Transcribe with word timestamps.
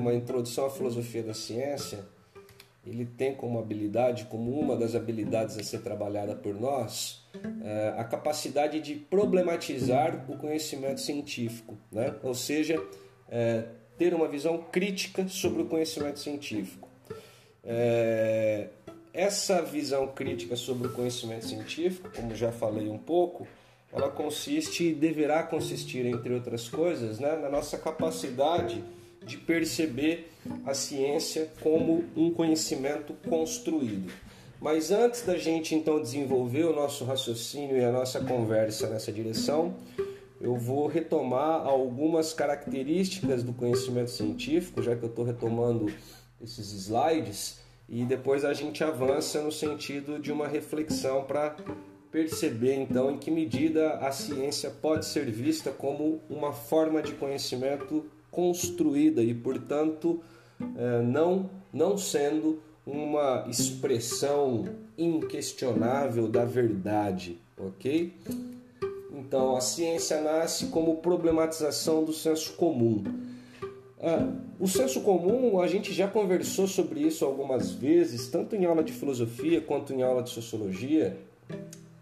tema 0.00 0.14
Introdução 0.14 0.64
à 0.64 0.70
Filosofia 0.70 1.22
da 1.22 1.34
Ciência, 1.34 2.06
ele 2.86 3.04
tem 3.04 3.34
como 3.34 3.58
habilidade, 3.58 4.24
como 4.24 4.58
uma 4.58 4.74
das 4.74 4.94
habilidades 4.94 5.58
a 5.58 5.62
ser 5.62 5.82
trabalhada 5.82 6.34
por 6.34 6.58
nós, 6.58 7.22
é, 7.62 7.94
a 7.98 8.04
capacidade 8.04 8.80
de 8.80 8.94
problematizar 8.94 10.24
o 10.26 10.38
conhecimento 10.38 11.02
científico, 11.02 11.76
né? 11.92 12.14
ou 12.22 12.34
seja, 12.34 12.82
é, 13.28 13.64
ter 13.98 14.14
uma 14.14 14.26
visão 14.26 14.56
crítica 14.72 15.28
sobre 15.28 15.62
o 15.62 15.66
conhecimento 15.66 16.18
científico. 16.18 16.88
É, 17.62 18.68
essa 19.12 19.60
visão 19.60 20.08
crítica 20.08 20.56
sobre 20.56 20.88
o 20.88 20.92
conhecimento 20.92 21.44
científico, 21.44 22.10
como 22.16 22.34
já 22.34 22.50
falei 22.50 22.88
um 22.88 22.96
pouco, 22.96 23.46
ela 23.92 24.08
consiste 24.08 24.84
e 24.84 24.94
deverá 24.94 25.42
consistir, 25.42 26.06
entre 26.06 26.32
outras 26.32 26.70
coisas, 26.70 27.18
né, 27.18 27.36
na 27.36 27.50
nossa 27.50 27.76
capacidade 27.76 28.82
de 29.24 29.36
perceber 29.36 30.30
a 30.64 30.74
ciência 30.74 31.50
como 31.60 32.04
um 32.16 32.30
conhecimento 32.30 33.12
construído. 33.28 34.12
Mas 34.60 34.90
antes 34.90 35.22
da 35.22 35.38
gente 35.38 35.74
então 35.74 36.00
desenvolver 36.00 36.64
o 36.64 36.74
nosso 36.74 37.04
raciocínio 37.04 37.76
e 37.76 37.84
a 37.84 37.90
nossa 37.90 38.20
conversa 38.20 38.88
nessa 38.88 39.10
direção, 39.10 39.74
eu 40.40 40.56
vou 40.56 40.86
retomar 40.86 41.66
algumas 41.66 42.32
características 42.32 43.42
do 43.42 43.52
conhecimento 43.52 44.10
científico, 44.10 44.82
já 44.82 44.96
que 44.96 45.02
eu 45.02 45.08
estou 45.08 45.24
retomando 45.24 45.92
esses 46.42 46.72
slides, 46.72 47.58
e 47.88 48.04
depois 48.04 48.44
a 48.44 48.54
gente 48.54 48.84
avança 48.84 49.42
no 49.42 49.50
sentido 49.50 50.18
de 50.18 50.30
uma 50.30 50.46
reflexão 50.46 51.24
para 51.24 51.56
perceber 52.10 52.74
então 52.74 53.10
em 53.10 53.18
que 53.18 53.30
medida 53.30 53.94
a 53.94 54.12
ciência 54.12 54.70
pode 54.70 55.06
ser 55.06 55.30
vista 55.30 55.70
como 55.70 56.20
uma 56.28 56.52
forma 56.52 57.02
de 57.02 57.12
conhecimento 57.12 58.04
construída 58.30 59.22
e, 59.22 59.34
portanto, 59.34 60.20
é, 60.76 61.02
não, 61.02 61.50
não 61.72 61.96
sendo 61.96 62.60
uma 62.86 63.46
expressão 63.48 64.68
inquestionável 64.96 66.28
da 66.28 66.44
verdade, 66.44 67.38
ok? 67.56 68.12
Então, 69.12 69.56
a 69.56 69.60
ciência 69.60 70.20
nasce 70.20 70.66
como 70.66 70.96
problematização 70.96 72.04
do 72.04 72.12
senso 72.12 72.54
comum. 72.54 73.04
Ah, 74.02 74.32
o 74.58 74.66
senso 74.66 75.02
comum, 75.02 75.60
a 75.60 75.66
gente 75.66 75.92
já 75.92 76.08
conversou 76.08 76.66
sobre 76.66 77.00
isso 77.00 77.24
algumas 77.24 77.70
vezes, 77.70 78.28
tanto 78.28 78.56
em 78.56 78.64
aula 78.64 78.82
de 78.82 78.92
filosofia 78.92 79.60
quanto 79.60 79.92
em 79.92 80.02
aula 80.02 80.22
de 80.22 80.30
sociologia, 80.30 81.16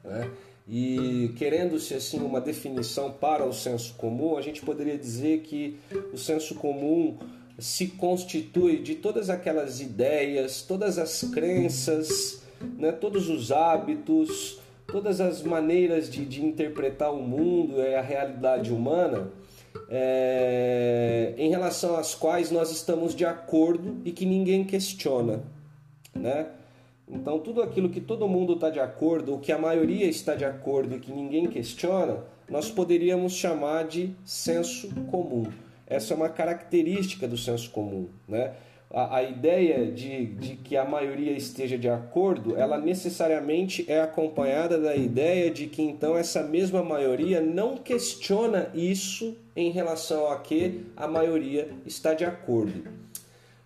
né? 0.05 0.31
E 0.69 1.33
querendo-se 1.37 1.95
assim 1.95 2.21
uma 2.21 2.41
definição 2.41 3.11
para 3.11 3.45
o 3.45 3.55
senso 3.55 3.95
comum, 3.95 4.37
a 4.37 4.43
gente 4.43 4.61
poderia 4.61 4.99
dizer 4.99 5.41
que 5.41 5.79
o 6.13 6.19
senso 6.19 6.55
comum 6.57 7.17
se 7.59 7.87
constitui 7.89 8.79
de 8.79 8.95
todas 8.95 9.31
aquelas 9.31 9.81
ideias, 9.81 10.61
todas 10.63 10.99
as 10.99 11.23
crenças, 11.33 12.43
né, 12.77 12.93
todos 12.93 13.31
os 13.31 13.51
hábitos, 13.51 14.59
todas 14.87 15.21
as 15.21 15.43
maneiras 15.43 16.11
de, 16.11 16.25
de 16.25 16.45
interpretar 16.45 17.13
o 17.15 17.23
mundo 17.23 17.81
e 17.81 17.95
a 17.95 18.03
realidade 18.03 18.73
humana, 18.73 19.31
é, 19.89 21.35
em 21.39 21.49
relação 21.49 21.97
às 21.97 22.15
quais 22.15 22.51
nós 22.51 22.71
estamos 22.71 23.15
de 23.15 23.25
acordo 23.25 23.97
e 24.05 24.13
que 24.13 24.27
ninguém 24.27 24.65
questiona, 24.65 25.43
né? 26.15 26.47
Então, 27.11 27.39
tudo 27.39 27.63
aquilo 27.63 27.89
que 27.89 28.01
todo 28.01 28.29
mundo 28.29 28.55
está 28.55 28.71
de 28.71 28.81
acordo, 28.81 29.33
ou 29.33 29.39
que 29.39 29.51
a 29.51 29.59
maioria 29.59 30.07
está 30.07 30.35
de 30.35 30.45
acordo 30.45 30.97
e 30.97 31.01
que 31.01 31.11
ninguém 31.11 31.47
questiona, 31.47 32.25
nós 32.49 32.71
poderíamos 32.71 33.33
chamar 33.33 33.85
de 33.85 34.15
senso 34.25 34.89
comum. 35.11 35.45
Essa 35.87 36.13
é 36.13 36.17
uma 36.17 36.29
característica 36.29 37.27
do 37.27 37.37
senso 37.37 37.71
comum. 37.71 38.09
Né? 38.27 38.53
A, 38.91 39.17
a 39.17 39.23
ideia 39.23 39.91
de, 39.91 40.27
de 40.27 40.57
que 40.57 40.77
a 40.77 40.85
maioria 40.85 41.33
esteja 41.33 41.79
de 41.79 41.89
acordo, 41.89 42.57
ela 42.57 42.79
necessariamente 42.79 43.85
é 43.91 44.01
acompanhada 44.01 44.79
da 44.79 44.95
ideia 44.95 45.51
de 45.51 45.67
que 45.67 45.83
então 45.83 46.17
essa 46.17 46.43
mesma 46.43 46.83
maioria 46.83 47.41
não 47.41 47.77
questiona 47.77 48.71
isso 48.75 49.37
em 49.57 49.71
relação 49.71 50.31
a 50.31 50.39
que 50.39 50.87
a 50.97 51.07
maioria 51.07 51.71
está 51.87 52.13
de 52.15 52.25
acordo. 52.25 52.98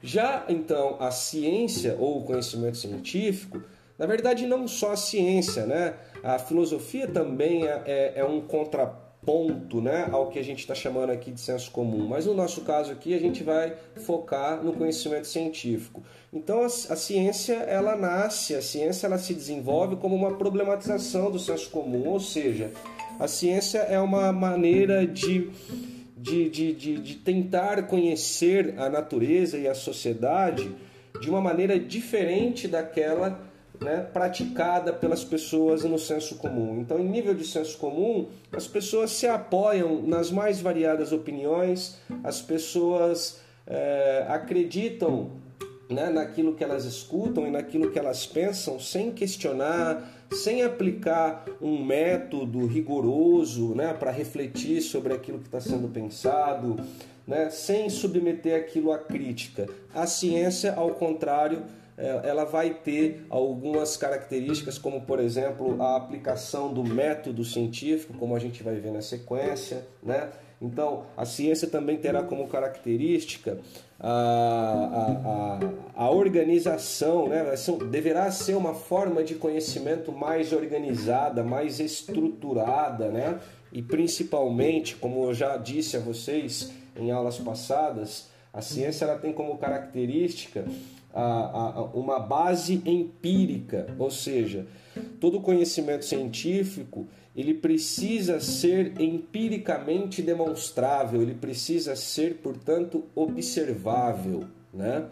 Já 0.02 0.44
então 0.48 0.96
a 0.98 1.10
ciência 1.10 1.96
ou 1.98 2.18
o 2.18 2.24
conhecimento 2.24 2.76
científico, 2.76 3.62
na 3.96 4.04
verdade 4.04 4.46
não 4.46 4.66
só 4.66 4.92
a 4.92 4.96
ciência, 4.96 5.64
né? 5.64 5.94
A 6.22 6.38
filosofia 6.38 7.06
também 7.06 7.66
é, 7.66 7.82
é, 7.86 8.12
é 8.16 8.24
um 8.24 8.40
contraponto, 8.40 9.80
né, 9.80 10.08
ao 10.10 10.28
que 10.28 10.38
a 10.38 10.42
gente 10.42 10.58
está 10.58 10.74
chamando 10.74 11.10
aqui 11.10 11.30
de 11.30 11.40
senso 11.40 11.70
comum. 11.70 12.06
Mas 12.08 12.26
no 12.26 12.34
nosso 12.34 12.62
caso 12.62 12.90
aqui 12.90 13.14
a 13.14 13.20
gente 13.20 13.44
vai 13.44 13.76
focar 14.04 14.62
no 14.62 14.72
conhecimento 14.72 15.28
científico. 15.28 16.02
Então 16.32 16.62
a, 16.62 16.66
a 16.66 16.96
ciência 16.96 17.54
ela 17.54 17.94
nasce, 17.94 18.56
a 18.56 18.62
ciência 18.62 19.06
ela 19.06 19.18
se 19.18 19.32
desenvolve 19.32 19.96
como 19.96 20.16
uma 20.16 20.34
problematização 20.34 21.30
do 21.30 21.38
senso 21.38 21.70
comum, 21.70 22.08
ou 22.08 22.18
seja, 22.18 22.72
a 23.20 23.28
ciência 23.28 23.78
é 23.78 24.00
uma 24.00 24.32
maneira 24.32 25.06
de 25.06 25.48
de, 26.22 26.48
de, 26.48 26.72
de, 26.72 26.98
de 26.98 27.14
tentar 27.16 27.82
conhecer 27.88 28.74
a 28.78 28.88
natureza 28.88 29.58
e 29.58 29.66
a 29.66 29.74
sociedade 29.74 30.70
de 31.20 31.28
uma 31.28 31.40
maneira 31.40 31.78
diferente 31.78 32.68
daquela 32.68 33.40
né, 33.80 34.06
praticada 34.12 34.92
pelas 34.92 35.24
pessoas 35.24 35.82
no 35.82 35.98
senso 35.98 36.36
comum. 36.36 36.80
Então, 36.80 37.00
em 37.00 37.08
nível 37.08 37.34
de 37.34 37.44
senso 37.44 37.76
comum, 37.76 38.28
as 38.52 38.68
pessoas 38.68 39.10
se 39.10 39.26
apoiam 39.26 40.00
nas 40.02 40.30
mais 40.30 40.60
variadas 40.60 41.10
opiniões, 41.10 41.98
as 42.22 42.40
pessoas 42.40 43.40
é, 43.66 44.24
acreditam 44.28 45.32
né, 45.92 46.10
naquilo 46.10 46.54
que 46.54 46.64
elas 46.64 46.84
escutam 46.84 47.46
e 47.46 47.50
naquilo 47.50 47.90
que 47.90 47.98
elas 47.98 48.26
pensam, 48.26 48.80
sem 48.80 49.12
questionar, 49.12 50.10
sem 50.32 50.62
aplicar 50.62 51.44
um 51.60 51.84
método 51.84 52.66
rigoroso 52.66 53.74
né, 53.74 53.92
para 53.92 54.10
refletir 54.10 54.80
sobre 54.80 55.12
aquilo 55.12 55.38
que 55.38 55.46
está 55.46 55.60
sendo 55.60 55.88
pensado, 55.88 56.76
né, 57.26 57.50
sem 57.50 57.88
submeter 57.90 58.58
aquilo 58.58 58.92
à 58.92 58.98
crítica. 58.98 59.68
A 59.94 60.06
ciência, 60.06 60.74
ao 60.74 60.90
contrário, 60.90 61.62
é, 61.96 62.20
ela 62.24 62.44
vai 62.44 62.70
ter 62.70 63.26
algumas 63.28 63.96
características, 63.96 64.78
como 64.78 65.02
por 65.02 65.20
exemplo 65.20 65.80
a 65.82 65.96
aplicação 65.96 66.72
do 66.72 66.82
método 66.82 67.44
científico, 67.44 68.14
como 68.14 68.34
a 68.34 68.38
gente 68.38 68.62
vai 68.62 68.76
ver 68.76 68.90
na 68.90 69.02
sequência, 69.02 69.86
né? 70.02 70.30
Então, 70.60 71.06
a 71.16 71.24
ciência 71.24 71.66
também 71.66 71.98
terá 71.98 72.22
como 72.22 72.46
característica 72.46 73.58
a, 74.02 75.58
a, 75.96 76.04
a, 76.04 76.10
organização, 76.10 77.28
né? 77.28 77.44
deverá 77.88 78.30
ser 78.32 78.56
uma 78.56 78.74
forma 78.74 79.22
de 79.22 79.36
conhecimento 79.36 80.10
mais 80.10 80.52
organizada, 80.52 81.44
mais 81.44 81.78
estruturada, 81.78 83.08
né? 83.08 83.38
e 83.72 83.80
principalmente, 83.80 84.96
como 84.96 85.24
eu 85.24 85.34
já 85.34 85.56
disse 85.56 85.96
a 85.96 86.00
vocês 86.00 86.72
em 86.96 87.12
aulas 87.12 87.38
passadas, 87.38 88.28
a 88.52 88.60
ciência 88.60 89.04
ela 89.04 89.18
tem 89.18 89.32
como 89.32 89.56
característica 89.56 90.64
uma 91.94 92.18
base 92.18 92.82
empírica, 92.86 93.94
ou 93.98 94.10
seja, 94.10 94.66
todo 95.20 95.40
conhecimento 95.40 96.04
científico 96.04 97.06
ele 97.34 97.54
precisa 97.54 98.40
ser 98.40 99.00
empiricamente 99.00 100.20
demonstrável, 100.20 101.22
ele 101.22 101.34
precisa 101.34 101.96
ser, 101.96 102.36
portanto, 102.36 103.04
observável, 103.14 104.44
né? 104.72 105.06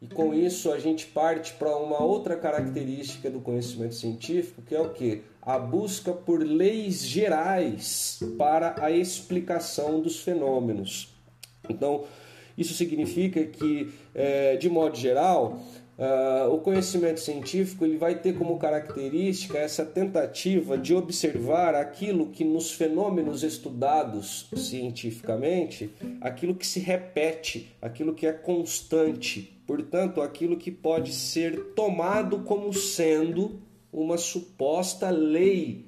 E 0.00 0.06
com 0.08 0.34
isso 0.34 0.72
a 0.72 0.78
gente 0.78 1.06
parte 1.06 1.52
para 1.54 1.76
uma 1.76 2.02
outra 2.02 2.36
característica 2.36 3.30
do 3.30 3.40
conhecimento 3.40 3.94
científico, 3.94 4.60
que 4.62 4.74
é 4.74 4.80
o 4.80 4.90
que? 4.90 5.22
A 5.40 5.58
busca 5.58 6.12
por 6.12 6.42
leis 6.42 7.04
gerais 7.04 8.20
para 8.36 8.74
a 8.80 8.90
explicação 8.90 10.00
dos 10.00 10.20
fenômenos. 10.20 11.14
Então, 11.68 12.04
isso 12.58 12.74
significa 12.74 13.44
que, 13.44 13.92
é, 14.12 14.56
de 14.56 14.68
modo 14.68 14.96
geral, 14.96 15.60
Uh, 15.98 16.52
o 16.52 16.58
conhecimento 16.58 17.20
científico 17.20 17.84
ele 17.84 17.98
vai 17.98 18.14
ter 18.14 18.36
como 18.36 18.58
característica 18.58 19.58
essa 19.58 19.84
tentativa 19.84 20.78
de 20.78 20.94
observar 20.94 21.74
aquilo 21.74 22.30
que 22.30 22.44
nos 22.44 22.72
fenômenos 22.72 23.42
estudados 23.42 24.48
cientificamente, 24.56 25.90
aquilo 26.20 26.54
que 26.54 26.66
se 26.66 26.80
repete, 26.80 27.70
aquilo 27.80 28.14
que 28.14 28.26
é 28.26 28.32
constante, 28.32 29.60
portanto, 29.66 30.22
aquilo 30.22 30.56
que 30.56 30.70
pode 30.70 31.12
ser 31.12 31.74
tomado 31.74 32.38
como 32.40 32.72
sendo 32.72 33.60
uma 33.92 34.16
suposta 34.16 35.10
lei 35.10 35.84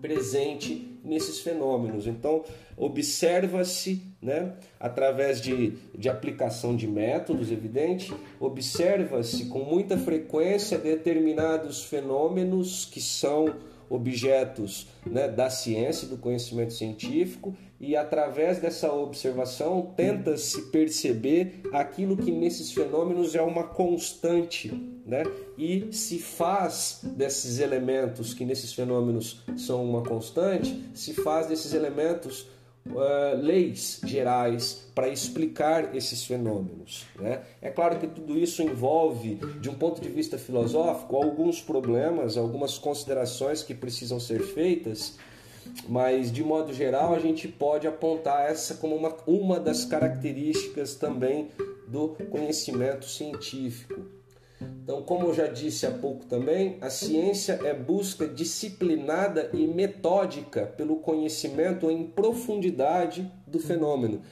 presente 0.00 0.96
nesses 1.04 1.40
fenômenos. 1.40 2.06
Então, 2.06 2.44
observa-se, 2.78 4.02
né, 4.22 4.52
através 4.78 5.40
de, 5.40 5.72
de 5.96 6.08
aplicação 6.08 6.76
de 6.76 6.86
métodos, 6.86 7.50
evidente, 7.50 8.14
observa-se 8.38 9.46
com 9.46 9.60
muita 9.60 9.98
frequência 9.98 10.78
determinados 10.78 11.84
fenômenos 11.84 12.84
que 12.84 13.00
são 13.00 13.56
objetos 13.90 14.86
né, 15.06 15.28
da 15.28 15.48
ciência, 15.48 16.06
do 16.06 16.16
conhecimento 16.16 16.74
científico, 16.74 17.56
e 17.80 17.96
através 17.96 18.58
dessa 18.58 18.92
observação 18.92 19.92
tenta-se 19.96 20.62
perceber 20.62 21.62
aquilo 21.72 22.16
que 22.16 22.30
nesses 22.30 22.72
fenômenos 22.72 23.34
é 23.34 23.42
uma 23.42 23.62
constante, 23.62 24.68
né? 25.06 25.22
E 25.56 25.88
se 25.92 26.18
faz 26.18 27.00
desses 27.04 27.60
elementos 27.60 28.34
que 28.34 28.44
nesses 28.44 28.72
fenômenos 28.72 29.42
são 29.56 29.84
uma 29.84 30.02
constante, 30.02 30.90
se 30.92 31.14
faz 31.14 31.46
desses 31.46 31.72
elementos 31.72 32.48
uh, 32.90 33.36
leis 33.40 34.00
gerais 34.04 34.86
para 34.94 35.08
explicar 35.08 35.94
esses 35.94 36.24
fenômenos. 36.24 37.06
Né? 37.16 37.42
É 37.60 37.70
claro 37.70 37.98
que 37.98 38.06
tudo 38.06 38.38
isso 38.38 38.62
envolve, 38.62 39.36
de 39.60 39.68
um 39.68 39.74
ponto 39.74 40.00
de 40.00 40.08
vista 40.08 40.38
filosófico, 40.38 41.16
alguns 41.16 41.60
problemas, 41.60 42.36
algumas 42.36 42.78
considerações 42.78 43.62
que 43.62 43.74
precisam 43.74 44.18
ser 44.18 44.40
feitas, 44.40 45.16
mas 45.88 46.32
de 46.32 46.42
modo 46.42 46.72
geral 46.72 47.14
a 47.14 47.18
gente 47.18 47.46
pode 47.46 47.86
apontar 47.86 48.50
essa 48.50 48.74
como 48.74 48.96
uma, 48.96 49.14
uma 49.26 49.60
das 49.60 49.84
características 49.84 50.94
também 50.94 51.48
do 51.86 52.08
conhecimento 52.30 53.06
científico. 53.06 54.17
Então, 54.60 55.02
como 55.02 55.26
eu 55.26 55.34
já 55.34 55.46
disse 55.46 55.86
há 55.86 55.90
pouco 55.90 56.24
também, 56.24 56.78
a 56.80 56.90
ciência 56.90 57.60
é 57.64 57.72
busca 57.72 58.26
disciplinada 58.26 59.50
e 59.52 59.66
metódica 59.66 60.66
pelo 60.66 60.96
conhecimento 60.96 61.90
em 61.90 62.04
profundidade 62.06 63.30
do 63.46 63.58
fenômeno. 63.58 64.22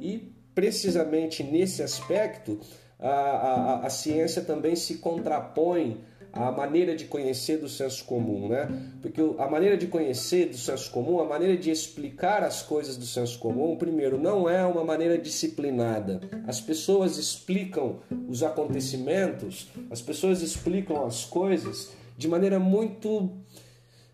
E, 0.00 0.32
precisamente 0.54 1.42
nesse 1.42 1.82
aspecto, 1.82 2.58
a, 2.98 3.10
a, 3.10 3.86
a 3.86 3.90
ciência 3.90 4.42
também 4.42 4.74
se 4.74 4.98
contrapõe 4.98 6.00
a 6.36 6.52
maneira 6.52 6.94
de 6.94 7.06
conhecer 7.06 7.58
do 7.58 7.68
senso 7.68 8.04
comum, 8.04 8.48
né? 8.48 8.68
Porque 9.00 9.20
a 9.38 9.48
maneira 9.48 9.76
de 9.76 9.86
conhecer 9.86 10.50
do 10.50 10.56
senso 10.56 10.90
comum, 10.90 11.20
a 11.20 11.24
maneira 11.24 11.56
de 11.56 11.70
explicar 11.70 12.42
as 12.42 12.62
coisas 12.62 12.96
do 12.96 13.06
senso 13.06 13.38
comum, 13.38 13.76
primeiro, 13.76 14.18
não 14.18 14.48
é 14.48 14.64
uma 14.64 14.84
maneira 14.84 15.16
disciplinada. 15.16 16.20
As 16.46 16.60
pessoas 16.60 17.16
explicam 17.16 18.00
os 18.28 18.42
acontecimentos, 18.42 19.68
as 19.90 20.02
pessoas 20.02 20.42
explicam 20.42 21.04
as 21.04 21.24
coisas 21.24 21.90
de 22.16 22.28
maneira 22.28 22.58
muito 22.58 23.30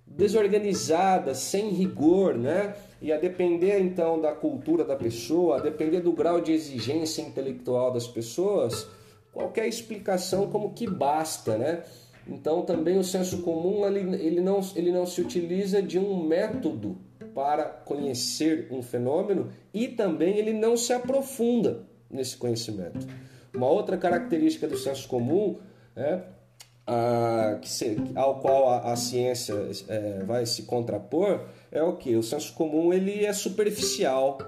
desorganizada, 0.06 1.34
sem 1.34 1.70
rigor, 1.70 2.34
né? 2.34 2.74
E 3.00 3.12
a 3.12 3.19
depender 3.19 3.80
então 3.80 4.20
da 4.20 4.32
cultura 4.32 4.84
da 4.84 4.94
pessoa, 4.94 5.56
a 5.56 5.60
depender 5.60 6.00
do 6.00 6.12
grau 6.12 6.40
de 6.40 6.52
exigência 6.52 7.22
intelectual 7.22 7.92
das 7.92 8.06
pessoas, 8.06 8.86
qualquer 9.32 9.66
explicação 9.66 10.48
como 10.48 10.72
que 10.72 10.88
basta, 10.88 11.56
né? 11.56 11.82
Então 12.26 12.62
também 12.62 12.98
o 12.98 13.04
senso 13.04 13.42
comum 13.42 13.86
ele, 13.86 14.16
ele, 14.16 14.40
não, 14.40 14.60
ele 14.76 14.92
não 14.92 15.04
se 15.06 15.20
utiliza 15.20 15.82
de 15.82 15.98
um 15.98 16.24
método 16.26 16.96
para 17.34 17.64
conhecer 17.64 18.69
um 18.70 18.82
fenômeno 18.82 19.50
e 19.72 19.88
também 19.88 20.36
ele 20.36 20.52
não 20.52 20.76
se 20.76 20.92
aprofunda 20.92 21.84
nesse 22.10 22.36
conhecimento. 22.36 23.06
Uma 23.54 23.69
outra 23.69 23.96
característica 23.96 24.66
do 24.66 24.76
senso 24.76 25.08
comum 25.08 25.58
é 25.96 26.20
a, 26.86 27.58
que 27.60 27.69
se, 27.69 27.96
ao 28.14 28.40
qual 28.40 28.69
a, 28.69 28.92
a 28.92 28.96
ciência 28.96 29.54
é, 29.88 30.24
vai 30.24 30.46
se 30.46 30.62
contrapor 30.64 31.46
é 31.70 31.82
o 31.82 31.96
que? 31.96 32.14
O 32.16 32.22
senso 32.22 32.52
comum 32.54 32.92
ele 32.92 33.24
é 33.24 33.32
superficial, 33.32 34.38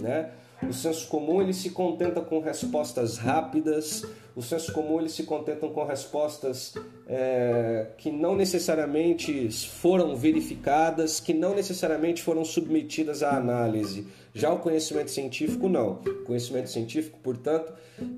né? 0.00 0.30
O 0.68 0.72
senso 0.72 1.08
comum 1.08 1.40
ele 1.40 1.54
se 1.54 1.70
contenta 1.70 2.20
com 2.20 2.38
respostas 2.40 3.16
rápidas, 3.16 4.04
o 4.36 4.42
senso 4.42 4.72
comum 4.72 5.00
ele 5.00 5.08
se 5.08 5.22
contenta 5.22 5.66
com 5.68 5.84
respostas 5.84 6.74
é, 7.08 7.86
que 7.96 8.10
não 8.10 8.36
necessariamente 8.36 9.50
foram 9.68 10.14
verificadas, 10.14 11.18
que 11.18 11.32
não 11.32 11.54
necessariamente 11.54 12.22
foram 12.22 12.44
submetidas 12.44 13.22
à 13.22 13.36
análise. 13.36 14.06
Já 14.32 14.52
o 14.52 14.58
conhecimento 14.58 15.10
científico, 15.10 15.68
não. 15.68 16.00
O 16.04 16.24
conhecimento 16.24 16.70
científico, 16.70 17.18
portanto, 17.22 17.72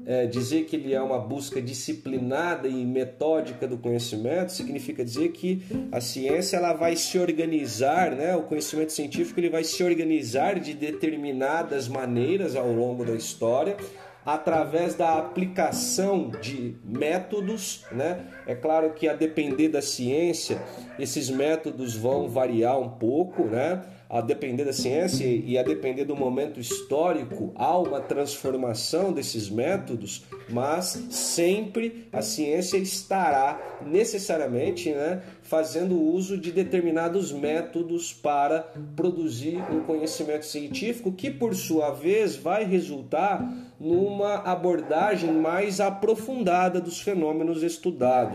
é, 0.07 0.27
dizer 0.27 0.65
que 0.65 0.77
ele 0.77 0.93
é 0.93 1.01
uma 1.01 1.19
busca 1.19 1.61
disciplinada 1.61 2.69
e 2.69 2.85
metódica 2.85 3.67
do 3.67 3.79
conhecimento 3.79 4.53
significa 4.53 5.05
dizer 5.05 5.31
que 5.31 5.63
a 5.91 6.01
ciência 6.01 6.57
ela 6.57 6.73
vai 6.73 6.97
se 6.97 7.19
organizar, 7.19 8.13
né? 8.13 8.37
o 8.37 8.43
conhecimento 8.43 8.93
científico 8.93 9.41
ele 9.41 9.51
vai 9.51 9.65
se 9.65 9.83
organizar 9.83 10.61
de 10.61 10.75
determinadas 10.75 11.89
maneiras 11.89 12.57
ao 12.57 12.71
longo 12.71 13.05
da 13.05 13.15
história 13.15 13.77
através 14.25 14.95
da 14.95 15.19
aplicação 15.19 16.31
de 16.41 16.77
métodos, 16.85 17.85
né? 17.91 18.25
É 18.47 18.55
claro 18.55 18.93
que 18.93 19.09
a 19.09 19.15
depender 19.15 19.69
da 19.69 19.83
ciência, 19.83 20.61
esses 20.99 21.31
métodos 21.31 21.95
vão 21.95 22.29
variar 22.29 22.79
um 22.79 22.89
pouco, 22.89 23.45
né? 23.45 23.83
a 24.13 24.21
depender 24.21 24.67
da 24.67 24.75
ciência 24.75 25.25
e 25.25 25.57
a 25.57 25.63
depender 25.63 26.05
do 26.05 26.15
momento 26.15 26.61
histórico, 26.61 27.51
há 27.55 27.79
uma 27.79 27.99
transformação 27.99 29.11
desses 29.11 29.49
métodos, 29.49 30.27
mas 30.51 31.03
sempre 31.11 32.07
a 32.13 32.21
ciência 32.21 32.77
estará 32.77 33.59
necessariamente 33.87 34.91
né, 34.91 35.23
fazendo 35.41 35.99
uso 35.99 36.37
de 36.37 36.53
determinados 36.53 37.33
métodos 37.33 38.13
para 38.13 38.71
produzir 38.95 39.57
um 39.73 39.81
conhecimento 39.81 40.45
científico 40.45 41.11
que, 41.11 41.31
por 41.31 41.55
sua 41.55 41.91
vez, 41.91 42.37
vai 42.37 42.65
resultar 42.65 43.51
numa 43.81 44.35
abordagem 44.45 45.33
mais 45.33 45.81
aprofundada 45.81 46.83
dos 46.83 47.01
fenômenos 47.01 47.63
estudados. 47.63 48.32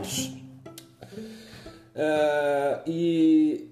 Uh, 1.96 2.82
e 2.86 3.70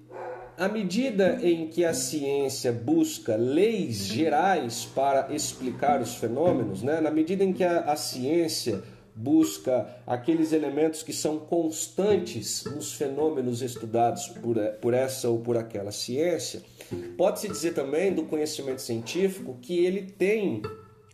à 0.56 0.68
medida 0.68 1.38
em 1.42 1.68
que 1.68 1.84
a 1.84 1.92
ciência 1.92 2.72
busca 2.72 3.36
leis 3.36 4.06
gerais 4.06 4.88
para 4.94 5.32
explicar 5.34 6.00
os 6.00 6.16
fenômenos, 6.16 6.82
né? 6.82 7.00
na 7.00 7.10
medida 7.10 7.44
em 7.44 7.52
que 7.52 7.62
a, 7.62 7.80
a 7.80 7.96
ciência 7.96 8.82
busca 9.14 9.86
aqueles 10.06 10.52
elementos 10.52 11.02
que 11.02 11.12
são 11.12 11.38
constantes 11.38 12.64
nos 12.64 12.92
fenômenos 12.92 13.62
estudados 13.62 14.28
por, 14.28 14.58
por 14.80 14.92
essa 14.92 15.28
ou 15.28 15.38
por 15.38 15.56
aquela 15.56 15.90
ciência, 15.90 16.62
pode-se 17.16 17.48
dizer 17.48 17.72
também 17.72 18.12
do 18.12 18.24
conhecimento 18.24 18.82
científico 18.82 19.56
que 19.62 19.84
ele 19.84 20.02
tem 20.02 20.60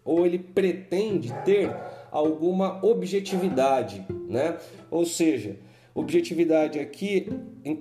ou 0.05 0.26
ele 0.26 0.38
pretende 0.38 1.32
ter 1.44 1.70
alguma 2.12 2.79
objetividade, 2.85 4.06
né? 4.29 4.59
Ou 4.91 5.05
seja, 5.05 5.56
Objetividade 5.94 6.79
aqui 6.79 7.29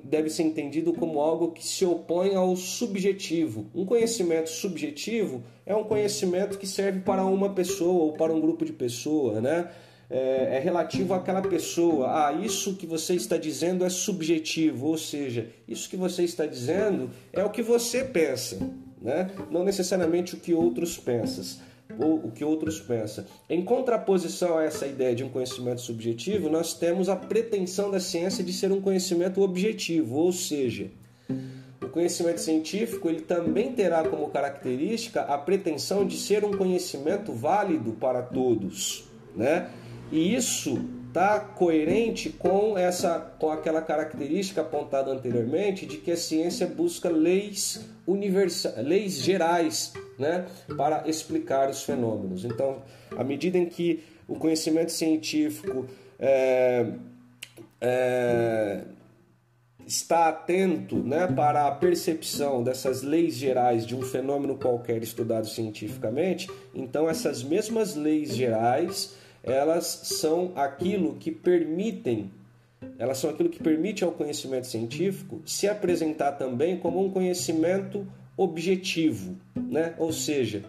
deve 0.04 0.30
ser 0.30 0.44
entendido 0.44 0.92
como 0.92 1.22
algo 1.22 1.52
que 1.52 1.66
se 1.66 1.86
opõe 1.86 2.36
ao 2.36 2.58
subjetivo. 2.58 3.68
Um 3.74 3.86
conhecimento 3.86 4.50
subjetivo 4.50 5.42
é 5.66 5.74
um 5.74 5.86
conhecimento 5.86 6.58
que 6.58 6.68
serve 6.68 7.00
para 7.00 7.24
uma 7.24 7.54
pessoa 7.54 8.04
ou 8.04 8.14
para 8.14 8.34
um 8.34 8.42
grupo 8.42 8.66
de 8.66 8.74
pessoas, 8.74 9.42
né? 9.42 9.70
É, 10.10 10.58
é 10.58 10.60
relativo 10.60 11.14
àquela 11.14 11.42
pessoa. 11.42 12.28
Ah, 12.28 12.34
isso 12.34 12.76
que 12.76 12.86
você 12.86 13.14
está 13.14 13.38
dizendo 13.38 13.86
é 13.86 13.90
subjetivo, 13.90 14.88
ou 14.88 14.98
seja, 14.98 15.48
isso 15.66 15.90
que 15.90 15.96
você 15.96 16.24
está 16.24 16.46
dizendo 16.46 17.10
é 17.32 17.46
o 17.46 17.50
que 17.50 17.62
você 17.62 18.04
pensa, 18.04 18.58
né? 19.02 19.32
Não 19.50 19.64
necessariamente 19.64 20.36
o 20.36 20.38
que 20.38 20.54
outros 20.54 20.98
pensam 20.98 21.71
ou 22.02 22.16
o 22.16 22.32
que 22.32 22.44
outros 22.44 22.80
pensam. 22.80 23.24
Em 23.50 23.64
contraposição 23.64 24.58
a 24.58 24.64
essa 24.64 24.88
ideia 24.88 25.16
de 25.16 25.24
um 25.24 25.30
conhecimento 25.30 25.82
subjetivo, 25.82 26.50
nós 26.50 26.74
temos 26.74 27.10
a 27.10 27.16
pretensão 27.16 27.92
da 27.92 28.00
ciência 28.00 28.44
de 28.44 28.52
ser 28.52 28.72
um 28.72 28.82
conhecimento 28.82 29.42
objetivo, 29.42 30.16
ou 30.16 30.32
seja, 30.32 30.90
o 31.82 31.88
conhecimento 31.88 32.42
científico 32.42 33.10
ele 33.10 33.22
também 33.22 33.74
terá 33.74 34.04
como 34.08 34.30
característica 34.30 35.22
a 35.22 35.38
pretensão 35.38 36.06
de 36.06 36.18
ser 36.18 36.44
um 36.44 36.52
conhecimento 36.52 37.32
válido 37.32 37.92
para 37.94 38.22
todos, 38.22 39.06
né? 39.36 39.70
E 40.12 40.36
isso 40.36 40.80
está 41.12 41.42
coerente 41.42 42.30
com 42.30 42.78
essa 42.78 43.20
com 43.38 43.52
aquela 43.52 43.82
característica 43.82 44.62
apontada 44.62 45.12
anteriormente 45.12 45.86
de 45.86 45.98
que 45.98 46.10
a 46.10 46.16
ciência 46.16 46.66
busca 46.66 47.10
leis 47.10 47.86
universais, 48.08 48.78
leis 48.78 49.16
gerais 49.16 49.94
né, 50.18 50.46
para 50.78 51.08
explicar 51.10 51.70
os 51.70 51.84
fenômenos. 51.84 52.46
Então, 52.46 52.82
à 53.18 53.26
medida 53.26 53.58
em 53.58 53.66
que 53.66 54.02
o 54.26 54.36
conhecimento 54.36 54.94
científico 54.94 55.86
é, 56.18 56.88
é, 57.82 58.82
está 59.86 60.30
atento 60.30 60.96
né, 60.96 61.28
para 61.28 61.68
a 61.68 61.72
percepção 61.72 62.64
dessas 62.64 63.02
leis 63.02 63.36
gerais 63.36 63.86
de 63.86 63.98
um 63.98 64.02
fenômeno 64.02 64.56
qualquer 64.56 65.04
estudado 65.04 65.46
cientificamente, 65.46 66.50
então 66.74 67.10
essas 67.10 67.44
mesmas 67.44 67.96
leis 67.96 68.34
gerais 68.34 69.20
elas 69.44 69.86
são 69.86 70.52
aquilo 70.56 71.16
que 71.16 71.32
permitem 71.32 72.32
elas 72.98 73.20
são 73.20 73.30
aquilo 73.30 73.50
que 73.50 73.62
permite 73.62 74.04
ao 74.04 74.12
conhecimento 74.12 74.68
científico 74.68 75.42
se 75.46 75.68
apresentar 75.68 76.34
também 76.34 76.78
como 76.78 77.04
um 77.04 77.12
conhecimento 77.12 78.08
objetivo, 78.36 79.38
né? 79.56 79.94
Ou 79.98 80.12
seja, 80.12 80.64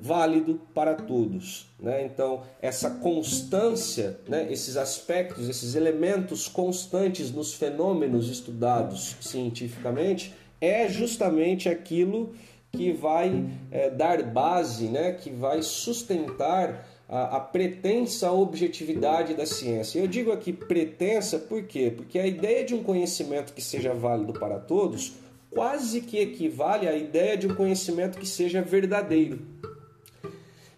válido 0.00 0.60
para 0.74 0.94
todos. 0.94 1.66
Né? 1.78 2.04
Então, 2.04 2.42
essa 2.60 2.90
constância, 2.90 4.18
né? 4.28 4.50
esses 4.50 4.76
aspectos, 4.76 5.48
esses 5.48 5.74
elementos 5.74 6.48
constantes 6.48 7.30
nos 7.30 7.54
fenômenos 7.54 8.30
estudados 8.30 9.16
cientificamente, 9.20 10.34
é 10.60 10.88
justamente 10.88 11.68
aquilo 11.68 12.34
que 12.72 12.92
vai 12.92 13.44
é, 13.70 13.90
dar 13.90 14.22
base, 14.22 14.88
né? 14.88 15.12
que 15.12 15.30
vai 15.30 15.62
sustentar 15.62 16.86
a, 17.08 17.36
a, 17.36 17.40
pretensa 17.40 18.32
objetividade 18.32 19.34
da 19.34 19.46
ciência. 19.46 19.98
Eu 19.98 20.06
digo 20.06 20.32
aqui 20.32 20.52
pretensa 20.52 21.38
por 21.38 21.62
quê? 21.64 21.92
Porque 21.94 22.18
a 22.18 22.26
ideia 22.26 22.64
de 22.64 22.74
um 22.74 22.82
conhecimento 22.82 23.52
que 23.52 23.62
seja 23.62 23.92
válido 23.92 24.32
para 24.32 24.58
todos 24.58 25.14
quase 25.50 26.00
que 26.00 26.18
equivale 26.18 26.88
à 26.88 26.96
ideia 26.96 27.36
de 27.36 27.46
um 27.46 27.54
conhecimento 27.54 28.18
que 28.18 28.26
seja 28.26 28.60
verdadeiro. 28.60 29.40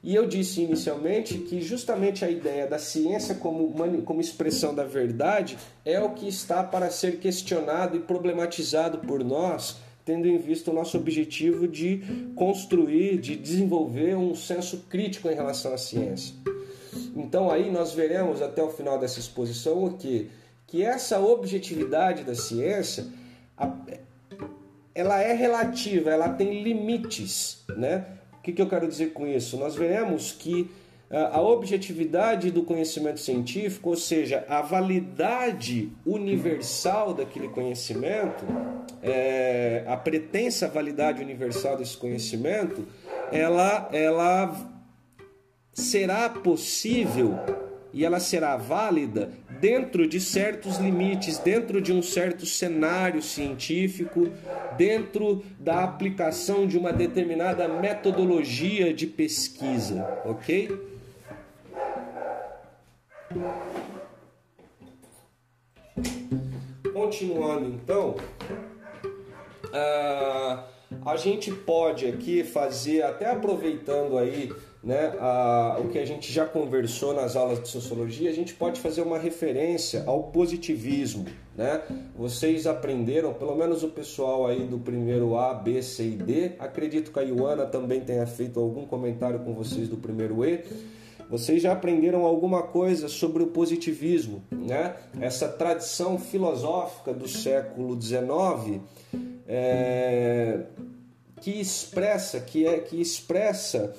E 0.02 0.14
eu 0.14 0.24
disse 0.28 0.62
inicialmente 0.62 1.38
que 1.38 1.60
justamente 1.60 2.24
a 2.24 2.30
ideia 2.30 2.66
da 2.66 2.78
ciência 2.78 3.34
como, 3.34 3.74
como 4.04 4.20
expressão 4.20 4.72
da 4.72 4.84
verdade 4.84 5.58
é 5.84 6.00
o 6.00 6.10
que 6.10 6.28
está 6.28 6.62
para 6.62 6.90
ser 6.90 7.18
questionado 7.18 7.96
e 7.96 8.00
problematizado 8.00 8.98
por 8.98 9.24
nós, 9.24 9.78
tendo 10.06 10.28
em 10.28 10.38
vista 10.38 10.70
o 10.70 10.74
nosso 10.74 10.96
objetivo 10.96 11.66
de 11.66 12.00
construir, 12.36 13.18
de 13.18 13.34
desenvolver 13.34 14.16
um 14.16 14.36
senso 14.36 14.86
crítico 14.88 15.28
em 15.28 15.34
relação 15.34 15.74
à 15.74 15.76
ciência. 15.76 16.32
Então 17.16 17.50
aí 17.50 17.70
nós 17.72 17.92
veremos 17.92 18.40
até 18.40 18.62
o 18.62 18.70
final 18.70 19.00
dessa 19.00 19.18
exposição 19.18 19.84
o 19.84 19.98
que 19.98 20.30
que 20.68 20.82
essa 20.82 21.20
objetividade 21.20 22.24
da 22.24 22.34
ciência 22.34 23.06
ela 24.94 25.20
é 25.20 25.32
relativa, 25.32 26.10
ela 26.10 26.30
tem 26.30 26.62
limites, 26.62 27.64
né? 27.76 28.04
O 28.38 28.42
que, 28.42 28.52
que 28.52 28.62
eu 28.62 28.68
quero 28.68 28.88
dizer 28.88 29.12
com 29.12 29.26
isso? 29.26 29.56
Nós 29.56 29.74
veremos 29.74 30.32
que 30.32 30.70
a 31.08 31.40
objetividade 31.40 32.50
do 32.50 32.64
conhecimento 32.64 33.20
científico, 33.20 33.90
ou 33.90 33.96
seja, 33.96 34.44
a 34.48 34.60
validade 34.60 35.92
universal 36.04 37.14
daquele 37.14 37.48
conhecimento, 37.48 38.44
é, 39.02 39.84
a 39.86 39.96
pretensa 39.96 40.66
validade 40.66 41.22
universal 41.22 41.76
desse 41.76 41.96
conhecimento, 41.96 42.84
ela, 43.30 43.88
ela 43.92 44.68
será 45.72 46.28
possível 46.28 47.38
e 47.92 48.04
ela 48.04 48.18
será 48.18 48.56
válida 48.56 49.30
dentro 49.60 50.08
de 50.08 50.20
certos 50.20 50.76
limites, 50.76 51.38
dentro 51.38 51.80
de 51.80 51.92
um 51.92 52.02
certo 52.02 52.44
cenário 52.44 53.22
científico, 53.22 54.28
dentro 54.76 55.42
da 55.58 55.84
aplicação 55.84 56.66
de 56.66 56.76
uma 56.76 56.92
determinada 56.92 57.68
metodologia 57.68 58.92
de 58.92 59.06
pesquisa, 59.06 60.20
ok? 60.26 60.95
Continuando 66.92 67.66
então, 67.66 68.16
uh, 69.66 70.64
a 71.04 71.16
gente 71.16 71.52
pode 71.52 72.06
aqui 72.06 72.42
fazer, 72.42 73.02
até 73.02 73.30
aproveitando 73.30 74.18
aí 74.18 74.52
né, 74.82 75.14
a, 75.18 75.78
o 75.80 75.88
que 75.88 75.98
a 75.98 76.04
gente 76.04 76.32
já 76.32 76.44
conversou 76.44 77.12
nas 77.12 77.34
aulas 77.34 77.60
de 77.60 77.68
sociologia, 77.68 78.30
a 78.30 78.32
gente 78.32 78.54
pode 78.54 78.80
fazer 78.80 79.02
uma 79.02 79.18
referência 79.18 80.04
ao 80.06 80.24
positivismo. 80.24 81.26
Né? 81.56 81.82
Vocês 82.16 82.66
aprenderam, 82.66 83.34
pelo 83.34 83.56
menos 83.56 83.82
o 83.82 83.88
pessoal 83.88 84.46
aí 84.46 84.64
do 84.66 84.78
primeiro 84.78 85.36
A, 85.36 85.54
B, 85.54 85.82
C 85.82 86.04
e 86.04 86.16
D, 86.16 86.52
acredito 86.58 87.10
que 87.10 87.18
a 87.18 87.22
Ioana 87.22 87.66
também 87.66 88.00
tenha 88.00 88.26
feito 88.26 88.60
algum 88.60 88.86
comentário 88.86 89.40
com 89.40 89.52
vocês 89.54 89.88
do 89.88 89.96
primeiro 89.96 90.44
E. 90.44 90.62
Vocês 91.28 91.60
já 91.60 91.72
aprenderam 91.72 92.24
alguma 92.24 92.62
coisa 92.62 93.08
sobre 93.08 93.42
o 93.42 93.48
positivismo, 93.48 94.44
né? 94.52 94.94
Essa 95.20 95.48
tradição 95.48 96.18
filosófica 96.18 97.12
do 97.12 97.26
século 97.26 98.00
XIX 98.00 98.80
é, 99.48 100.66
que 101.40 101.60
expressa, 101.60 102.40
que 102.40 102.66
é 102.66 102.78
que 102.78 103.00
expressa 103.00 103.94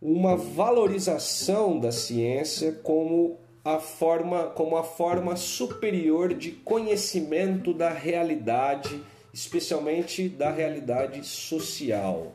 uma 0.00 0.36
valorização 0.36 1.78
da 1.78 1.92
ciência 1.92 2.72
como 2.82 3.38
a 3.64 3.78
forma 3.78 4.46
como 4.46 4.76
a 4.76 4.82
forma 4.82 5.36
superior 5.36 6.34
de 6.34 6.50
conhecimento 6.50 7.72
da 7.72 7.90
realidade, 7.90 9.00
especialmente 9.32 10.28
da 10.28 10.50
realidade 10.50 11.24
social. 11.24 12.32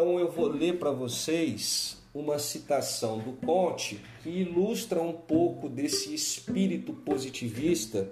Então 0.00 0.16
eu 0.20 0.30
vou 0.30 0.46
ler 0.46 0.78
para 0.78 0.92
vocês 0.92 1.98
uma 2.14 2.38
citação 2.38 3.18
do 3.18 3.32
Conte 3.44 4.00
que 4.22 4.30
ilustra 4.30 5.02
um 5.02 5.12
pouco 5.12 5.68
desse 5.68 6.14
espírito 6.14 6.92
positivista 6.92 8.08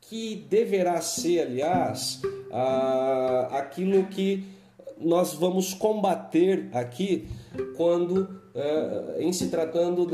que 0.00 0.34
deverá 0.48 0.98
ser, 1.02 1.40
aliás, 1.40 2.22
aquilo 3.50 4.06
que 4.06 4.44
nós 4.96 5.34
vamos 5.34 5.74
combater 5.74 6.70
aqui 6.72 7.28
quando 7.76 8.40
é, 8.54 9.16
em 9.18 9.30
se 9.30 9.48
tratando 9.48 10.06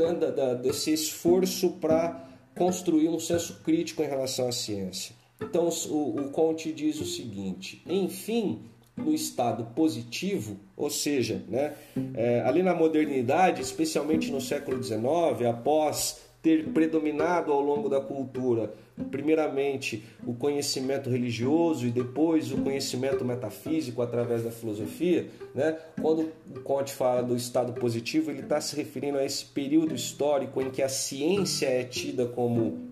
desse 0.61 0.91
esforço 0.91 1.69
para 1.79 2.27
construir 2.53 3.07
um 3.07 3.17
senso 3.17 3.61
crítico 3.63 4.03
em 4.03 4.07
relação 4.07 4.49
à 4.49 4.51
ciência. 4.51 5.15
Então 5.41 5.69
o, 5.89 6.19
o 6.19 6.29
Conte 6.31 6.73
diz 6.73 6.99
o 6.99 7.05
seguinte: 7.05 7.81
enfim, 7.87 8.59
no 8.95 9.13
estado 9.13 9.65
positivo, 9.75 10.57
ou 10.77 10.89
seja, 10.89 11.41
né, 11.47 11.73
é, 12.13 12.41
ali 12.41 12.61
na 12.61 12.75
modernidade, 12.75 13.61
especialmente 13.61 14.31
no 14.31 14.39
século 14.39 14.81
XIX, 14.81 15.47
após 15.49 16.21
ter 16.43 16.67
predominado 16.69 17.51
ao 17.51 17.61
longo 17.61 17.87
da 17.87 18.01
cultura, 18.01 18.73
primeiramente 19.09 20.03
o 20.27 20.33
conhecimento 20.33 21.09
religioso 21.09 21.87
e 21.87 21.89
depois 21.89 22.51
o 22.51 22.57
conhecimento 22.57 23.23
metafísico 23.23 24.01
através 24.01 24.43
da 24.43 24.51
filosofia, 24.51 25.29
né? 25.55 25.77
Quando 25.99 26.31
o 26.53 26.59
Conte 26.59 26.93
fala 26.93 27.23
do 27.23 27.35
estado 27.35 27.73
positivo, 27.73 28.29
ele 28.29 28.41
está 28.41 28.59
se 28.59 28.75
referindo 28.75 29.17
a 29.17 29.25
esse 29.25 29.45
período 29.45 29.95
histórico 29.95 30.61
em 30.61 30.69
que 30.69 30.81
a 30.81 30.89
ciência 30.89 31.65
é 31.65 31.83
tida 31.83 32.25
como 32.25 32.89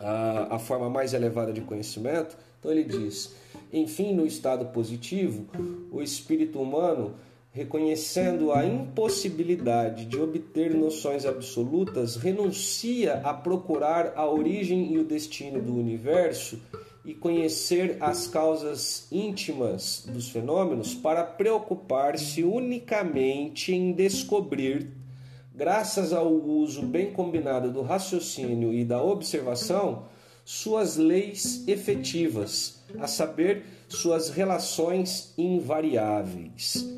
a, 0.00 0.54
a 0.54 0.58
forma 0.60 0.88
mais 0.88 1.12
elevada 1.12 1.52
de 1.52 1.60
conhecimento. 1.60 2.36
Então 2.60 2.70
ele 2.70 2.84
diz: 2.84 3.34
enfim, 3.72 4.12
no 4.12 4.26
estado 4.26 4.66
positivo, 4.66 5.46
o 5.90 6.02
espírito 6.02 6.60
humano 6.60 7.14
reconhecendo 7.52 8.50
a 8.50 8.64
impossibilidade 8.64 10.06
de 10.06 10.18
obter 10.18 10.74
noções 10.74 11.26
absolutas, 11.26 12.16
renuncia 12.16 13.20
a 13.22 13.34
procurar 13.34 14.14
a 14.16 14.26
origem 14.26 14.92
e 14.92 14.98
o 14.98 15.04
destino 15.04 15.60
do 15.60 15.74
universo 15.76 16.58
e 17.04 17.12
conhecer 17.12 17.98
as 18.00 18.26
causas 18.26 19.06
íntimas 19.12 20.06
dos 20.08 20.30
fenômenos 20.30 20.94
para 20.94 21.22
preocupar-se 21.24 22.42
unicamente 22.42 23.74
em 23.74 23.92
descobrir, 23.92 24.88
graças 25.54 26.12
ao 26.12 26.32
uso 26.32 26.82
bem 26.82 27.12
combinado 27.12 27.70
do 27.70 27.82
raciocínio 27.82 28.72
e 28.72 28.82
da 28.82 29.02
observação, 29.02 30.04
suas 30.44 30.96
leis 30.96 31.66
efetivas, 31.66 32.82
a 32.98 33.06
saber, 33.06 33.64
suas 33.88 34.30
relações 34.30 35.32
invariáveis. 35.36 36.88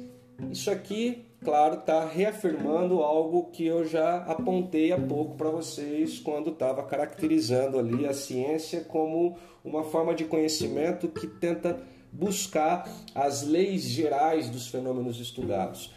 Isso 0.50 0.70
aqui, 0.70 1.24
claro, 1.42 1.78
está 1.78 2.04
reafirmando 2.04 3.02
algo 3.02 3.50
que 3.50 3.66
eu 3.66 3.84
já 3.84 4.18
apontei 4.24 4.92
há 4.92 5.00
pouco 5.00 5.36
para 5.36 5.50
vocês 5.50 6.18
quando 6.18 6.50
estava 6.50 6.82
caracterizando 6.84 7.78
ali 7.78 8.06
a 8.06 8.12
ciência 8.12 8.82
como 8.82 9.36
uma 9.64 9.84
forma 9.84 10.14
de 10.14 10.24
conhecimento 10.24 11.08
que 11.08 11.26
tenta 11.26 11.80
buscar 12.12 12.88
as 13.14 13.42
leis 13.42 13.82
gerais 13.82 14.48
dos 14.48 14.68
fenômenos 14.68 15.18
estudados. 15.20 15.92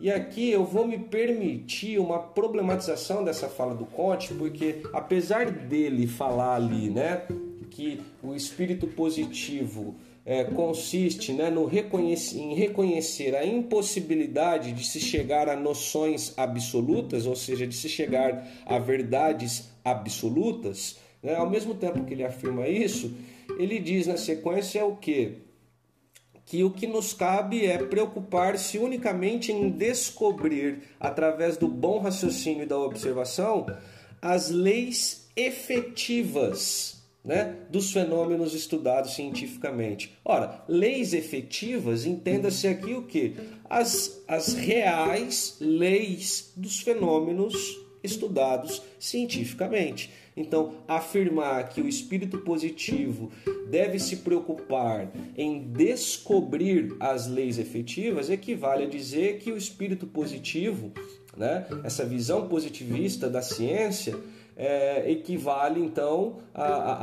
E 0.00 0.10
aqui 0.10 0.50
eu 0.50 0.64
vou 0.64 0.86
me 0.86 0.96
permitir 0.96 1.98
uma 1.98 2.18
problematização 2.18 3.22
dessa 3.22 3.50
fala 3.50 3.74
do 3.74 3.84
Conte, 3.84 4.32
porque 4.32 4.80
apesar 4.94 5.50
dele 5.50 6.06
falar 6.06 6.54
ali, 6.54 6.88
né, 6.88 7.26
que 7.68 8.00
o 8.22 8.34
espírito 8.34 8.86
positivo 8.86 9.94
é, 10.24 10.44
consiste 10.44 11.34
né, 11.34 11.50
no 11.50 11.66
reconhece, 11.66 12.38
em 12.38 12.54
reconhecer 12.54 13.36
a 13.36 13.44
impossibilidade 13.44 14.72
de 14.72 14.86
se 14.86 14.98
chegar 14.98 15.50
a 15.50 15.56
noções 15.56 16.32
absolutas, 16.34 17.26
ou 17.26 17.36
seja, 17.36 17.66
de 17.66 17.74
se 17.74 17.88
chegar 17.88 18.48
a 18.64 18.78
verdades 18.78 19.70
absolutas. 19.84 20.96
Né? 21.22 21.34
Ao 21.34 21.48
mesmo 21.48 21.74
tempo 21.74 22.04
que 22.04 22.14
ele 22.14 22.24
afirma 22.24 22.66
isso, 22.66 23.14
ele 23.58 23.78
diz 23.78 24.06
na 24.06 24.16
sequência 24.16 24.82
o 24.82 24.96
que? 24.96 25.49
Que 26.50 26.64
o 26.64 26.70
que 26.72 26.84
nos 26.84 27.12
cabe 27.12 27.64
é 27.64 27.78
preocupar-se 27.78 28.76
unicamente 28.76 29.52
em 29.52 29.70
descobrir, 29.70 30.82
através 30.98 31.56
do 31.56 31.68
bom 31.68 32.00
raciocínio 32.00 32.64
e 32.64 32.66
da 32.66 32.76
observação, 32.76 33.66
as 34.20 34.50
leis 34.50 35.30
efetivas 35.36 37.04
né, 37.24 37.54
dos 37.70 37.92
fenômenos 37.92 38.52
estudados 38.52 39.14
cientificamente. 39.14 40.18
Ora, 40.24 40.64
leis 40.66 41.12
efetivas, 41.14 42.04
entenda-se 42.04 42.66
aqui 42.66 42.94
o 42.94 43.04
que? 43.04 43.36
As, 43.68 44.20
as 44.26 44.54
reais 44.54 45.56
leis 45.60 46.52
dos 46.56 46.80
fenômenos 46.80 47.78
estudados 48.02 48.82
cientificamente. 48.98 50.10
Então, 50.36 50.74
afirmar 50.86 51.68
que 51.68 51.80
o 51.80 51.88
espírito 51.88 52.38
positivo 52.38 53.30
deve 53.68 53.98
se 53.98 54.18
preocupar 54.18 55.10
em 55.36 55.60
descobrir 55.60 56.96
as 57.00 57.26
leis 57.26 57.58
efetivas 57.58 58.30
equivale 58.30 58.84
a 58.84 58.88
dizer 58.88 59.38
que 59.38 59.50
o 59.52 59.56
espírito 59.56 60.06
positivo, 60.06 60.92
né, 61.36 61.66
essa 61.84 62.04
visão 62.04 62.48
positivista 62.48 63.28
da 63.28 63.42
ciência, 63.42 64.16
é, 64.56 65.10
equivale 65.10 65.80
então 65.80 66.38
a, 66.52 66.64
a, 66.64 66.94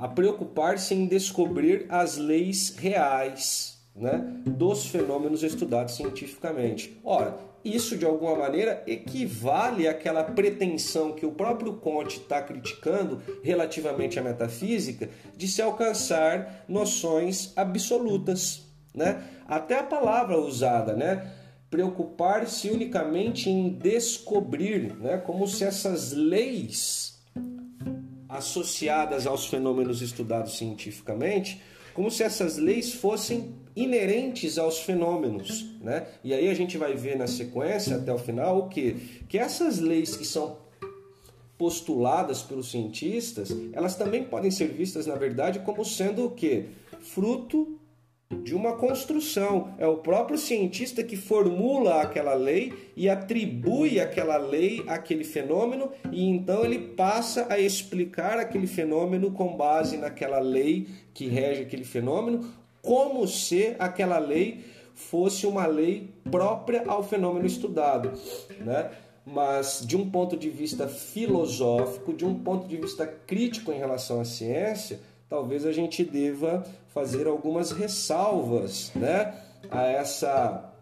a, 0.00 0.04
a 0.04 0.08
preocupar-se 0.08 0.94
em 0.94 1.06
descobrir 1.06 1.86
as 1.88 2.18
leis 2.18 2.76
reais 2.76 3.76
né, 3.94 4.42
dos 4.44 4.86
fenômenos 4.86 5.42
estudados 5.42 5.96
cientificamente. 5.96 7.00
Ora, 7.02 7.38
isso 7.74 7.96
de 7.96 8.04
alguma 8.04 8.36
maneira 8.36 8.82
equivale 8.86 9.88
àquela 9.88 10.22
pretensão 10.22 11.12
que 11.12 11.26
o 11.26 11.32
próprio 11.32 11.74
Conte 11.74 12.18
está 12.18 12.40
criticando 12.40 13.20
relativamente 13.42 14.18
à 14.18 14.22
metafísica 14.22 15.10
de 15.36 15.48
se 15.48 15.60
alcançar 15.60 16.64
noções 16.68 17.52
absolutas. 17.56 18.62
Né? 18.94 19.22
Até 19.46 19.78
a 19.78 19.82
palavra 19.82 20.38
usada, 20.38 20.94
né? 20.94 21.30
preocupar-se 21.70 22.70
unicamente 22.70 23.50
em 23.50 23.68
descobrir, 23.68 24.94
né? 24.96 25.18
como 25.18 25.46
se 25.46 25.64
essas 25.64 26.12
leis 26.12 27.20
associadas 28.28 29.26
aos 29.26 29.46
fenômenos 29.46 30.02
estudados 30.02 30.56
cientificamente, 30.56 31.60
como 31.96 32.10
se 32.10 32.22
essas 32.22 32.58
leis 32.58 32.92
fossem 32.92 33.54
inerentes 33.74 34.58
aos 34.58 34.80
fenômenos, 34.80 35.64
né? 35.80 36.06
E 36.22 36.34
aí 36.34 36.50
a 36.50 36.52
gente 36.52 36.76
vai 36.76 36.94
ver 36.94 37.16
na 37.16 37.26
sequência 37.26 37.96
até 37.96 38.12
o 38.12 38.18
final 38.18 38.58
o 38.58 38.68
que 38.68 39.24
que 39.26 39.38
essas 39.38 39.78
leis 39.78 40.14
que 40.14 40.24
são 40.26 40.58
postuladas 41.56 42.42
pelos 42.42 42.70
cientistas, 42.70 43.48
elas 43.72 43.96
também 43.96 44.24
podem 44.24 44.50
ser 44.50 44.66
vistas 44.66 45.06
na 45.06 45.14
verdade 45.14 45.60
como 45.60 45.86
sendo 45.86 46.26
o 46.26 46.30
que 46.32 46.66
fruto 47.00 47.78
de 48.30 48.54
uma 48.54 48.74
construção. 48.76 49.74
É 49.78 49.86
o 49.86 49.98
próprio 49.98 50.38
cientista 50.38 51.02
que 51.02 51.16
formula 51.16 52.02
aquela 52.02 52.34
lei 52.34 52.72
e 52.96 53.08
atribui 53.08 54.00
aquela 54.00 54.36
lei 54.36 54.82
àquele 54.86 55.24
fenômeno, 55.24 55.90
e 56.10 56.24
então 56.24 56.64
ele 56.64 56.78
passa 56.78 57.46
a 57.48 57.58
explicar 57.58 58.38
aquele 58.38 58.66
fenômeno 58.66 59.30
com 59.30 59.56
base 59.56 59.96
naquela 59.96 60.40
lei 60.40 60.88
que 61.14 61.26
rege 61.26 61.62
aquele 61.62 61.84
fenômeno, 61.84 62.50
como 62.82 63.26
se 63.26 63.74
aquela 63.78 64.18
lei 64.18 64.64
fosse 64.94 65.46
uma 65.46 65.66
lei 65.66 66.08
própria 66.30 66.84
ao 66.86 67.02
fenômeno 67.02 67.46
estudado, 67.46 68.12
né? 68.60 68.90
Mas 69.24 69.84
de 69.84 69.96
um 69.96 70.08
ponto 70.08 70.36
de 70.36 70.48
vista 70.48 70.86
filosófico, 70.86 72.14
de 72.14 72.24
um 72.24 72.34
ponto 72.34 72.68
de 72.68 72.76
vista 72.76 73.06
crítico 73.06 73.72
em 73.72 73.78
relação 73.78 74.20
à 74.20 74.24
ciência, 74.24 75.00
talvez 75.28 75.66
a 75.66 75.72
gente 75.72 76.04
deva 76.04 76.64
fazer 76.88 77.26
algumas 77.26 77.72
ressalvas 77.72 78.92
né, 78.94 79.34
a, 79.70 79.82
essa, 79.82 80.72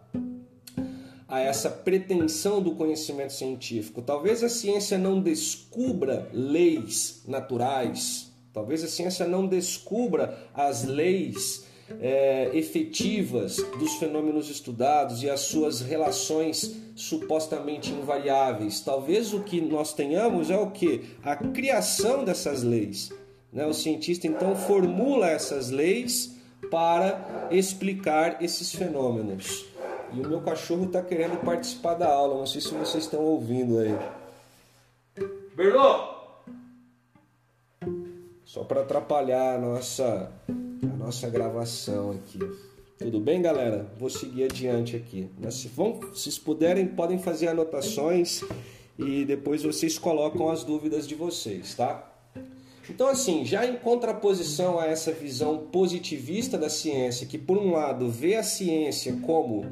a 1.27 1.39
essa 1.39 1.69
pretensão 1.69 2.61
do 2.61 2.75
conhecimento 2.75 3.33
científico. 3.33 4.01
Talvez 4.01 4.43
a 4.43 4.49
ciência 4.49 4.97
não 4.97 5.19
descubra 5.19 6.29
leis 6.31 7.23
naturais, 7.27 8.31
talvez 8.53 8.83
a 8.83 8.87
ciência 8.87 9.27
não 9.27 9.47
descubra 9.47 10.37
as 10.53 10.83
leis 10.83 11.65
é, 11.99 12.49
efetivas 12.53 13.57
dos 13.77 13.95
fenômenos 13.95 14.49
estudados 14.49 15.21
e 15.21 15.29
as 15.29 15.41
suas 15.41 15.81
relações 15.81 16.75
supostamente 16.95 17.91
invariáveis. 17.91 18.79
Talvez 18.79 19.33
o 19.33 19.41
que 19.41 19.59
nós 19.59 19.93
tenhamos 19.93 20.49
é 20.49 20.57
o 20.57 20.71
que? 20.71 21.03
A 21.23 21.35
criação 21.35 22.23
dessas 22.23 22.63
leis 22.63 23.11
né? 23.55 23.65
O 23.65 23.73
cientista 23.73 24.27
então 24.27 24.53
formula 24.53 25.29
essas 25.29 25.71
leis 25.71 26.35
para 26.69 27.47
explicar 27.49 28.43
esses 28.43 28.75
fenômenos. 28.75 29.65
E 30.13 30.19
o 30.19 30.27
meu 30.27 30.41
cachorro 30.41 30.85
está 30.85 31.01
querendo 31.01 31.39
participar 31.43 31.93
da 31.93 32.07
aula, 32.07 32.35
não 32.35 32.45
sei 32.45 32.59
se 32.59 32.73
vocês 32.73 33.05
estão 33.05 33.21
ouvindo 33.21 33.79
aí. 33.79 33.97
Berlô! 35.55 36.13
Só 38.43 38.63
para 38.63 38.81
atrapalhar 38.81 39.55
a 39.55 39.57
nossa, 39.57 40.31
a 40.49 40.97
nossa 40.97 41.29
gravação 41.29 42.11
aqui. 42.11 42.39
Tudo 42.99 43.19
bem, 43.19 43.41
galera? 43.41 43.87
Vou 43.97 44.09
seguir 44.09 44.45
adiante 44.45 44.95
aqui. 44.95 45.29
Mas 45.39 45.55
se, 45.55 45.67
vão, 45.67 45.99
se 46.13 46.23
vocês 46.23 46.37
puderem, 46.39 46.87
podem 46.87 47.19
fazer 47.19 47.47
anotações 47.47 48.41
e 48.97 49.25
depois 49.25 49.63
vocês 49.63 49.97
colocam 49.97 50.49
as 50.49 50.63
dúvidas 50.63 51.07
de 51.07 51.15
vocês, 51.15 51.75
tá? 51.75 52.14
Então, 52.89 53.07
assim, 53.07 53.43
já 53.43 53.65
em 53.65 53.75
contraposição 53.77 54.79
a 54.79 54.85
essa 54.85 55.11
visão 55.11 55.57
positivista 55.71 56.57
da 56.57 56.69
ciência, 56.69 57.25
que 57.25 57.37
por 57.37 57.57
um 57.57 57.71
lado 57.71 58.09
vê 58.09 58.35
a 58.35 58.43
ciência 58.43 59.17
como 59.23 59.65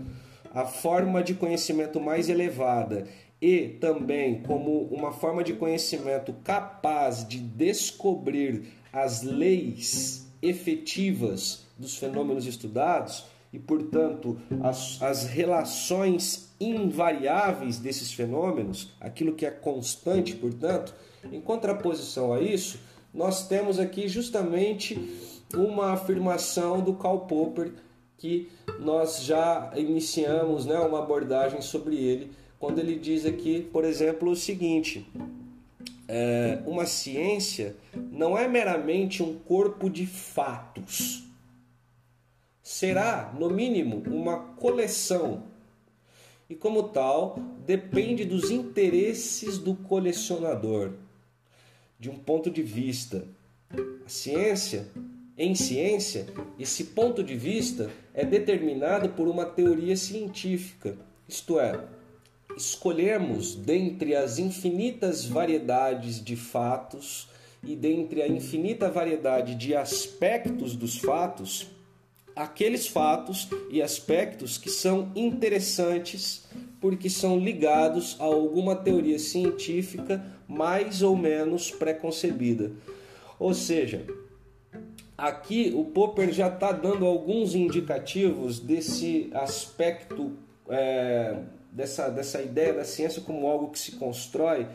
a 0.53 0.65
forma 0.65 1.23
de 1.23 1.33
conhecimento 1.33 1.99
mais 1.99 2.29
elevada 2.29 3.07
e 3.41 3.69
também 3.79 4.41
como 4.41 4.83
uma 4.83 5.11
forma 5.11 5.43
de 5.43 5.53
conhecimento 5.53 6.33
capaz 6.43 7.27
de 7.27 7.39
descobrir 7.39 8.63
as 8.91 9.21
leis 9.21 10.27
efetivas 10.41 11.65
dos 11.77 11.97
fenômenos 11.97 12.45
estudados 12.45 13.25
e, 13.51 13.59
portanto, 13.59 14.39
as, 14.61 15.01
as 15.01 15.25
relações 15.25 16.53
invariáveis 16.59 17.77
desses 17.79 18.11
fenômenos, 18.11 18.93
aquilo 18.99 19.33
que 19.33 19.45
é 19.45 19.51
constante, 19.51 20.35
portanto, 20.35 20.95
em 21.31 21.39
contraposição 21.39 22.33
a 22.33 22.41
isso, 22.41 22.79
nós 23.13 23.47
temos 23.47 23.77
aqui 23.77 24.07
justamente 24.07 24.97
uma 25.53 25.91
afirmação 25.91 26.81
do 26.81 26.95
Karl 26.95 27.19
Popper 27.19 27.71
que 28.17 28.49
nós 28.79 29.23
já 29.23 29.71
iniciamos 29.75 30.65
né, 30.65 30.79
uma 30.79 30.99
abordagem 30.99 31.61
sobre 31.61 31.97
ele, 31.97 32.31
quando 32.57 32.79
ele 32.79 32.97
diz 32.97 33.25
aqui, 33.25 33.61
por 33.61 33.83
exemplo, 33.83 34.31
o 34.31 34.35
seguinte: 34.35 35.05
é, 36.07 36.59
uma 36.65 36.85
ciência 36.85 37.75
não 38.11 38.37
é 38.37 38.47
meramente 38.47 39.21
um 39.21 39.37
corpo 39.37 39.89
de 39.89 40.05
fatos, 40.05 41.23
será, 42.61 43.33
no 43.37 43.49
mínimo, 43.49 44.01
uma 44.07 44.37
coleção. 44.55 45.43
E 46.49 46.55
como 46.55 46.83
tal, 46.83 47.37
depende 47.65 48.25
dos 48.25 48.51
interesses 48.51 49.57
do 49.57 49.75
colecionador 49.75 50.91
de 52.03 52.09
um 52.09 52.15
ponto 52.15 52.51
de 52.51 52.61
vista. 52.61 53.25
A 54.05 54.09
ciência, 54.09 54.89
em 55.37 55.55
ciência, 55.55 56.25
esse 56.59 56.83
ponto 56.83 57.23
de 57.23 57.33
vista 57.33 57.89
é 58.13 58.25
determinado 58.25 59.07
por 59.07 59.25
uma 59.25 59.45
teoria 59.45 59.95
científica, 59.95 60.97
isto 61.29 61.57
é, 61.57 61.79
escolhermos 62.57 63.55
dentre 63.55 64.17
as 64.17 64.37
infinitas 64.37 65.23
variedades 65.25 66.21
de 66.21 66.35
fatos 66.35 67.29
e 67.63 67.73
dentre 67.73 68.21
a 68.21 68.27
infinita 68.27 68.91
variedade 68.91 69.55
de 69.55 69.73
aspectos 69.73 70.75
dos 70.75 70.97
fatos, 70.97 71.67
aqueles 72.35 72.85
fatos 72.85 73.47
e 73.69 73.81
aspectos 73.81 74.57
que 74.57 74.69
são 74.69 75.09
interessantes 75.15 76.43
porque 76.81 77.09
são 77.09 77.39
ligados 77.39 78.17
a 78.19 78.25
alguma 78.25 78.75
teoria 78.75 79.17
científica 79.17 80.32
mais 80.47 81.01
ou 81.01 81.15
menos 81.15 81.71
preconcebida. 81.71 82.71
Ou 83.39 83.53
seja, 83.53 84.05
aqui 85.17 85.73
o 85.75 85.85
Popper 85.85 86.31
já 86.31 86.47
está 86.47 86.71
dando 86.71 87.05
alguns 87.05 87.55
indicativos 87.55 88.59
desse 88.59 89.29
aspecto, 89.33 90.33
é, 90.69 91.37
dessa, 91.71 92.09
dessa 92.09 92.41
ideia 92.41 92.73
da 92.73 92.83
ciência 92.83 93.21
como 93.21 93.47
algo 93.47 93.69
que 93.69 93.79
se 93.79 93.93
constrói. 93.93 94.67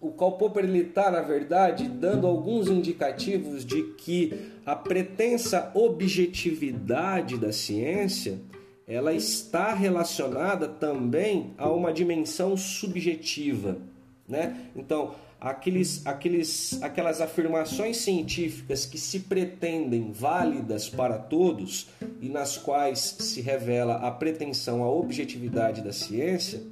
O 0.00 0.12
Karl 0.12 0.32
Popper 0.32 0.64
está, 0.76 1.10
na 1.10 1.22
verdade, 1.22 1.88
dando 1.88 2.26
alguns 2.26 2.68
indicativos 2.68 3.64
de 3.64 3.82
que 3.94 4.52
a 4.64 4.76
pretensa 4.76 5.72
objetividade 5.74 7.36
da 7.36 7.52
ciência 7.52 8.38
ela 8.86 9.12
está 9.12 9.74
relacionada 9.74 10.66
também 10.66 11.52
a 11.58 11.68
uma 11.70 11.92
dimensão 11.92 12.56
subjetiva, 12.56 13.76
né? 14.28 14.70
Então, 14.76 15.14
aqueles, 15.40 16.06
aqueles, 16.06 16.82
aquelas 16.82 17.20
afirmações 17.20 17.98
científicas 17.98 18.84
que 18.84 18.98
se 18.98 19.20
pretendem 19.20 20.12
válidas 20.12 20.88
para 20.88 21.18
todos 21.18 21.88
e 22.20 22.28
nas 22.28 22.56
quais 22.58 23.16
se 23.20 23.40
revela 23.40 23.96
a 23.96 24.10
pretensão 24.10 24.82
à 24.82 24.90
objetividade 24.90 25.80
da 25.80 25.92
ciência, 25.92 26.62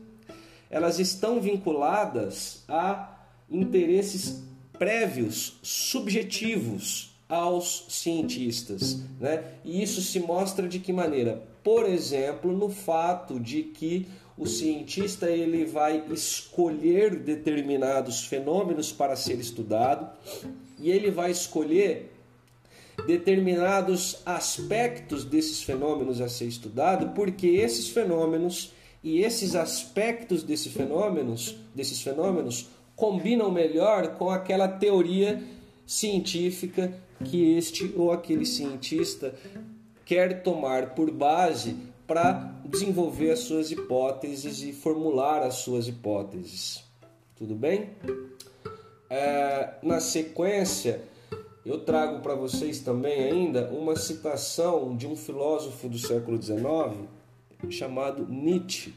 elas 0.68 0.98
estão 0.98 1.40
vinculadas 1.40 2.64
a 2.68 3.16
interesses 3.48 4.42
prévios 4.78 5.58
subjetivos 5.62 7.16
aos 7.28 7.86
cientistas, 7.88 9.00
né? 9.18 9.42
E 9.64 9.82
isso 9.82 10.00
se 10.00 10.20
mostra 10.20 10.68
de 10.68 10.78
que 10.78 10.92
maneira? 10.92 11.42
Por 11.62 11.84
exemplo, 11.86 12.52
no 12.52 12.68
fato 12.68 13.40
de 13.40 13.62
que 13.64 14.06
o 14.36 14.46
cientista 14.46 15.30
ele 15.30 15.64
vai 15.64 16.04
escolher 16.10 17.16
determinados 17.16 18.24
fenômenos 18.24 18.92
para 18.92 19.16
ser 19.16 19.38
estudado 19.38 20.10
e 20.78 20.90
ele 20.90 21.10
vai 21.10 21.30
escolher 21.30 22.12
determinados 23.06 24.20
aspectos 24.26 25.24
desses 25.24 25.62
fenômenos 25.62 26.20
a 26.20 26.28
ser 26.28 26.46
estudado, 26.46 27.14
porque 27.14 27.46
esses 27.46 27.88
fenômenos 27.88 28.72
e 29.02 29.20
esses 29.22 29.54
aspectos 29.54 30.42
desses 30.42 30.72
fenômenos, 30.72 31.56
desses 31.74 32.00
fenômenos 32.02 32.68
combinam 32.94 33.50
melhor 33.50 34.16
com 34.16 34.30
aquela 34.30 34.66
teoria 34.66 35.42
científica 35.86 36.92
que 37.24 37.56
este 37.56 37.92
ou 37.96 38.10
aquele 38.10 38.44
cientista 38.44 39.34
quer 40.04 40.42
tomar 40.42 40.94
por 40.94 41.10
base 41.10 41.76
para 42.06 42.54
desenvolver 42.64 43.30
as 43.30 43.40
suas 43.40 43.70
hipóteses 43.70 44.62
e 44.62 44.72
formular 44.72 45.42
as 45.42 45.56
suas 45.56 45.88
hipóteses. 45.88 46.84
Tudo 47.36 47.54
bem? 47.54 47.90
É, 49.10 49.74
na 49.82 50.00
sequência, 50.00 51.02
eu 51.64 51.80
trago 51.80 52.20
para 52.20 52.34
vocês 52.34 52.80
também 52.80 53.24
ainda 53.24 53.68
uma 53.70 53.96
citação 53.96 54.96
de 54.96 55.06
um 55.06 55.16
filósofo 55.16 55.88
do 55.88 55.98
século 55.98 56.40
XIX 56.40 57.08
chamado 57.70 58.26
Nietzsche. 58.26 58.94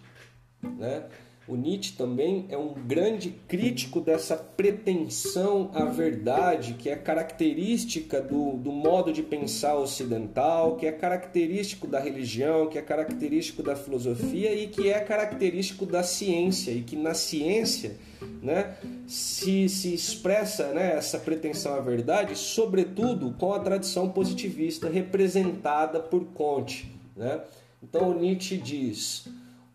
Né? 0.62 1.06
O 1.50 1.56
Nietzsche 1.56 1.94
também 1.98 2.46
é 2.50 2.56
um 2.56 2.76
grande 2.76 3.32
crítico 3.48 4.00
dessa 4.00 4.38
pretensão 4.38 5.72
à 5.74 5.84
verdade, 5.84 6.76
que 6.76 6.88
é 6.88 6.96
característica 6.96 8.22
do, 8.22 8.52
do 8.58 8.72
modo 8.72 9.12
de 9.12 9.24
pensar 9.24 9.76
ocidental, 9.76 10.76
que 10.76 10.86
é 10.86 10.92
característico 10.92 11.88
da 11.88 12.00
religião, 12.00 12.68
que 12.68 12.78
é 12.78 12.84
característico 12.84 13.64
da 13.64 13.76
filosofia 13.76 14.54
e 14.54 14.68
que 14.68 14.90
é 14.90 15.00
característico 15.00 15.88
da 15.88 16.04
ciência, 16.04 16.70
e 16.70 16.84
que 16.84 16.96
na 16.96 17.16
ciência 17.16 17.98
né, 18.44 18.76
se, 19.08 19.68
se 19.68 19.92
expressa 19.92 20.68
né, 20.68 20.98
essa 20.98 21.18
pretensão 21.18 21.74
à 21.74 21.80
verdade, 21.80 22.36
sobretudo 22.36 23.34
com 23.40 23.54
a 23.54 23.60
tradição 23.60 24.08
positivista 24.08 24.88
representada 24.88 26.00
por 26.00 26.26
Comte. 26.26 26.96
Né? 27.16 27.42
Então 27.82 28.14
Nietzsche 28.14 28.56
diz 28.56 29.28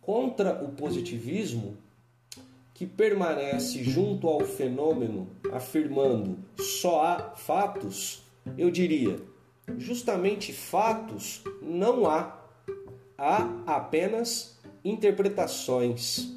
contra 0.05 0.63
o 0.63 0.69
positivismo 0.69 1.77
que 2.75 2.87
permanece 2.87 3.83
junto 3.83 4.29
ao 4.29 4.41
fenômeno 4.41 5.29
afirmando 5.53 6.39
só 6.59 7.05
há 7.05 7.31
fatos, 7.37 8.23
eu 8.59 8.71
diria, 8.71 9.19
justamente 9.79 10.53
fatos 10.53 11.43
não 11.63 12.07
há, 12.07 12.37
há 13.17 13.49
apenas 13.67 14.59
interpretações. 14.85 16.33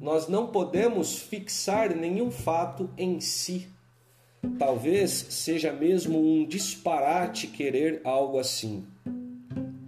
Nós 0.00 0.26
não 0.26 0.48
podemos 0.48 1.18
fixar 1.18 1.94
nenhum 1.94 2.30
fato 2.30 2.88
em 2.96 3.20
si. 3.20 3.68
Talvez 4.58 5.10
seja 5.10 5.72
mesmo 5.72 6.18
um 6.18 6.46
disparate 6.46 7.46
querer 7.46 8.00
algo 8.04 8.38
assim 8.38 8.86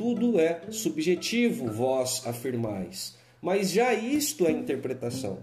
tudo 0.06 0.38
é 0.38 0.60
subjetivo, 0.70 1.66
vós 1.66 2.24
afirmais. 2.24 3.16
Mas 3.42 3.72
já 3.72 3.92
isto 3.92 4.46
é 4.46 4.52
interpretação. 4.52 5.38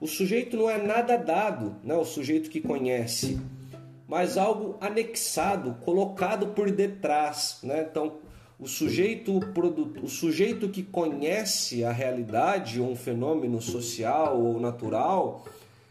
O 0.00 0.06
sujeito 0.06 0.56
não 0.56 0.70
é 0.70 0.78
nada 0.78 1.18
dado, 1.18 1.76
né, 1.84 1.94
o 1.94 2.06
sujeito 2.06 2.48
que 2.48 2.58
conhece, 2.58 3.38
mas 4.08 4.38
algo 4.38 4.78
anexado, 4.80 5.74
colocado 5.84 6.54
por 6.54 6.70
detrás. 6.70 7.58
Né? 7.62 7.86
Então, 7.90 8.14
o 8.58 8.66
sujeito, 8.66 9.38
o 10.02 10.08
sujeito 10.08 10.70
que 10.70 10.82
conhece 10.82 11.84
a 11.84 11.92
realidade, 11.92 12.80
ou 12.80 12.90
um 12.90 12.96
fenômeno 12.96 13.60
social 13.60 14.40
ou 14.40 14.58
natural, 14.58 15.44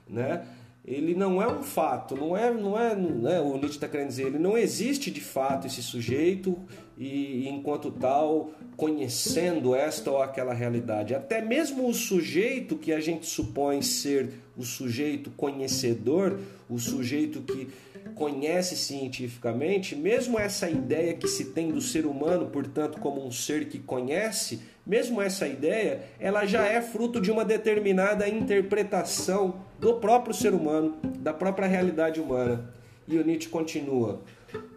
né? 0.08 0.44
Ele 0.90 1.14
não 1.14 1.40
é 1.40 1.48
um 1.48 1.62
fato, 1.62 2.16
não 2.16 2.36
é, 2.36 2.52
não 2.52 2.78
é, 2.78 2.96
não 2.96 3.30
é 3.30 3.40
o 3.40 3.54
Nietzsche 3.54 3.76
está 3.76 3.88
querendo 3.88 4.08
dizer, 4.08 4.26
ele 4.26 4.40
não 4.40 4.58
existe 4.58 5.12
de 5.12 5.22
fato 5.22 5.68
esse 5.68 5.84
sujeito 5.84 6.58
e, 6.98 7.48
enquanto 7.48 7.92
tal, 7.92 8.50
conhecendo 8.76 9.76
esta 9.76 10.10
ou 10.10 10.20
aquela 10.20 10.52
realidade. 10.52 11.14
Até 11.14 11.42
mesmo 11.42 11.88
o 11.88 11.94
sujeito 11.94 12.76
que 12.76 12.92
a 12.92 13.00
gente 13.00 13.28
supõe 13.28 13.84
ser 13.84 14.32
o 14.58 14.64
sujeito 14.64 15.30
conhecedor, 15.38 16.40
o 16.68 16.80
sujeito 16.80 17.42
que 17.42 17.70
conhece 18.16 18.76
cientificamente, 18.76 19.96
mesmo 19.96 20.40
essa 20.40 20.70
ideia 20.70 21.14
que 21.14 21.28
se 21.28 21.46
tem 21.46 21.72
do 21.72 21.82
ser 21.82 22.06
humano, 22.06 22.48
portanto, 22.48 23.00
como 23.00 23.26
um 23.26 23.32
ser 23.32 23.70
que 23.70 23.80
conhece, 23.80 24.62
mesmo 24.86 25.22
essa 25.22 25.48
ideia, 25.48 26.04
ela 26.20 26.46
já 26.46 26.66
é 26.66 26.82
fruto 26.82 27.22
de 27.22 27.32
uma 27.32 27.46
determinada 27.46 28.28
interpretação 28.28 29.62
do 29.80 29.96
próprio 29.96 30.34
ser 30.34 30.54
humano, 30.54 30.98
da 31.20 31.34
própria 31.34 31.68
realidade 31.68 32.20
humana. 32.20 32.74
E 33.08 33.18
o 33.18 33.26
Nietzsche 33.26 33.50
continua: 33.50 34.22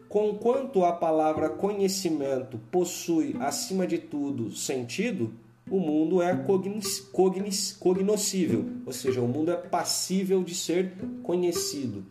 Conquanto 0.09 0.85
a 0.85 0.93
palavra 0.93 1.49
conhecimento 1.49 2.59
possui, 2.71 3.35
acima 3.41 3.87
de 3.87 3.99
tudo, 3.99 4.53
sentido, 4.53 5.33
o 5.71 5.81
mundo 5.81 6.21
é 6.21 6.37
cognis, 6.37 7.01
cognis, 7.01 7.73
cognoscível, 7.73 8.67
ou 8.85 8.93
seja, 8.93 9.23
o 9.23 9.29
mundo 9.29 9.51
é 9.51 9.57
passível 9.57 10.43
de 10.43 10.55
ser 10.55 10.93
conhecido. 11.23 12.05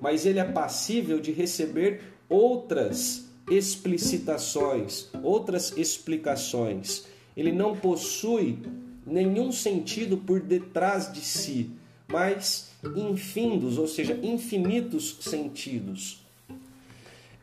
Mas 0.00 0.26
ele 0.26 0.38
é 0.38 0.44
passível 0.44 1.20
de 1.20 1.32
receber 1.32 2.00
outras 2.28 3.24
explicitações, 3.50 5.08
outras 5.22 5.76
explicações. 5.76 7.04
Ele 7.36 7.52
não 7.52 7.76
possui 7.76 8.58
nenhum 9.06 9.52
sentido 9.52 10.16
por 10.16 10.40
detrás 10.40 11.12
de 11.12 11.20
si, 11.20 11.70
mas 12.08 12.70
infindos, 12.96 13.78
ou 13.78 13.86
seja, 13.86 14.18
infinitos 14.22 15.18
sentidos. 15.20 16.22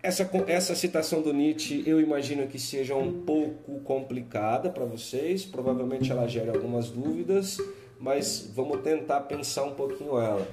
Essa, 0.04 0.28
essa 0.48 0.74
citação 0.74 1.22
do 1.22 1.32
Nietzsche 1.32 1.84
eu 1.86 2.02
imagino 2.02 2.48
que 2.48 2.58
seja 2.58 2.96
um 2.96 3.22
pouco 3.22 3.80
complicada 3.82 4.70
para 4.70 4.84
vocês, 4.84 5.46
provavelmente 5.46 6.12
ela 6.12 6.28
gera 6.28 6.52
algumas 6.52 6.90
dúvidas, 6.90 7.60
mas 8.00 8.50
vamos 8.56 8.82
tentar 8.82 9.22
pensar 9.22 9.64
um 9.64 9.76
pouquinho 9.76 10.18
ela 10.18 10.48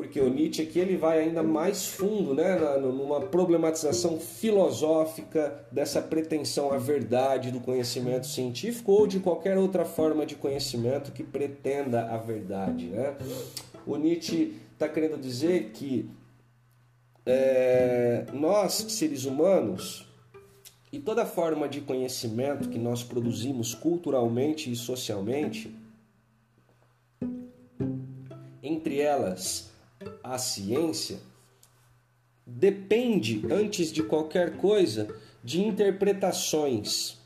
porque 0.00 0.18
o 0.18 0.30
Nietzsche 0.30 0.62
aqui 0.62 0.78
ele 0.78 0.96
vai 0.96 1.18
ainda 1.18 1.42
mais 1.42 1.88
fundo, 1.88 2.32
né, 2.32 2.56
numa 2.78 3.20
problematização 3.20 4.18
filosófica 4.18 5.62
dessa 5.70 6.00
pretensão 6.00 6.72
à 6.72 6.78
verdade 6.78 7.50
do 7.50 7.60
conhecimento 7.60 8.26
científico 8.26 8.92
ou 8.92 9.06
de 9.06 9.20
qualquer 9.20 9.58
outra 9.58 9.84
forma 9.84 10.24
de 10.24 10.36
conhecimento 10.36 11.12
que 11.12 11.22
pretenda 11.22 12.06
a 12.06 12.16
verdade, 12.16 12.86
né? 12.86 13.14
O 13.86 13.98
Nietzsche 13.98 14.54
está 14.72 14.88
querendo 14.88 15.20
dizer 15.20 15.72
que 15.74 16.08
é, 17.26 18.24
nós 18.32 18.72
seres 18.72 19.26
humanos 19.26 20.08
e 20.90 20.98
toda 20.98 21.26
forma 21.26 21.68
de 21.68 21.82
conhecimento 21.82 22.70
que 22.70 22.78
nós 22.78 23.02
produzimos 23.02 23.74
culturalmente 23.74 24.72
e 24.72 24.76
socialmente, 24.76 25.76
entre 28.62 28.98
elas 28.98 29.68
a 30.22 30.38
ciência 30.38 31.18
depende, 32.46 33.42
antes 33.50 33.92
de 33.92 34.02
qualquer 34.02 34.56
coisa, 34.56 35.08
de 35.44 35.62
interpretações. 35.62 37.18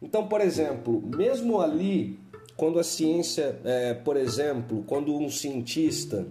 Então, 0.00 0.26
por 0.26 0.40
exemplo, 0.40 1.02
mesmo 1.02 1.60
ali, 1.60 2.18
quando 2.56 2.78
a 2.78 2.84
ciência, 2.84 3.58
é, 3.64 3.94
por 3.94 4.16
exemplo, 4.16 4.84
quando 4.86 5.14
um 5.14 5.28
cientista 5.28 6.26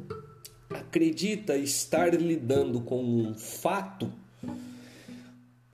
acredita 0.70 1.58
estar 1.58 2.14
lidando 2.14 2.82
com 2.82 3.04
um 3.04 3.34
fato, 3.36 4.12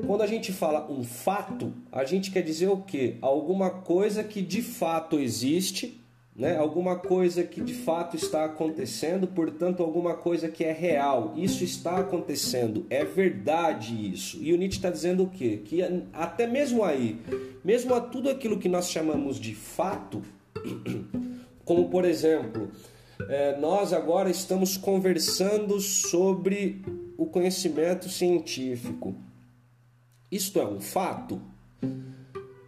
quando 0.06 0.22
a 0.22 0.28
gente 0.28 0.52
fala 0.52 0.92
um 0.92 1.04
fato, 1.04 1.74
a 1.92 2.04
gente 2.04 2.32
quer 2.32 2.42
dizer 2.42 2.68
o 2.68 2.82
quê? 2.82 3.18
Alguma 3.22 3.70
coisa 3.70 4.24
que 4.24 4.42
de 4.42 4.62
fato 4.62 5.20
existe 5.20 6.02
né? 6.36 6.58
alguma 6.58 6.98
coisa 6.98 7.44
que 7.44 7.62
de 7.62 7.74
fato 7.74 8.16
está 8.18 8.44
acontecendo, 8.44 9.26
portanto, 9.26 9.82
alguma 9.82 10.16
coisa 10.16 10.50
que 10.50 10.64
é 10.64 10.74
real. 10.74 11.34
Isso 11.38 11.64
está 11.64 12.00
acontecendo, 12.00 12.86
é 12.90 13.06
verdade 13.06 14.12
isso. 14.12 14.38
E 14.42 14.52
o 14.52 14.58
Nietzsche 14.58 14.78
está 14.78 14.90
dizendo 14.90 15.24
o 15.24 15.30
quê? 15.30 15.62
Que 15.64 15.82
até 16.12 16.46
mesmo 16.46 16.84
aí, 16.84 17.22
mesmo 17.64 17.94
a 17.94 18.02
tudo 18.02 18.30
aquilo 18.30 18.60
que 18.60 18.68
nós 18.68 18.90
chamamos 18.90 19.40
de 19.40 19.56
fato, 19.56 20.22
como 21.64 21.90
por 21.90 22.04
exemplo, 22.04 22.70
é, 23.30 23.58
nós 23.58 23.94
agora 23.94 24.30
estamos 24.30 24.76
conversando 24.76 25.80
sobre 25.80 26.84
o 27.18 27.26
conhecimento 27.26 28.10
científico. 28.10 29.16
Isto 30.30 30.60
é 30.60 30.68
um 30.68 30.82
fato? 30.82 31.42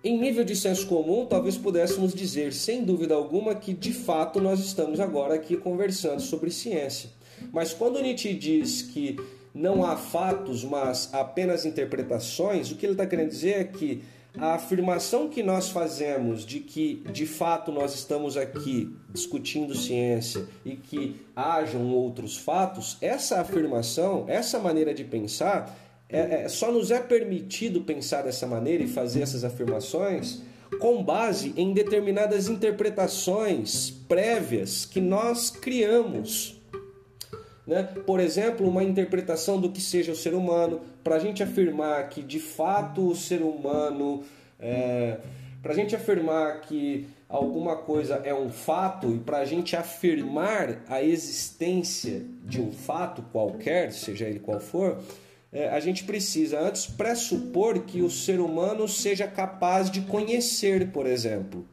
Em 0.07 0.17
nível 0.17 0.45
de 0.45 0.55
senso 0.55 0.87
comum, 0.87 1.25
talvez 1.25 1.57
pudéssemos 1.57 2.13
dizer, 2.13 2.53
sem 2.53 2.85
dúvida 2.85 3.13
alguma, 3.13 3.53
que 3.53 3.73
de 3.73 3.91
fato 3.91 4.39
nós 4.39 4.61
estamos 4.61 5.01
agora 5.01 5.35
aqui 5.35 5.57
conversando 5.57 6.21
sobre 6.21 6.49
ciência. 6.49 7.09
Mas 7.51 7.73
quando 7.73 8.01
Nietzsche 8.01 8.33
diz 8.33 8.81
que 8.81 9.17
não 9.53 9.83
há 9.83 9.97
fatos, 9.97 10.63
mas 10.63 11.13
apenas 11.13 11.65
interpretações, 11.65 12.71
o 12.71 12.75
que 12.75 12.85
ele 12.85 12.93
está 12.93 13.05
querendo 13.05 13.29
dizer 13.29 13.59
é 13.59 13.63
que 13.65 14.01
a 14.37 14.53
afirmação 14.53 15.27
que 15.27 15.43
nós 15.43 15.69
fazemos 15.69 16.45
de 16.45 16.61
que 16.61 17.03
de 17.11 17.25
fato 17.25 17.71
nós 17.71 17.93
estamos 17.93 18.37
aqui 18.37 18.95
discutindo 19.09 19.75
ciência 19.75 20.47
e 20.63 20.75
que 20.75 21.19
hajam 21.35 21.91
outros 21.93 22.37
fatos, 22.37 22.97
essa 23.01 23.41
afirmação, 23.41 24.23
essa 24.27 24.57
maneira 24.57 24.93
de 24.93 25.03
pensar, 25.03 25.75
é, 26.09 26.43
é, 26.43 26.49
só 26.49 26.71
nos 26.71 26.91
é 26.91 26.99
permitido 26.99 27.81
pensar 27.81 28.21
dessa 28.21 28.47
maneira 28.47 28.83
e 28.83 28.87
fazer 28.87 29.21
essas 29.21 29.43
afirmações 29.43 30.41
com 30.79 31.03
base 31.03 31.53
em 31.55 31.73
determinadas 31.73 32.47
interpretações 32.47 33.89
prévias 33.89 34.85
que 34.85 34.99
nós 34.99 35.49
criamos 35.49 36.57
né? 37.67 37.83
Por 38.05 38.21
exemplo, 38.21 38.65
uma 38.65 38.81
interpretação 38.81 39.59
do 39.59 39.69
que 39.69 39.81
seja 39.81 40.13
o 40.13 40.15
ser 40.15 40.33
humano, 40.33 40.79
para 41.03 41.17
a 41.17 41.19
gente 41.19 41.43
afirmar 41.43 42.07
que 42.07 42.23
de 42.23 42.39
fato 42.39 43.09
o 43.09 43.15
ser 43.15 43.41
humano, 43.41 44.23
é, 44.57 45.17
para 45.61 45.73
a 45.73 45.75
gente 45.75 45.93
afirmar 45.93 46.61
que 46.61 47.05
alguma 47.27 47.75
coisa 47.75 48.21
é 48.23 48.33
um 48.33 48.49
fato 48.49 49.13
e 49.13 49.19
para 49.19 49.39
a 49.39 49.45
gente 49.45 49.75
afirmar 49.75 50.81
a 50.87 51.03
existência 51.03 52.25
de 52.45 52.61
um 52.61 52.71
fato 52.71 53.21
qualquer, 53.33 53.91
seja 53.91 54.25
ele 54.25 54.39
qual 54.39 54.61
for, 54.61 54.99
é, 55.57 55.69
a 55.69 55.79
gente 55.79 56.03
precisa 56.03 56.59
antes 56.59 56.85
pressupor 56.85 57.79
que 57.79 58.03
o 58.03 58.11
ser 58.11 58.39
humano 58.39 58.87
seja 58.87 59.25
capaz 59.25 59.89
de 59.89 60.01
conhecer, 60.01 60.91
por 60.91 61.07
exemplo. 61.07 61.65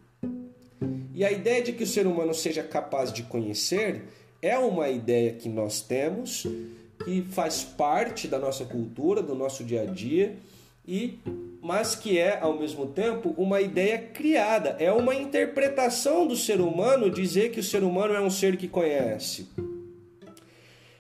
E 1.12 1.22
a 1.22 1.30
ideia 1.30 1.62
de 1.62 1.70
que 1.74 1.84
o 1.84 1.86
ser 1.86 2.06
humano 2.06 2.32
seja 2.32 2.62
capaz 2.62 3.12
de 3.12 3.24
conhecer 3.24 4.04
é 4.40 4.56
uma 4.56 4.88
ideia 4.88 5.34
que 5.34 5.50
nós 5.50 5.82
temos, 5.82 6.46
que 7.04 7.26
faz 7.30 7.62
parte 7.62 8.26
da 8.26 8.38
nossa 8.38 8.64
cultura, 8.64 9.22
do 9.22 9.34
nosso 9.34 9.62
dia 9.62 9.82
a 9.82 9.84
dia, 9.84 10.34
e 10.88 11.18
mas 11.60 11.94
que 11.94 12.18
é 12.18 12.40
ao 12.40 12.58
mesmo 12.58 12.86
tempo 12.86 13.34
uma 13.36 13.60
ideia 13.60 13.98
criada, 13.98 14.76
é 14.78 14.90
uma 14.90 15.14
interpretação 15.14 16.26
do 16.26 16.36
ser 16.36 16.58
humano 16.58 17.10
dizer 17.10 17.50
que 17.50 17.60
o 17.60 17.62
ser 17.62 17.82
humano 17.82 18.14
é 18.14 18.20
um 18.20 18.30
ser 18.30 18.56
que 18.56 18.66
conhece. 18.66 19.46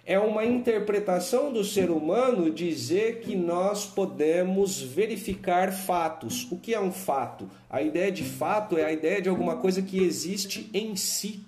É 0.06 0.18
uma 0.18 0.44
interpretação 0.44 1.50
do 1.50 1.64
ser 1.64 1.90
humano 1.90 2.50
dizer 2.50 3.20
que 3.20 3.34
nós 3.34 3.86
podemos 3.86 4.80
verificar 4.80 5.72
fatos. 5.72 6.46
O 6.52 6.58
que 6.58 6.74
é 6.74 6.80
um 6.80 6.92
fato? 6.92 7.48
A 7.70 7.80
ideia 7.80 8.12
de 8.12 8.22
fato 8.22 8.76
é 8.76 8.84
a 8.84 8.92
ideia 8.92 9.22
de 9.22 9.30
alguma 9.30 9.56
coisa 9.56 9.80
que 9.80 9.98
existe 9.98 10.68
em 10.74 10.94
si 10.94 11.46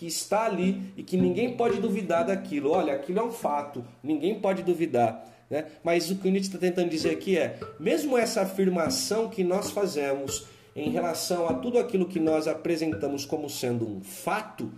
que 0.00 0.06
está 0.06 0.46
ali 0.46 0.80
e 0.96 1.02
que 1.02 1.14
ninguém 1.14 1.58
pode 1.58 1.78
duvidar 1.78 2.24
daquilo. 2.24 2.70
Olha, 2.70 2.94
aquilo 2.94 3.18
é 3.18 3.22
um 3.22 3.30
fato, 3.30 3.84
ninguém 4.02 4.40
pode 4.40 4.62
duvidar. 4.62 5.26
Né? 5.50 5.66
Mas 5.84 6.10
o 6.10 6.16
que 6.16 6.26
o 6.26 6.30
Nietzsche 6.30 6.48
está 6.48 6.58
tentando 6.58 6.88
dizer 6.88 7.10
aqui 7.10 7.36
é: 7.36 7.60
mesmo 7.78 8.16
essa 8.16 8.40
afirmação 8.40 9.28
que 9.28 9.44
nós 9.44 9.70
fazemos 9.70 10.46
em 10.74 10.88
relação 10.88 11.46
a 11.46 11.52
tudo 11.52 11.78
aquilo 11.78 12.06
que 12.06 12.18
nós 12.18 12.48
apresentamos 12.48 13.26
como 13.26 13.50
sendo 13.50 13.86
um 13.86 14.00
fato, 14.00 14.72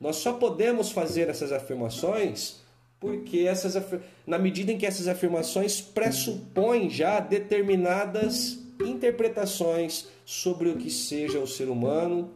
nós 0.00 0.16
só 0.16 0.32
podemos 0.32 0.90
fazer 0.90 1.28
essas 1.28 1.52
afirmações 1.52 2.60
porque 3.00 3.38
essas 3.38 3.82
na 4.26 4.38
medida 4.38 4.70
em 4.70 4.78
que 4.78 4.84
essas 4.84 5.08
afirmações 5.08 5.80
pressupõem 5.80 6.90
já 6.90 7.18
determinadas 7.18 8.58
interpretações 8.78 10.06
sobre 10.24 10.68
o 10.68 10.76
que 10.76 10.90
seja 10.90 11.38
o 11.38 11.46
ser 11.46 11.68
humano, 11.68 12.30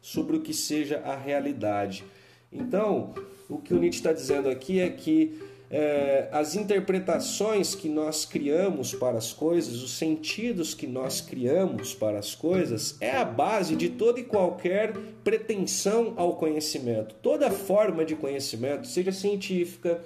sobre 0.00 0.36
o 0.36 0.40
que 0.40 0.54
seja 0.54 1.00
a 1.00 1.14
realidade. 1.14 2.04
Então, 2.50 3.14
o 3.48 3.58
que 3.58 3.74
o 3.74 3.78
Nietzsche 3.78 3.98
está 3.98 4.12
dizendo 4.12 4.48
aqui 4.48 4.80
é 4.80 4.88
que 4.88 5.38
é, 5.70 6.28
as 6.32 6.54
interpretações 6.54 7.74
que 7.74 7.88
nós 7.88 8.24
criamos 8.24 8.94
para 8.94 9.18
as 9.18 9.32
coisas, 9.32 9.82
os 9.82 9.92
sentidos 9.92 10.74
que 10.74 10.86
nós 10.86 11.20
criamos 11.20 11.94
para 11.94 12.18
as 12.18 12.34
coisas, 12.34 12.96
é 13.00 13.10
a 13.10 13.24
base 13.24 13.76
de 13.76 13.90
toda 13.90 14.18
e 14.18 14.24
qualquer 14.24 14.94
pretensão 15.22 16.14
ao 16.16 16.36
conhecimento. 16.36 17.14
Toda 17.20 17.50
forma 17.50 18.04
de 18.04 18.16
conhecimento, 18.16 18.86
seja 18.86 19.12
científica, 19.12 20.00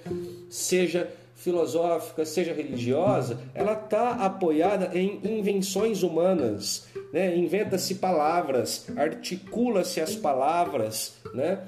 seja 0.51 1.11
filosófica, 1.37 2.25
seja 2.25 2.53
religiosa, 2.53 3.39
ela 3.55 3.73
está 3.73 4.11
apoiada 4.13 4.91
em 4.97 5.21
invenções 5.25 6.03
humanas. 6.03 6.87
Né? 7.13 7.37
Inventa-se 7.37 7.97
palavras, 7.97 8.87
articula-se 8.97 10.01
as 10.01 10.15
palavras, 10.15 11.15
né? 11.35 11.59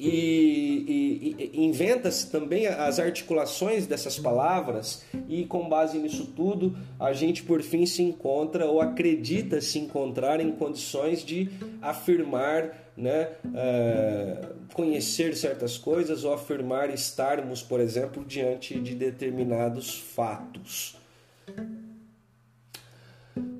E, 0.00 1.36
e, 1.38 1.50
e 1.52 1.64
inventa-se 1.64 2.30
também 2.30 2.66
as 2.66 2.98
articulações 2.98 3.86
dessas 3.86 4.18
palavras, 4.18 5.04
e 5.28 5.44
com 5.44 5.68
base 5.68 5.98
nisso 5.98 6.32
tudo, 6.34 6.74
a 6.98 7.12
gente 7.12 7.42
por 7.42 7.60
fim 7.60 7.84
se 7.84 8.02
encontra 8.02 8.64
ou 8.64 8.80
acredita 8.80 9.60
se 9.60 9.78
encontrar 9.78 10.40
em 10.40 10.52
condições 10.52 11.22
de 11.22 11.50
afirmar, 11.82 12.92
né, 12.96 13.28
uh, 13.44 14.54
conhecer 14.72 15.36
certas 15.36 15.76
coisas 15.76 16.24
ou 16.24 16.32
afirmar 16.32 16.88
estarmos, 16.88 17.62
por 17.62 17.78
exemplo, 17.78 18.24
diante 18.24 18.80
de 18.80 18.94
determinados 18.94 19.98
fatos. 19.98 20.96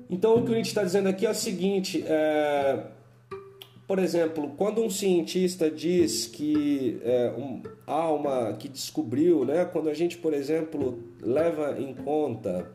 Então, 0.09 0.35
o 0.35 0.45
que 0.45 0.51
a 0.51 0.55
gente 0.55 0.67
está 0.67 0.83
dizendo 0.83 1.07
aqui 1.07 1.25
é 1.25 1.29
o 1.29 1.35
seguinte. 1.35 2.03
É 2.05 2.83
por 3.91 3.99
exemplo, 3.99 4.53
quando 4.55 4.81
um 4.81 4.89
cientista 4.89 5.69
diz 5.69 6.25
que 6.25 6.97
é, 7.03 7.29
um, 7.37 7.61
há 7.85 8.09
uma 8.09 8.53
que 8.53 8.69
descobriu, 8.69 9.43
né, 9.43 9.65
quando 9.65 9.89
a 9.89 9.93
gente, 9.93 10.17
por 10.17 10.33
exemplo, 10.33 11.03
leva 11.19 11.77
em 11.77 11.93
conta 11.93 12.71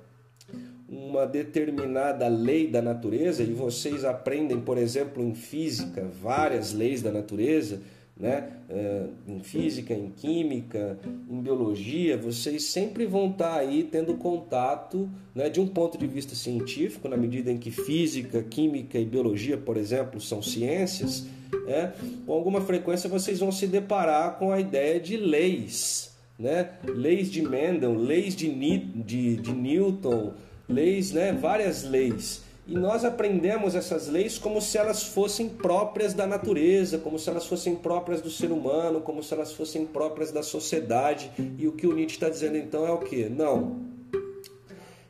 uma 0.86 1.26
determinada 1.26 2.28
lei 2.28 2.66
da 2.66 2.82
natureza 2.82 3.42
e 3.42 3.50
vocês 3.54 4.04
aprendem, 4.04 4.60
por 4.60 4.76
exemplo, 4.76 5.24
em 5.24 5.34
física 5.34 6.04
várias 6.04 6.74
leis 6.74 7.00
da 7.00 7.10
natureza, 7.10 7.80
né? 8.18 8.48
É, 8.68 9.06
em 9.28 9.40
física, 9.40 9.92
em 9.92 10.10
química, 10.10 10.98
em 11.30 11.40
biologia, 11.40 12.16
vocês 12.16 12.64
sempre 12.64 13.04
vão 13.04 13.30
estar 13.30 13.54
aí 13.56 13.84
tendo 13.84 14.14
contato, 14.14 15.08
né, 15.34 15.50
de 15.50 15.60
um 15.60 15.68
ponto 15.68 15.98
de 15.98 16.06
vista 16.06 16.34
científico, 16.34 17.08
na 17.08 17.16
medida 17.16 17.52
em 17.52 17.58
que 17.58 17.70
física, 17.70 18.42
química 18.42 18.98
e 18.98 19.04
biologia, 19.04 19.58
por 19.58 19.76
exemplo, 19.76 20.20
são 20.20 20.42
ciências, 20.42 21.26
né? 21.66 21.92
com 22.24 22.32
alguma 22.32 22.60
frequência 22.60 23.08
vocês 23.08 23.38
vão 23.38 23.52
se 23.52 23.66
deparar 23.66 24.38
com 24.38 24.50
a 24.50 24.58
ideia 24.58 24.98
de 24.98 25.16
leis, 25.16 26.16
né? 26.38 26.70
leis 26.84 27.30
de 27.30 27.42
Mendel, 27.42 27.94
leis 27.94 28.34
de, 28.34 28.48
de, 28.48 29.36
de 29.36 29.52
Newton, 29.52 30.32
leis, 30.68 31.12
né? 31.12 31.32
várias 31.32 31.84
leis. 31.84 32.45
E 32.68 32.74
nós 32.74 33.04
aprendemos 33.04 33.76
essas 33.76 34.08
leis 34.08 34.38
como 34.38 34.60
se 34.60 34.76
elas 34.76 35.04
fossem 35.04 35.48
próprias 35.48 36.12
da 36.12 36.26
natureza, 36.26 36.98
como 36.98 37.16
se 37.16 37.30
elas 37.30 37.46
fossem 37.46 37.76
próprias 37.76 38.20
do 38.20 38.28
ser 38.28 38.50
humano, 38.50 39.00
como 39.00 39.22
se 39.22 39.32
elas 39.32 39.52
fossem 39.52 39.86
próprias 39.86 40.32
da 40.32 40.42
sociedade. 40.42 41.30
E 41.56 41.68
o 41.68 41.72
que 41.72 41.86
o 41.86 41.92
Nietzsche 41.92 42.16
está 42.16 42.28
dizendo 42.28 42.56
então 42.56 42.84
é 42.84 42.90
o 42.90 42.98
que? 42.98 43.28
Não. 43.28 43.76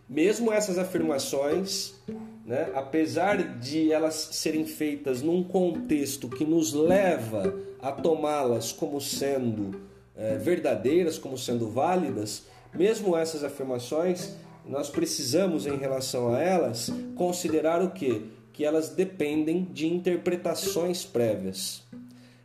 Mesmo 0.07 0.53
essas 0.53 0.77
afirmações, 0.77 1.95
né, 2.45 2.71
apesar 2.75 3.59
de 3.59 3.91
elas 3.91 4.29
serem 4.33 4.67
feitas 4.67 5.23
num 5.23 5.43
contexto 5.43 6.29
que 6.29 6.45
nos 6.45 6.75
leva 6.75 7.55
a 7.81 7.91
tomá-las 7.91 8.71
como 8.71 9.01
sendo 9.01 9.81
é, 10.15 10.37
verdadeiras, 10.37 11.19
como 11.19 11.39
sendo 11.39 11.69
válidas, 11.69 12.45
mesmo 12.75 13.17
essas 13.17 13.43
afirmações 13.43 14.37
nós 14.69 14.89
precisamos, 14.89 15.67
em 15.67 15.77
relação 15.77 16.35
a 16.35 16.41
elas, 16.41 16.91
considerar 17.15 17.83
o 17.83 17.91
que? 17.91 18.23
Que 18.53 18.65
elas 18.65 18.89
dependem 18.89 19.65
de 19.73 19.87
interpretações 19.87 21.05
prévias. 21.05 21.83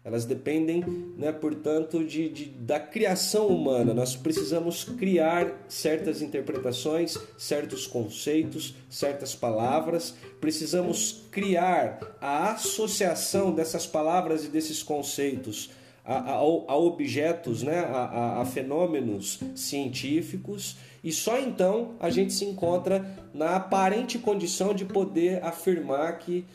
Elas 0.04 0.26
dependem, 0.26 0.84
né, 1.16 1.32
portanto, 1.32 2.04
de, 2.04 2.28
de, 2.30 2.46
da 2.46 2.80
criação 2.80 3.48
humana. 3.48 3.94
Nós 3.94 4.16
precisamos 4.16 4.84
criar 4.84 5.66
certas 5.68 6.24
interpretações, 6.24 7.18
certos 7.38 7.86
conceitos, 7.86 8.74
certas 8.90 9.36
palavras. 9.36 10.16
Precisamos 10.40 11.24
criar 11.30 12.00
a 12.20 12.54
associação 12.54 13.54
dessas 13.54 13.86
palavras 13.86 14.44
e 14.44 14.48
desses 14.48 14.82
conceitos 14.82 15.70
a, 16.04 16.16
a, 16.16 16.36
a 16.38 16.78
objetos, 16.78 17.62
né, 17.62 17.80
a, 17.80 18.42
a 18.42 18.46
fenômenos 18.46 19.40
científicos 19.56 20.78
e 21.04 21.12
só 21.12 21.40
então 21.40 21.96
a 22.00 22.10
gente 22.10 22.34
se 22.34 22.46
encontra 22.46 23.06
na 23.34 23.56
aparente 23.56 24.20
condição 24.20 24.74
de 24.74 24.86
poder 24.86 25.44
afirmar 25.44 26.20
que, 26.20 26.46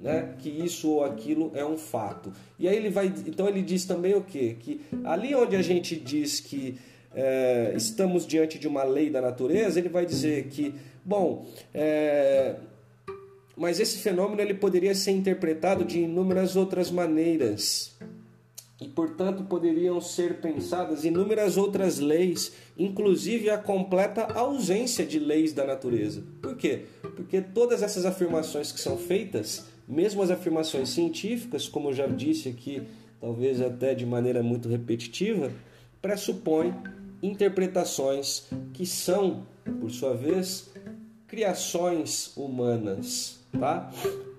né, 0.00 0.34
que 0.38 0.48
isso 0.48 0.90
ou 0.90 1.04
aquilo 1.04 1.50
é 1.54 1.64
um 1.64 1.76
fato. 1.76 2.32
E 2.58 2.68
aí 2.68 2.76
ele 2.76 2.90
vai, 2.90 3.06
então 3.26 3.48
ele 3.48 3.62
diz 3.62 3.84
também 3.84 4.14
o 4.14 4.22
quê? 4.22 4.56
Que 4.60 4.80
ali 5.04 5.34
onde 5.34 5.56
a 5.56 5.62
gente 5.62 5.96
diz 5.96 6.40
que 6.40 6.78
é, 7.14 7.72
estamos 7.76 8.26
diante 8.26 8.58
de 8.58 8.68
uma 8.68 8.84
lei 8.84 9.10
da 9.10 9.20
natureza, 9.20 9.78
ele 9.80 9.88
vai 9.88 10.06
dizer 10.06 10.46
que, 10.46 10.74
bom, 11.04 11.46
é, 11.74 12.56
mas 13.56 13.80
esse 13.80 13.98
fenômeno 13.98 14.40
ele 14.40 14.54
poderia 14.54 14.94
ser 14.94 15.10
interpretado 15.10 15.84
de 15.84 16.00
inúmeras 16.00 16.56
outras 16.56 16.90
maneiras. 16.90 17.96
E, 18.80 18.88
portanto, 18.88 19.44
poderiam 19.44 20.00
ser 20.00 20.40
pensadas 20.40 21.04
inúmeras 21.04 21.58
outras 21.58 21.98
leis, 21.98 22.52
inclusive 22.78 23.50
a 23.50 23.58
completa 23.58 24.24
ausência 24.32 25.04
de 25.04 25.18
leis 25.18 25.52
da 25.52 25.66
natureza. 25.66 26.24
Por 26.40 26.56
quê? 26.56 26.86
Porque 27.02 27.42
todas 27.42 27.82
essas 27.82 28.06
afirmações 28.06 28.72
que 28.72 28.80
são 28.80 28.96
feitas, 28.96 29.66
mesmo 29.86 30.22
as 30.22 30.30
afirmações 30.30 30.88
científicas, 30.88 31.68
como 31.68 31.90
eu 31.90 31.92
já 31.92 32.06
disse 32.06 32.48
aqui, 32.48 32.82
talvez 33.20 33.60
até 33.60 33.94
de 33.94 34.06
maneira 34.06 34.42
muito 34.42 34.66
repetitiva, 34.66 35.52
pressupõem 36.00 36.72
interpretações 37.22 38.48
que 38.72 38.86
são, 38.86 39.46
por 39.78 39.90
sua 39.90 40.14
vez, 40.14 40.70
criações 41.28 42.34
humanas, 42.34 43.40
tá? 43.58 43.90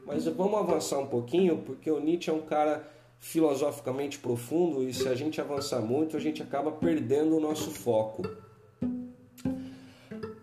Mas 0.07 0.25
vamos 0.25 0.59
avançar 0.59 0.99
um 0.99 1.05
pouquinho, 1.05 1.59
porque 1.59 1.91
o 1.91 1.99
Nietzsche 1.99 2.31
é 2.31 2.33
um 2.33 2.41
cara 2.41 2.85
filosoficamente 3.21 4.17
profundo 4.17 4.83
e 4.83 4.93
se 4.93 5.07
a 5.07 5.13
gente 5.13 5.39
avançar 5.39 5.79
muito, 5.79 6.17
a 6.17 6.19
gente 6.19 6.41
acaba 6.41 6.71
perdendo 6.71 7.37
o 7.37 7.39
nosso 7.39 7.69
foco. 7.69 8.23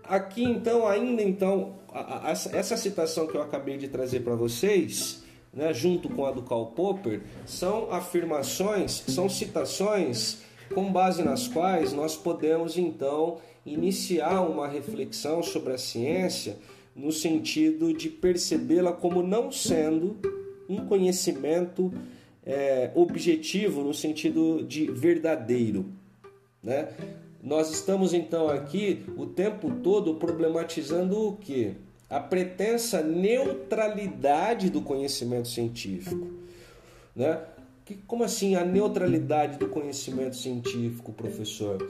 Aqui 0.05 0.45
então, 0.45 0.87
ainda 0.87 1.21
então, 1.21 1.75
essa 2.53 2.77
citação 2.77 3.27
que 3.27 3.37
eu 3.37 3.43
acabei 3.43 3.77
de 3.77 3.89
trazer 3.89 4.21
para 4.21 4.37
vocês, 4.37 5.25
né, 5.53 5.75
junto 5.75 6.09
com 6.09 6.25
a 6.25 6.31
do 6.31 6.43
Karl 6.43 6.67
Popper, 6.67 7.21
são 7.45 7.93
afirmações, 7.93 9.05
são 9.09 9.29
citações 9.29 10.39
com 10.73 10.91
base 10.91 11.23
nas 11.23 11.49
quais 11.49 11.93
nós 11.93 12.17
podemos 12.17 12.79
então 12.79 13.39
iniciar 13.67 14.41
uma 14.43 14.69
reflexão 14.69 15.43
sobre 15.43 15.73
a 15.73 15.79
ciência 15.79 16.57
no 16.95 17.11
sentido 17.11 17.93
de 17.93 18.09
percebê-la 18.09 18.93
como 18.93 19.23
não 19.23 19.51
sendo 19.51 20.17
um 20.69 20.87
conhecimento 20.87 21.93
é, 22.49 22.91
objetivo 22.95 23.83
no 23.83 23.93
sentido 23.93 24.65
de 24.67 24.91
verdadeiro. 24.91 25.93
Né? 26.63 26.89
Nós 27.43 27.71
estamos 27.71 28.15
então 28.15 28.49
aqui 28.49 29.05
o 29.19 29.27
tempo 29.27 29.71
todo 29.83 30.15
problematizando 30.15 31.29
o 31.29 31.37
que? 31.37 31.75
A 32.09 32.19
pretensa 32.19 33.03
neutralidade 33.03 34.71
do 34.71 34.81
conhecimento 34.81 35.47
científico. 35.47 36.27
Né? 37.15 37.39
Que, 37.85 37.97
como 38.07 38.25
assim 38.25 38.55
a 38.55 38.65
neutralidade 38.65 39.59
do 39.59 39.69
conhecimento 39.69 40.35
científico, 40.35 41.13
professor? 41.13 41.87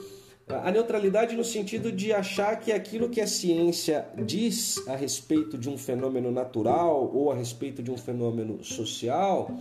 A 0.48 0.72
neutralidade 0.72 1.36
no 1.36 1.44
sentido 1.44 1.92
de 1.92 2.12
achar 2.12 2.58
que 2.58 2.72
aquilo 2.72 3.10
que 3.10 3.20
a 3.20 3.26
ciência 3.26 4.06
diz 4.16 4.82
a 4.88 4.96
respeito 4.96 5.58
de 5.58 5.68
um 5.68 5.76
fenômeno 5.76 6.32
natural 6.32 7.10
ou 7.14 7.30
a 7.30 7.34
respeito 7.34 7.82
de 7.82 7.90
um 7.90 7.98
fenômeno 7.98 8.64
social 8.64 9.54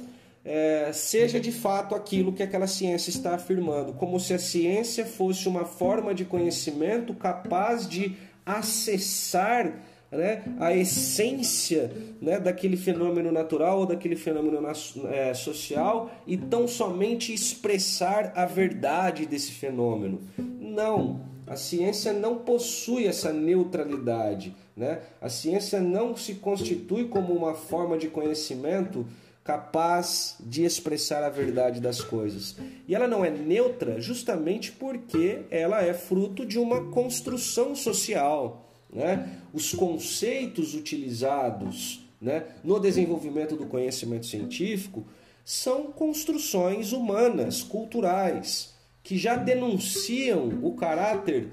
é, 0.48 0.94
seja 0.94 1.42
de 1.42 1.52
fato 1.52 1.94
aquilo 1.94 2.32
que 2.32 2.42
aquela 2.42 2.68
ciência 2.68 3.10
está 3.10 3.36
afirmando, 3.36 3.92
como 3.92 4.18
se 4.18 4.34
a 4.34 4.40
ciência 4.40 5.06
fosse 5.06 5.50
uma 5.50 5.66
forma 5.66 6.16
de 6.16 6.24
conhecimento 6.24 7.14
capaz 7.14 7.86
de 7.86 8.16
acessar 8.46 9.74
né, 10.10 10.42
a 10.58 10.74
essência 10.74 11.92
né, 12.22 12.40
daquele 12.40 12.78
fenômeno 12.78 13.30
natural 13.30 13.80
ou 13.80 13.86
daquele 13.86 14.16
fenômeno 14.16 14.66
é, 15.10 15.34
social 15.34 16.10
e 16.26 16.38
tão 16.38 16.66
somente 16.66 17.34
expressar 17.34 18.32
a 18.34 18.46
verdade 18.46 19.26
desse 19.26 19.52
fenômeno. 19.52 20.22
Não, 20.38 21.20
a 21.46 21.58
ciência 21.58 22.14
não 22.14 22.38
possui 22.38 23.06
essa 23.06 23.34
neutralidade. 23.34 24.56
Né? 24.78 25.02
A 25.20 25.28
ciência 25.28 25.82
não 25.82 26.16
se 26.16 26.36
constitui 26.36 27.10
como 27.10 27.34
uma 27.34 27.54
forma 27.54 27.98
de 27.98 28.08
conhecimento 28.08 29.06
capaz 29.48 30.36
de 30.42 30.66
expressar 30.66 31.24
a 31.24 31.30
verdade 31.30 31.80
das 31.80 32.02
coisas. 32.02 32.58
E 32.86 32.94
ela 32.94 33.08
não 33.08 33.24
é 33.24 33.30
neutra 33.30 34.02
justamente 34.02 34.74
porque 34.74 35.44
ela 35.50 35.82
é 35.82 35.94
fruto 35.94 36.46
de 36.46 36.60
uma 36.60 36.92
construção 36.92 37.74
social. 37.74 38.70
Né? 38.94 39.40
Os 39.54 39.74
conceitos 39.74 40.76
utilizados 40.76 42.06
né, 42.20 42.44
no 42.62 42.78
desenvolvimento 42.78 43.56
do 43.56 43.66
conhecimento 43.66 44.26
científico 44.26 45.06
são 45.46 45.94
construções 45.94 46.92
humanas, 46.92 47.64
culturais, 47.64 48.76
que 49.02 49.18
já 49.18 49.38
denunciam 49.38 50.60
o 50.62 50.74
caráter 50.74 51.48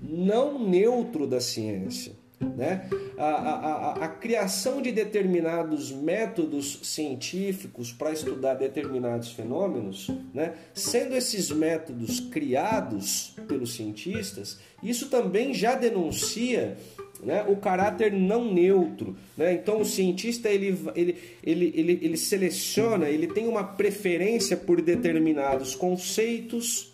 não 0.00 0.56
neutro 0.56 1.26
da 1.26 1.40
ciência. 1.40 2.12
Né? 2.40 2.88
A, 3.18 3.24
a, 3.24 3.54
a, 3.54 4.04
a 4.04 4.08
criação 4.08 4.80
de 4.80 4.90
determinados 4.90 5.92
métodos 5.92 6.80
científicos 6.82 7.92
para 7.92 8.12
estudar 8.12 8.54
determinados 8.54 9.32
fenômenos, 9.32 10.10
né? 10.32 10.54
sendo 10.72 11.14
esses 11.14 11.50
métodos 11.50 12.18
criados 12.18 13.34
pelos 13.46 13.74
cientistas, 13.74 14.58
isso 14.82 15.10
também 15.10 15.52
já 15.52 15.74
denuncia 15.74 16.78
né, 17.22 17.44
o 17.46 17.56
caráter 17.56 18.12
não 18.12 18.52
neutro. 18.52 19.16
Né? 19.36 19.52
Então 19.54 19.80
o 19.80 19.84
cientista 19.84 20.48
ele, 20.48 20.78
ele, 20.94 21.18
ele, 21.42 21.72
ele, 21.76 21.98
ele 22.02 22.16
seleciona, 22.16 23.08
ele 23.08 23.26
tem 23.26 23.46
uma 23.46 23.64
preferência 23.64 24.56
por 24.56 24.80
determinados 24.80 25.74
conceitos 25.74 26.89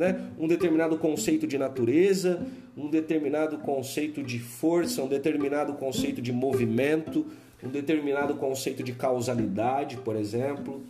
né? 0.00 0.18
um 0.38 0.48
determinado 0.48 0.96
conceito 0.96 1.46
de 1.46 1.58
natureza, 1.58 2.40
um 2.74 2.88
determinado 2.88 3.58
conceito 3.58 4.22
de 4.22 4.38
força, 4.38 5.02
um 5.02 5.06
determinado 5.06 5.74
conceito 5.74 6.22
de 6.22 6.32
movimento, 6.32 7.26
um 7.62 7.68
determinado 7.68 8.34
conceito 8.36 8.82
de 8.82 8.94
causalidade, 8.94 9.98
por 9.98 10.16
exemplo. 10.16 10.82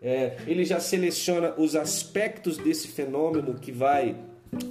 É, 0.00 0.38
ele 0.46 0.64
já 0.64 0.80
seleciona 0.80 1.52
os 1.58 1.76
aspectos 1.76 2.56
desse 2.56 2.88
fenômeno 2.88 3.56
que 3.56 3.70
vai 3.70 4.16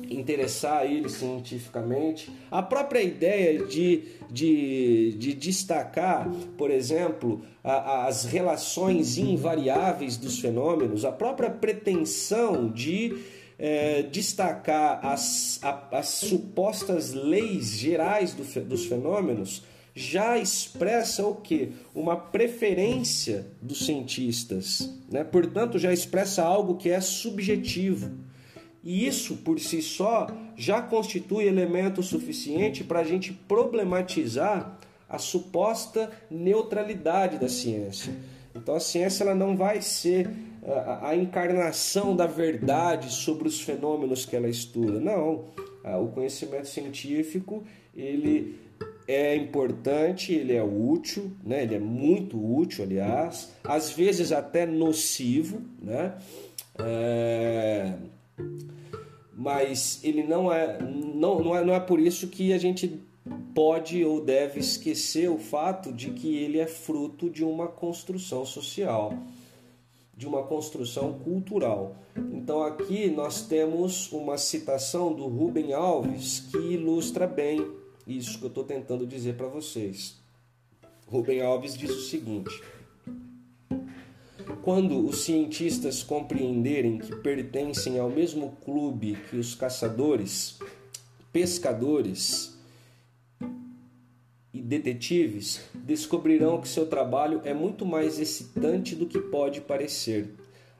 interessar 0.10 0.86
ele 0.86 1.08
cientificamente. 1.08 2.32
A 2.50 2.64
própria 2.64 3.04
ideia 3.04 3.66
de, 3.66 4.04
de, 4.32 5.14
de 5.20 5.34
destacar, 5.36 6.28
por 6.58 6.72
exemplo, 6.72 7.42
a, 7.64 8.08
as 8.08 8.26
relações 8.26 9.20
invariáveis 9.20 10.18
dos 10.18 10.40
fenômenos, 10.40 11.06
a 11.06 11.12
própria 11.12 11.52
pretensão 11.52 12.68
de 12.68 13.35
é, 13.58 14.04
destacar 14.04 15.06
as, 15.06 15.60
a, 15.64 15.98
as 15.98 16.10
supostas 16.10 17.14
leis 17.14 17.78
gerais 17.78 18.34
do, 18.34 18.44
dos 18.62 18.86
fenômenos 18.86 19.64
já 19.96 20.38
expressa 20.38 21.26
o 21.26 21.36
que? 21.36 21.72
Uma 21.94 22.18
preferência 22.18 23.48
dos 23.62 23.86
cientistas. 23.86 24.92
Né? 25.10 25.24
Portanto, 25.24 25.80
já 25.80 25.94
expressa 25.94 26.44
algo 26.44 26.76
que 26.76 26.90
é 26.90 27.00
subjetivo. 27.00 28.12
E 28.84 29.08
isso, 29.08 29.38
por 29.38 29.58
si 29.60 29.82
só, 29.82 30.28
já 30.58 30.82
constitui 30.82 31.46
elemento 31.46 32.04
suficiente 32.04 32.84
para 32.84 33.00
a 33.00 33.04
gente 33.04 33.32
problematizar 33.32 34.78
a 35.08 35.18
suposta 35.18 36.12
neutralidade 36.30 37.40
da 37.40 37.48
ciência. 37.48 38.14
Então, 38.54 38.76
a 38.76 38.80
ciência 38.80 39.24
ela 39.24 39.34
não 39.34 39.56
vai 39.56 39.82
ser 39.82 40.30
a, 40.66 41.10
a 41.10 41.16
encarnação 41.16 42.16
da 42.16 42.26
verdade 42.26 43.14
sobre 43.14 43.48
os 43.48 43.62
fenômenos 43.62 44.26
que 44.26 44.36
ela 44.36 44.48
estuda. 44.48 45.00
Não, 45.00 45.46
o 46.02 46.08
conhecimento 46.08 46.68
científico 46.68 47.64
ele 47.96 48.60
é 49.08 49.36
importante, 49.36 50.34
ele 50.34 50.54
é 50.54 50.64
útil, 50.64 51.32
né? 51.44 51.64
ele 51.64 51.76
é 51.76 51.80
muito 51.80 52.38
útil, 52.38 52.84
aliás, 52.84 53.54
às 53.64 53.92
vezes 53.92 54.32
até 54.32 54.66
nocivo, 54.66 55.62
né? 55.82 56.18
É... 56.78 57.94
mas 59.34 60.02
ele 60.04 60.24
não 60.24 60.52
é, 60.52 60.78
não, 60.82 61.40
não 61.40 61.56
é, 61.56 61.64
não 61.64 61.74
é 61.74 61.80
por 61.80 62.00
isso 62.00 62.28
que 62.28 62.52
a 62.52 62.58
gente 62.58 63.00
pode 63.54 64.04
ou 64.04 64.20
deve 64.20 64.60
esquecer 64.60 65.30
o 65.30 65.38
fato 65.38 65.94
de 65.94 66.10
que 66.10 66.36
ele 66.36 66.60
é 66.60 66.68
fruto 66.68 67.30
de 67.30 67.46
uma 67.46 67.68
construção 67.68 68.46
social 68.46 69.14
de 70.16 70.28
uma 70.28 70.44
construção 70.44 71.20
cultural. 71.20 71.98
Então 72.32 72.64
aqui 72.64 73.10
nós 73.10 73.42
temos 73.42 74.12
uma 74.12 74.38
citação 74.38 75.14
do 75.14 75.28
Rubem 75.28 75.74
Alves 75.74 76.40
que 76.52 76.58
ilustra 76.58 77.28
bem 77.28 77.66
isso 78.08 78.38
que 78.38 78.46
eu 78.46 78.50
estou 78.50 78.64
tentando 78.64 79.06
dizer 79.06 79.36
para 79.36 79.48
vocês. 79.48 80.16
Rubem 81.08 81.42
Alves 81.42 81.78
diz 81.78 81.90
o 81.90 82.02
seguinte: 82.02 82.62
quando 84.62 85.08
os 85.08 85.24
cientistas 85.24 86.04
compreenderem 86.04 87.00
que 87.00 87.16
pertencem 87.18 88.00
ao 88.00 88.10
mesmo 88.10 88.58
clube 88.64 89.18
que 89.30 89.38
os 89.38 89.56
caçadores, 89.56 90.60
pescadores 91.32 92.55
e 94.56 94.62
detetives 94.62 95.62
descobrirão 95.74 96.62
que 96.62 96.68
seu 96.68 96.86
trabalho 96.86 97.42
é 97.44 97.54
muito 97.54 97.86
mais 97.86 98.20
excitante 98.20 98.96
do 98.96 99.06
que 99.06 99.20
pode 99.20 99.60
parecer. 99.60 100.30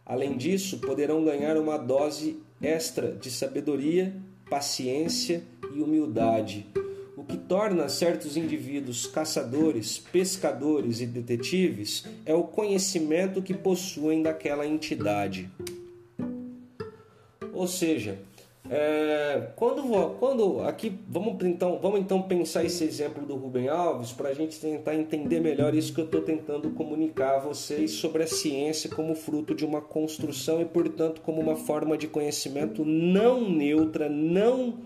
Além 0.06 0.38
disso, 0.38 0.80
poderão 0.80 1.26
ganhar 1.26 1.58
uma 1.58 1.78
dose 1.78 2.40
extra 2.62 3.12
de 3.12 3.30
sabedoria, 3.30 4.16
paciência 4.50 5.44
e 5.76 5.82
humildade, 5.82 6.66
o 7.18 7.24
que 7.24 7.38
torna 7.38 7.90
certos 7.90 8.38
indivíduos 8.38 9.08
caçadores, 9.08 9.98
pescadores 9.98 11.02
e 11.02 11.06
detetives 11.06 12.06
é 12.26 12.34
o 12.34 12.44
conhecimento 12.44 13.42
que 13.42 13.54
possuem 13.54 14.22
daquela 14.22 14.68
entidade. 14.68 15.50
Ou 17.54 17.68
seja, 17.68 18.20
é, 18.70 19.50
quando, 19.56 19.84
quando 20.20 20.62
aqui 20.62 21.00
vamos 21.08 21.36
então 21.44 21.78
vamos 21.80 22.00
então 22.00 22.22
pensar 22.24 22.64
esse 22.64 22.84
exemplo 22.84 23.24
do 23.24 23.36
Rubem 23.36 23.70
Alves 23.70 24.12
para 24.12 24.30
a 24.30 24.34
gente 24.34 24.60
tentar 24.60 24.96
entender 24.96 25.40
melhor 25.40 25.76
isso 25.76 25.94
que 25.94 26.02
eu 26.02 26.06
estou 26.06 26.22
tentando 26.22 26.72
comunicar 26.72 27.36
a 27.36 27.40
vocês 27.40 27.92
sobre 27.92 28.24
a 28.24 28.28
ciência 28.28 28.90
como 28.90 29.14
fruto 29.14 29.54
de 29.54 29.64
uma 29.64 29.82
construção 29.82 30.62
e 30.62 30.66
portanto 30.66 31.22
como 31.22 31.40
uma 31.40 31.56
forma 31.56 31.96
de 31.96 32.08
conhecimento 32.08 32.84
não 32.84 33.48
neutra, 33.48 34.10
não 34.10 34.80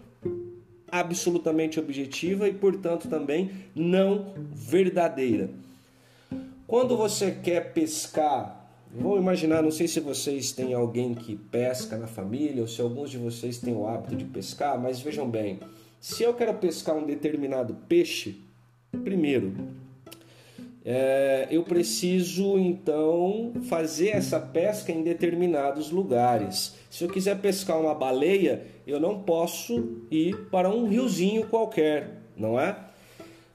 absolutamente 0.91 1.79
objetiva 1.79 2.49
e 2.49 2.53
portanto 2.53 3.07
também 3.07 3.51
não 3.73 4.33
verdadeira. 4.51 5.49
Quando 6.67 6.97
você 6.97 7.31
quer 7.31 7.71
pescar 7.73 8.58
Vamos 8.91 9.19
imaginar, 9.19 9.61
não 9.61 9.69
sei 9.69 9.87
se 9.87 9.99
vocês 9.99 10.51
têm 10.51 10.73
alguém 10.73 11.13
que 11.13 11.35
pesca 11.35 11.95
na 11.95 12.07
família 12.07 12.63
ou 12.63 12.67
se 12.67 12.81
alguns 12.81 13.11
de 13.11 13.19
vocês 13.19 13.59
têm 13.59 13.75
o 13.75 13.87
hábito 13.87 14.15
de 14.15 14.25
pescar, 14.25 14.79
mas 14.81 14.99
vejam 14.99 15.29
bem, 15.29 15.59
se 15.99 16.23
eu 16.23 16.33
quero 16.33 16.55
pescar 16.55 16.95
um 16.95 17.05
determinado 17.05 17.75
peixe, 17.87 18.41
primeiro, 19.03 19.53
é, 20.83 21.47
eu 21.51 21.61
preciso 21.61 22.57
então 22.57 23.53
fazer 23.69 24.09
essa 24.09 24.39
pesca 24.39 24.91
em 24.91 25.03
determinados 25.03 25.91
lugares. 25.91 26.75
Se 26.89 27.03
eu 27.03 27.09
quiser 27.11 27.39
pescar 27.39 27.79
uma 27.79 27.93
baleia, 27.93 28.65
eu 28.87 28.99
não 28.99 29.21
posso 29.21 30.01
ir 30.09 30.35
para 30.49 30.67
um 30.67 30.87
riozinho 30.87 31.45
qualquer, 31.45 32.23
não 32.35 32.59
é? 32.59 32.75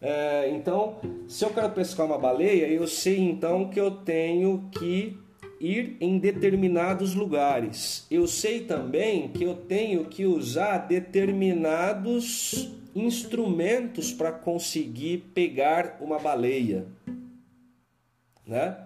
é 0.01 0.49
então, 0.51 0.95
se 1.27 1.45
eu 1.45 1.51
quero 1.51 1.71
pescar 1.71 2.07
uma 2.07 2.19
baleia, 2.19 2.69
eu 2.69 2.87
sei 2.87 3.19
então 3.19 3.69
que 3.69 3.81
eu 3.81 3.91
tenho 3.91 4.69
que 4.71 5.24
ir 5.65 5.97
em 5.99 6.19
determinados 6.19 7.15
lugares. 7.15 8.07
Eu 8.11 8.27
sei 8.27 8.61
também 8.61 9.29
que 9.29 9.45
eu 9.45 9.55
tenho 9.55 10.05
que 10.05 10.27
usar 10.27 10.79
determinados 10.79 12.69
instrumentos 12.95 14.13
para 14.13 14.31
conseguir 14.31 15.31
pegar 15.35 15.97
uma 16.03 16.19
baleia, 16.19 16.87
né? 18.47 18.77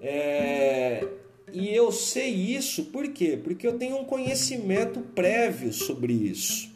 É, 0.00 1.06
e 1.52 1.68
eu 1.68 1.90
sei 1.90 2.30
isso 2.30 2.86
por 2.86 3.08
quê? 3.08 3.38
Porque 3.42 3.66
eu 3.66 3.76
tenho 3.76 3.98
um 3.98 4.04
conhecimento 4.04 5.00
prévio 5.00 5.72
sobre 5.72 6.12
isso. 6.12 6.70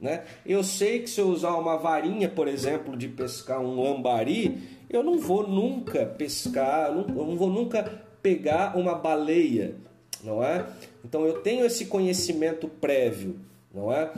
Né? 0.00 0.24
Eu 0.44 0.64
sei 0.64 0.98
que 0.98 1.08
se 1.08 1.20
eu 1.20 1.28
usar 1.28 1.54
uma 1.54 1.76
varinha, 1.76 2.28
por 2.28 2.48
exemplo, 2.48 2.96
de 2.96 3.06
pescar 3.06 3.60
um 3.60 3.80
lambari, 3.80 4.58
eu 4.90 5.00
não 5.04 5.16
vou 5.20 5.46
nunca 5.46 6.04
pescar, 6.04 6.90
eu 6.90 7.24
não 7.24 7.36
vou 7.36 7.48
nunca 7.48 8.02
pegar 8.22 8.76
uma 8.76 8.94
baleia, 8.94 9.74
não 10.22 10.42
é? 10.42 10.66
Então 11.04 11.26
eu 11.26 11.40
tenho 11.40 11.66
esse 11.66 11.86
conhecimento 11.86 12.68
prévio, 12.68 13.36
não 13.74 13.92
é? 13.92 14.10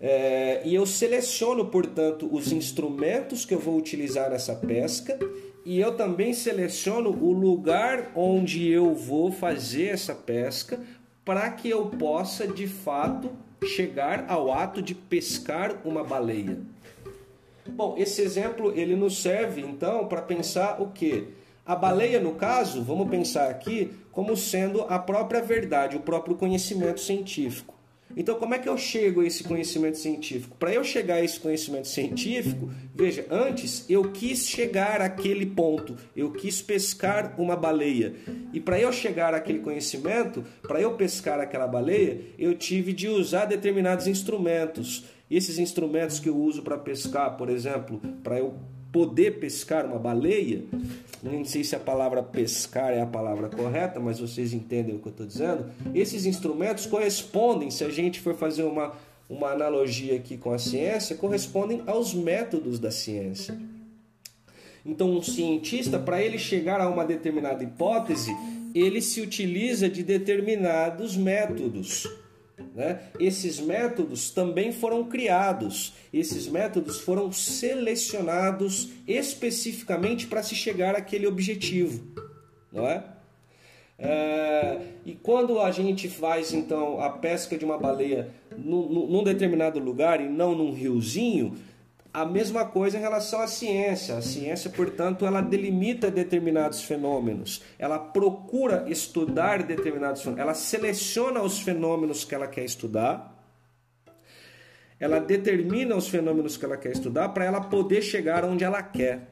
é? 0.00 0.62
e 0.64 0.74
eu 0.74 0.84
seleciono, 0.84 1.66
portanto, 1.66 2.28
os 2.30 2.52
instrumentos 2.52 3.44
que 3.44 3.54
eu 3.54 3.60
vou 3.60 3.76
utilizar 3.76 4.30
nessa 4.30 4.54
pesca 4.54 5.18
e 5.64 5.80
eu 5.80 5.96
também 5.96 6.34
seleciono 6.34 7.10
o 7.10 7.32
lugar 7.32 8.12
onde 8.14 8.68
eu 8.68 8.94
vou 8.94 9.32
fazer 9.32 9.86
essa 9.86 10.14
pesca 10.14 10.78
para 11.24 11.50
que 11.50 11.70
eu 11.70 11.86
possa 11.86 12.46
de 12.46 12.66
fato 12.66 13.30
chegar 13.64 14.26
ao 14.28 14.52
ato 14.52 14.82
de 14.82 14.94
pescar 14.94 15.80
uma 15.84 16.04
baleia. 16.04 16.58
Bom, 17.66 17.94
esse 17.96 18.20
exemplo 18.20 18.72
ele 18.78 18.94
nos 18.94 19.22
serve 19.22 19.62
então 19.62 20.06
para 20.06 20.20
pensar 20.20 20.82
o 20.82 20.88
que? 20.88 21.28
A 21.66 21.74
baleia, 21.74 22.20
no 22.20 22.34
caso, 22.34 22.82
vamos 22.82 23.08
pensar 23.08 23.48
aqui 23.48 23.90
como 24.12 24.36
sendo 24.36 24.82
a 24.82 24.98
própria 24.98 25.40
verdade, 25.40 25.96
o 25.96 26.00
próprio 26.00 26.36
conhecimento 26.36 27.00
científico. 27.00 27.74
Então, 28.16 28.36
como 28.36 28.54
é 28.54 28.58
que 28.58 28.68
eu 28.68 28.76
chego 28.76 29.22
a 29.22 29.26
esse 29.26 29.42
conhecimento 29.42 29.98
científico? 29.98 30.56
Para 30.58 30.72
eu 30.72 30.84
chegar 30.84 31.16
a 31.16 31.24
esse 31.24 31.40
conhecimento 31.40 31.88
científico, 31.88 32.70
veja, 32.94 33.26
antes 33.30 33.84
eu 33.88 34.12
quis 34.12 34.46
chegar 34.46 35.00
àquele 35.00 35.46
ponto, 35.46 35.96
eu 36.14 36.30
quis 36.30 36.62
pescar 36.62 37.34
uma 37.40 37.56
baleia. 37.56 38.14
E 38.52 38.60
para 38.60 38.78
eu 38.78 38.92
chegar 38.92 39.34
àquele 39.34 39.58
conhecimento, 39.58 40.44
para 40.62 40.80
eu 40.80 40.94
pescar 40.94 41.40
aquela 41.40 41.66
baleia, 41.66 42.20
eu 42.38 42.54
tive 42.54 42.92
de 42.92 43.08
usar 43.08 43.46
determinados 43.46 44.06
instrumentos. 44.06 45.06
E 45.28 45.36
esses 45.36 45.58
instrumentos 45.58 46.20
que 46.20 46.28
eu 46.28 46.36
uso 46.36 46.62
para 46.62 46.78
pescar, 46.78 47.36
por 47.36 47.48
exemplo, 47.48 48.00
para 48.22 48.38
eu 48.38 48.54
poder 48.94 49.40
pescar 49.40 49.84
uma 49.84 49.98
baleia, 49.98 50.62
nem 51.20 51.44
sei 51.44 51.64
se 51.64 51.74
a 51.74 51.80
palavra 51.80 52.22
pescar 52.22 52.92
é 52.92 53.00
a 53.00 53.06
palavra 53.06 53.48
correta, 53.48 53.98
mas 53.98 54.20
vocês 54.20 54.52
entendem 54.52 54.94
o 54.94 55.00
que 55.00 55.08
eu 55.08 55.10
estou 55.10 55.26
dizendo. 55.26 55.66
Esses 55.92 56.26
instrumentos 56.26 56.86
correspondem, 56.86 57.72
se 57.72 57.82
a 57.82 57.90
gente 57.90 58.20
for 58.20 58.36
fazer 58.36 58.62
uma, 58.62 58.92
uma 59.28 59.50
analogia 59.50 60.14
aqui 60.14 60.36
com 60.36 60.52
a 60.52 60.60
ciência, 60.60 61.16
correspondem 61.16 61.82
aos 61.88 62.14
métodos 62.14 62.78
da 62.78 62.92
ciência. 62.92 63.58
Então, 64.86 65.10
um 65.10 65.20
cientista, 65.20 65.98
para 65.98 66.22
ele 66.22 66.38
chegar 66.38 66.80
a 66.80 66.88
uma 66.88 67.04
determinada 67.04 67.64
hipótese, 67.64 68.30
ele 68.72 69.02
se 69.02 69.20
utiliza 69.20 69.88
de 69.88 70.04
determinados 70.04 71.16
métodos. 71.16 72.08
Né? 72.74 73.00
Esses 73.18 73.60
métodos 73.60 74.30
também 74.30 74.72
foram 74.72 75.04
criados, 75.04 75.94
esses 76.12 76.46
métodos 76.46 77.00
foram 77.00 77.32
selecionados 77.32 78.90
especificamente 79.06 80.26
para 80.26 80.42
se 80.42 80.54
chegar 80.54 80.94
àquele 80.94 81.26
objetivo. 81.26 82.04
Não 82.72 82.86
é? 82.86 83.04
é? 83.98 84.80
e 85.04 85.14
quando 85.14 85.60
a 85.60 85.70
gente 85.70 86.08
faz 86.08 86.52
então 86.52 87.00
a 87.00 87.10
pesca 87.10 87.56
de 87.56 87.64
uma 87.64 87.78
baleia 87.78 88.28
num, 88.56 88.88
num 88.88 89.22
determinado 89.22 89.78
lugar 89.78 90.20
e 90.20 90.28
não 90.28 90.54
num 90.54 90.72
riozinho, 90.72 91.56
a 92.14 92.24
mesma 92.24 92.64
coisa 92.64 92.96
em 92.96 93.00
relação 93.00 93.40
à 93.40 93.48
ciência. 93.48 94.16
A 94.16 94.22
ciência, 94.22 94.70
portanto, 94.70 95.26
ela 95.26 95.40
delimita 95.40 96.12
determinados 96.12 96.84
fenômenos, 96.84 97.60
ela 97.76 97.98
procura 97.98 98.84
estudar 98.88 99.64
determinados 99.64 100.22
fenômenos, 100.22 100.44
ela 100.44 100.54
seleciona 100.54 101.42
os 101.42 101.58
fenômenos 101.58 102.24
que 102.24 102.32
ela 102.32 102.46
quer 102.46 102.64
estudar, 102.64 103.34
ela 105.00 105.18
determina 105.18 105.96
os 105.96 106.06
fenômenos 106.06 106.56
que 106.56 106.64
ela 106.64 106.76
quer 106.76 106.92
estudar 106.92 107.30
para 107.30 107.44
ela 107.44 107.60
poder 107.62 108.00
chegar 108.00 108.44
onde 108.44 108.62
ela 108.62 108.80
quer. 108.80 109.28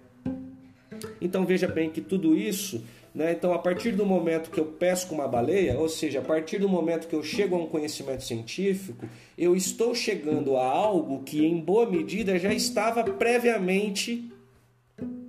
Então 1.21 1.47
veja 1.47 1.69
bem 1.69 1.89
que 1.89 2.01
tudo 2.01 2.37
isso 2.37 2.85
né? 3.15 3.33
Então, 3.33 3.53
a 3.53 3.59
partir 3.59 3.93
do 3.93 4.07
momento 4.07 4.51
que 4.51 4.59
eu 4.59 4.65
pesco 4.65 5.15
uma 5.15 5.29
baleia, 5.29 5.79
ou 5.79 5.89
seja, 5.89 6.21
a 6.21 6.23
partir 6.23 6.59
do 6.59 6.69
momento 6.69 7.07
que 7.07 7.15
eu 7.15 7.23
chego 7.23 7.57
a 7.57 7.59
um 7.59 7.67
conhecimento 7.67 8.25
científico, 8.25 9.07
eu 9.37 9.55
estou 9.55 9.95
chegando 9.95 10.57
a 10.57 10.65
algo 10.65 11.23
que, 11.23 11.45
em 11.45 11.59
boa 11.59 11.89
medida, 11.89 12.39
já 12.39 12.53
estava 12.53 13.05
previamente 13.05 14.31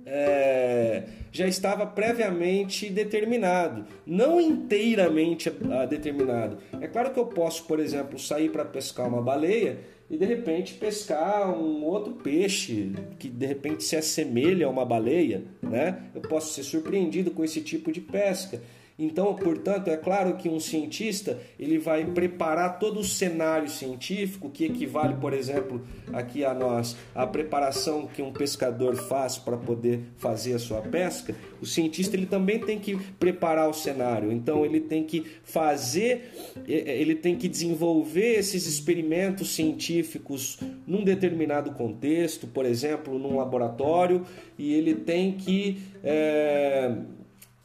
é, 0.06 1.04
já 1.32 1.48
estava 1.48 1.86
previamente 1.86 2.88
determinado, 2.90 3.86
não 4.06 4.40
inteiramente 4.40 5.50
determinado. 5.88 6.58
É 6.80 6.86
claro 6.86 7.10
que 7.10 7.18
eu 7.18 7.26
posso, 7.26 7.64
por 7.64 7.80
exemplo, 7.80 8.18
sair 8.18 8.50
para 8.50 8.64
pescar 8.64 9.08
uma 9.08 9.22
baleia 9.22 9.78
e 10.10 10.16
de 10.16 10.24
repente 10.24 10.74
pescar 10.74 11.50
um 11.50 11.82
outro 11.84 12.12
peixe 12.12 12.92
que 13.18 13.28
de 13.28 13.46
repente 13.46 13.82
se 13.84 13.96
assemelha 13.96 14.66
a 14.66 14.70
uma 14.70 14.84
baleia, 14.84 15.44
né? 15.62 16.02
Eu 16.14 16.20
posso 16.20 16.52
ser 16.52 16.62
surpreendido 16.62 17.30
com 17.30 17.42
esse 17.42 17.60
tipo 17.60 17.90
de 17.90 18.00
pesca. 18.00 18.62
Então, 18.96 19.34
portanto, 19.34 19.88
é 19.88 19.96
claro 19.96 20.36
que 20.36 20.48
um 20.48 20.60
cientista 20.60 21.40
ele 21.58 21.78
vai 21.78 22.04
preparar 22.04 22.78
todo 22.78 23.00
o 23.00 23.04
cenário 23.04 23.68
científico 23.68 24.48
que 24.48 24.64
equivale, 24.64 25.14
por 25.14 25.32
exemplo, 25.32 25.84
aqui 26.12 26.44
a 26.44 26.54
nós, 26.54 26.96
a 27.12 27.26
preparação 27.26 28.06
que 28.06 28.22
um 28.22 28.32
pescador 28.32 28.94
faz 28.94 29.36
para 29.36 29.56
poder 29.56 30.00
fazer 30.16 30.54
a 30.54 30.60
sua 30.60 30.80
pesca. 30.80 31.34
O 31.60 31.66
cientista 31.66 32.16
ele 32.16 32.26
também 32.26 32.60
tem 32.60 32.78
que 32.78 32.96
preparar 33.18 33.68
o 33.68 33.74
cenário. 33.74 34.30
Então, 34.30 34.64
ele 34.64 34.80
tem 34.80 35.02
que 35.02 35.24
fazer, 35.42 36.30
ele 36.64 37.16
tem 37.16 37.34
que 37.34 37.48
desenvolver 37.48 38.38
esses 38.38 38.64
experimentos 38.64 39.56
científicos 39.56 40.60
num 40.86 41.02
determinado 41.02 41.72
contexto, 41.72 42.46
por 42.46 42.64
exemplo, 42.64 43.18
num 43.18 43.38
laboratório, 43.38 44.24
e 44.56 44.72
ele 44.72 44.94
tem 44.94 45.32
que 45.32 45.78
é, 46.04 46.96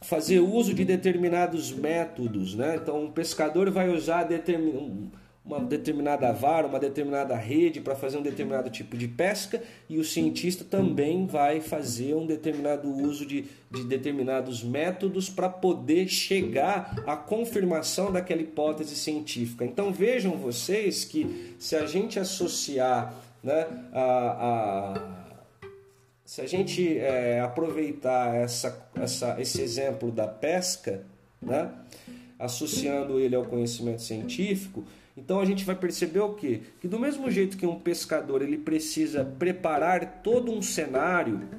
fazer 0.02 0.40
uso 0.40 0.74
de 0.74 0.86
determinados 0.86 1.72
métodos, 1.72 2.56
né? 2.56 2.80
Então, 2.82 3.04
um 3.04 3.12
pescador 3.12 3.70
vai 3.70 3.90
usar 3.90 4.24
determin... 4.24 5.12
uma 5.44 5.60
determinada 5.60 6.32
vara, 6.32 6.68
uma 6.68 6.80
determinada 6.80 7.36
rede 7.36 7.82
para 7.82 7.96
fazer 7.96 8.18
um 8.18 8.22
determinado 8.22 8.70
tipo 8.70 8.96
de 8.96 9.08
pesca, 9.08 9.62
e 9.90 9.98
o 9.98 10.04
cientista 10.04 10.64
também 10.64 11.26
vai 11.26 11.60
fazer 11.60 12.14
um 12.14 12.26
determinado 12.26 12.88
uso 12.88 13.26
de, 13.26 13.46
de 13.70 13.84
determinados 13.84 14.64
métodos 14.64 15.30
para 15.30 15.50
poder 15.50 16.08
chegar 16.08 17.04
à 17.06 17.16
confirmação 17.18 18.12
daquela 18.12 18.42
hipótese 18.42 18.96
científica. 18.96 19.66
Então, 19.66 19.92
vejam 19.92 20.38
vocês 20.38 21.04
que 21.04 21.56
se 21.60 21.76
a 21.76 21.86
gente 21.86 22.20
associar 22.20 23.14
né, 23.44 23.68
a, 23.92 24.02
a 24.96 25.19
se 26.30 26.42
a 26.42 26.46
gente 26.46 26.96
é, 27.00 27.42
aproveitar 27.42 28.36
essa, 28.36 28.88
essa, 28.94 29.42
esse 29.42 29.64
exemplo 29.64 30.12
da 30.12 30.28
pesca, 30.28 31.04
né, 31.42 31.72
associando 32.38 33.20
ele 33.20 33.36
ao 33.36 33.46
conhecimento 33.46 34.04
científico, 34.04 34.86
então 35.18 35.40
a 35.40 35.46
gente 35.46 35.66
vai 35.66 35.76
perceber 35.76 36.20
o 36.20 36.36
quê? 36.36 36.62
Que 36.80 36.88
do 36.88 37.00
mesmo 37.00 37.32
jeito 37.32 37.58
que 37.58 37.66
um 37.66 37.80
pescador 37.80 38.44
ele 38.44 38.60
precisa 38.60 39.26
preparar 39.26 40.22
todo 40.22 40.52
um 40.52 40.62
cenário, 40.62 41.50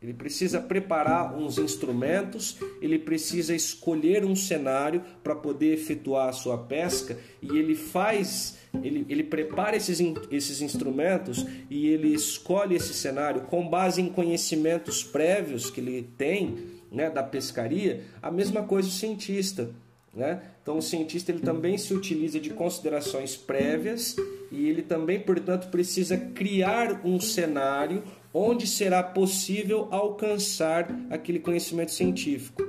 ele 0.00 0.12
precisa 0.12 0.60
preparar 0.60 1.34
uns 1.34 1.58
instrumentos, 1.58 2.58
ele 2.82 2.98
precisa 2.98 3.54
escolher 3.54 4.24
um 4.24 4.36
cenário 4.36 5.02
para 5.22 5.34
poder 5.34 5.72
efetuar 5.72 6.28
a 6.28 6.32
sua 6.32 6.58
pesca 6.58 7.18
e 7.40 7.56
ele 7.56 7.74
faz 7.74 8.58
ele, 8.82 9.06
ele 9.08 9.24
prepara 9.24 9.76
esses, 9.76 9.98
esses 10.30 10.60
instrumentos 10.60 11.46
e 11.70 11.88
ele 11.88 12.08
escolhe 12.08 12.76
esse 12.76 12.92
cenário 12.92 13.42
com 13.42 13.66
base 13.66 14.02
em 14.02 14.08
conhecimentos 14.08 15.02
prévios 15.02 15.70
que 15.70 15.80
ele 15.80 16.10
tem 16.18 16.56
né, 16.90 17.10
da 17.10 17.22
pescaria, 17.22 18.04
a 18.22 18.30
mesma 18.30 18.62
coisa 18.62 18.88
o 18.88 18.92
cientista. 18.92 19.70
Né? 20.14 20.40
Então 20.62 20.78
o 20.78 20.82
cientista 20.82 21.30
ele 21.30 21.40
também 21.40 21.76
se 21.76 21.92
utiliza 21.92 22.40
de 22.40 22.50
considerações 22.50 23.36
prévias 23.36 24.16
e 24.50 24.68
ele 24.68 24.82
também, 24.82 25.20
portanto, 25.20 25.68
precisa 25.68 26.16
criar 26.16 27.02
um 27.04 27.20
cenário 27.20 28.02
onde 28.36 28.66
será 28.66 29.02
possível 29.02 29.88
alcançar 29.90 30.88
aquele 31.08 31.38
conhecimento 31.38 31.90
científico. 31.90 32.62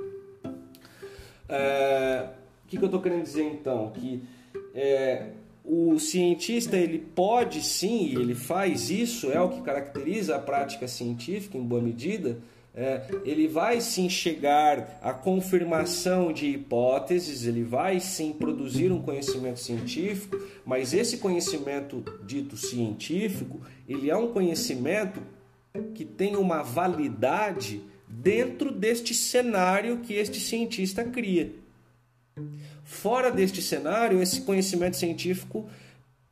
É, 1.46 2.26
o 2.64 2.68
que, 2.68 2.78
que 2.78 2.82
eu 2.82 2.86
estou 2.86 3.02
querendo 3.02 3.22
dizer 3.22 3.44
então? 3.44 3.90
Que 3.90 4.22
é, 4.74 5.26
o 5.62 5.98
cientista 5.98 6.74
ele 6.74 6.98
pode 6.98 7.62
sim, 7.62 8.18
ele 8.18 8.34
faz 8.34 8.88
isso, 8.88 9.30
é 9.30 9.38
o 9.40 9.50
que 9.50 9.60
caracteriza 9.60 10.36
a 10.36 10.38
prática 10.38 10.88
científica 10.88 11.58
em 11.58 11.62
boa 11.62 11.82
medida. 11.82 12.38
É, 12.74 13.02
ele 13.24 13.46
vai 13.46 13.80
sim 13.82 14.08
chegar 14.08 14.98
à 15.02 15.12
confirmação 15.12 16.32
de 16.32 16.46
hipóteses, 16.46 17.44
ele 17.44 17.62
vai 17.62 18.00
sim 18.00 18.32
produzir 18.32 18.90
um 18.90 19.02
conhecimento 19.02 19.58
científico, 19.58 20.40
mas 20.64 20.94
esse 20.94 21.18
conhecimento 21.18 22.02
dito 22.24 22.56
científico, 22.56 23.60
ele 23.86 24.08
é 24.08 24.16
um 24.16 24.28
conhecimento 24.32 25.20
que 25.94 26.04
tem 26.04 26.36
uma 26.36 26.62
validade 26.62 27.82
dentro 28.08 28.72
deste 28.72 29.14
cenário 29.14 29.98
que 29.98 30.14
este 30.14 30.40
cientista 30.40 31.04
cria. 31.04 31.52
Fora 32.84 33.30
deste 33.30 33.60
cenário, 33.60 34.22
esse 34.22 34.42
conhecimento 34.42 34.96
científico 34.96 35.68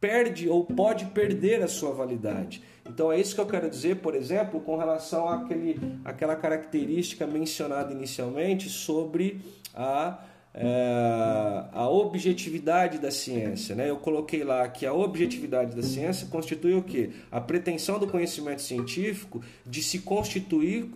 perde 0.00 0.48
ou 0.48 0.64
pode 0.64 1.06
perder 1.06 1.62
a 1.62 1.68
sua 1.68 1.92
validade. 1.92 2.62
Então 2.88 3.12
é 3.12 3.20
isso 3.20 3.34
que 3.34 3.40
eu 3.40 3.46
quero 3.46 3.68
dizer, 3.68 3.96
por 3.96 4.14
exemplo, 4.14 4.60
com 4.60 4.76
relação 4.76 5.28
àquele, 5.28 5.78
àquela 6.04 6.36
característica 6.36 7.26
mencionada 7.26 7.92
inicialmente 7.92 8.68
sobre 8.68 9.40
a, 9.74 10.18
é, 10.56 11.64
a 11.72 11.88
objetividade 11.88 12.98
da 12.98 13.10
ciência. 13.10 13.74
Né? 13.74 13.90
Eu 13.90 13.98
coloquei 13.98 14.42
lá 14.42 14.66
que 14.68 14.86
a 14.86 14.92
objetividade 14.92 15.76
da 15.76 15.82
ciência 15.82 16.26
constitui 16.28 16.74
o 16.74 16.82
quê? 16.82 17.10
A 17.30 17.40
pretensão 17.40 17.98
do 17.98 18.06
conhecimento 18.06 18.62
científico 18.62 19.42
de 19.66 19.82
se 19.82 19.98
constituir 20.00 20.90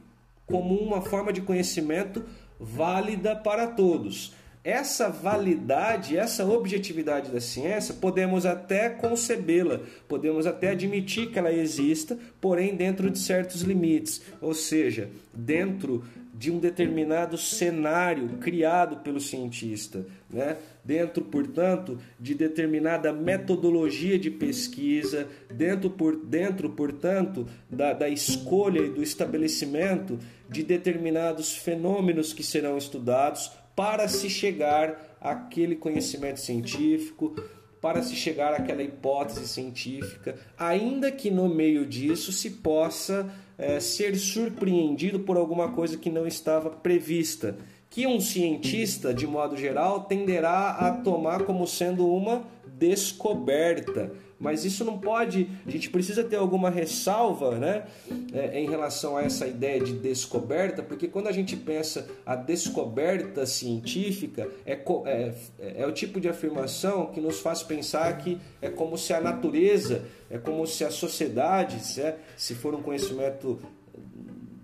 como 0.46 0.74
uma 0.74 1.02
forma 1.02 1.32
de 1.32 1.42
conhecimento 1.42 2.24
válida 2.58 3.36
para 3.36 3.66
todos 3.66 4.32
essa 4.62 5.08
validade, 5.08 6.18
essa 6.18 6.44
objetividade 6.44 7.30
da 7.30 7.40
ciência, 7.40 7.94
podemos 7.94 8.44
até 8.44 8.90
concebê-la, 8.90 9.80
podemos 10.06 10.46
até 10.46 10.70
admitir 10.70 11.30
que 11.30 11.38
ela 11.38 11.52
exista, 11.52 12.18
porém 12.40 12.76
dentro 12.76 13.11
de 13.11 13.18
certos 13.18 13.62
limites, 13.62 14.20
ou 14.40 14.52
seja, 14.52 15.08
dentro 15.32 16.04
de 16.41 16.51
um 16.51 16.59
determinado 16.59 17.36
cenário 17.36 18.38
criado 18.38 18.97
pelo 19.05 19.20
cientista, 19.20 20.07
né? 20.30 20.57
dentro, 20.82 21.22
portanto, 21.22 21.99
de 22.18 22.34
determinada 22.34 23.12
metodologia 23.12 24.18
de 24.18 24.30
pesquisa, 24.30 25.28
dentro, 25.53 25.91
por, 25.91 26.16
dentro 26.16 26.70
portanto, 26.70 27.47
da, 27.68 27.93
da 27.93 28.09
escolha 28.09 28.80
e 28.80 28.88
do 28.88 29.03
estabelecimento 29.03 30.18
de 30.49 30.62
determinados 30.62 31.55
fenômenos 31.55 32.32
que 32.32 32.43
serão 32.43 32.78
estudados 32.78 33.53
para 33.76 34.09
se 34.09 34.30
chegar 34.30 35.18
àquele 35.20 35.76
conhecimento 35.76 36.41
científico, 36.41 37.36
para 37.82 38.03
se 38.03 38.16
chegar 38.16 38.55
àquela 38.55 38.82
hipótese 38.82 39.47
científica, 39.47 40.36
ainda 40.59 41.12
que 41.12 41.30
no 41.30 41.55
meio 41.55 41.84
disso 41.84 42.32
se 42.32 42.49
possa 42.49 43.30
é, 43.61 43.78
ser 43.78 44.16
surpreendido 44.16 45.20
por 45.20 45.36
alguma 45.36 45.72
coisa 45.72 45.98
que 45.98 46.11
não 46.11 46.26
estava 46.26 46.70
prevista, 46.70 47.58
que 47.90 48.06
um 48.06 48.20
cientista, 48.20 49.12
de 49.12 49.26
modo 49.26 49.56
geral, 49.56 50.04
tenderá 50.04 50.70
a 50.70 50.92
tomar 50.92 51.42
como 51.42 51.66
sendo 51.66 52.06
uma 52.06 52.42
descoberta 52.66 54.12
mas 54.41 54.64
isso 54.64 54.84
não 54.86 54.99
pode, 54.99 55.49
a 55.66 55.70
gente 55.70 55.91
precisa 55.91 56.24
ter 56.24 56.36
alguma 56.36 56.70
ressalva 56.70 57.59
né, 57.59 57.84
é, 58.32 58.59
em 58.59 58.66
relação 58.66 59.18
a 59.18 59.22
essa 59.22 59.47
ideia 59.47 59.78
de 59.78 59.93
descoberta, 59.93 60.82
porque 60.82 61.07
quando 61.07 61.26
a 61.28 61.32
gente 61.32 61.55
pensa 61.55 62.09
a 62.24 62.34
descoberta 62.34 63.45
científica, 63.45 64.51
é, 64.64 64.80
é, 65.05 65.34
é 65.82 65.86
o 65.86 65.93
tipo 65.93 66.18
de 66.18 66.28
afirmação 66.28 67.07
que 67.07 67.20
nos 67.20 67.41
faz 67.41 67.62
pensar 67.62 68.16
que 68.16 68.41
é 68.62 68.70
como 68.70 68.97
se 68.97 69.12
a 69.12 69.20
natureza, 69.20 70.07
é 70.30 70.38
como 70.38 70.66
se 70.66 70.84
a 70.84 70.91
sociedade, 70.91 71.84
se, 71.84 72.01
é, 72.01 72.18
se 72.34 72.55
for 72.55 72.74
um 72.74 72.82
conhecimento 72.82 73.59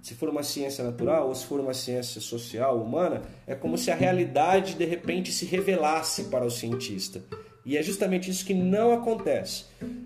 se 0.01 0.14
for 0.14 0.29
uma 0.29 0.45
ciência 0.45 0.85
natural 0.85 1.27
ou 1.27 1.35
se 1.35 1.45
for 1.45 1.59
uma 1.59 1.74
ciência 1.74 2.20
social, 2.20 2.81
humana, 2.81 3.22
é 3.45 3.57
como 3.57 3.77
se 3.77 3.91
a 3.91 3.95
realidade 3.97 4.77
de 4.77 4.85
repente 4.85 5.33
se 5.33 5.45
revelasse 5.45 6.24
para 6.24 6.45
o 6.45 6.51
cientista. 6.51 7.20
E 7.67 7.77
é 7.77 7.83
justamente 7.83 8.31
isso 8.31 8.47
que 8.47 8.55
não 8.55 8.93
acontece. 8.93 9.64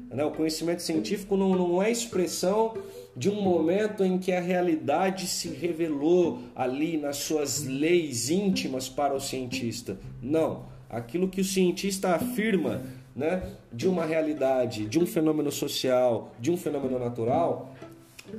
Né? 0.09 0.25
O 0.25 0.31
conhecimento 0.31 0.81
científico 0.81 1.37
não, 1.37 1.51
não 1.51 1.83
é 1.83 1.91
expressão 1.91 2.75
de 3.15 3.29
um 3.29 3.43
momento 3.43 4.03
em 4.03 4.19
que 4.19 4.33
a 4.33 4.41
realidade 4.41 5.27
se 5.27 5.49
revelou 5.49 6.41
ali 6.57 6.97
nas 6.97 7.19
suas 7.19 7.67
leis 7.67 8.31
íntimas 8.31 8.89
para 8.89 9.15
o 9.15 9.21
cientista. 9.21 9.99
Não. 10.23 10.65
Aquilo 10.89 11.29
que 11.29 11.43
o 11.43 11.45
cientista 11.45 12.15
afirma 12.15 12.83
né, 13.15 13.43
de 13.71 13.87
uma 13.87 14.07
realidade, 14.07 14.87
de 14.87 14.99
um 14.99 15.05
fenômeno 15.05 15.53
social, 15.53 16.33
de 16.41 16.51
um 16.51 16.57
fenômeno 16.57 16.99
natural, 16.99 17.75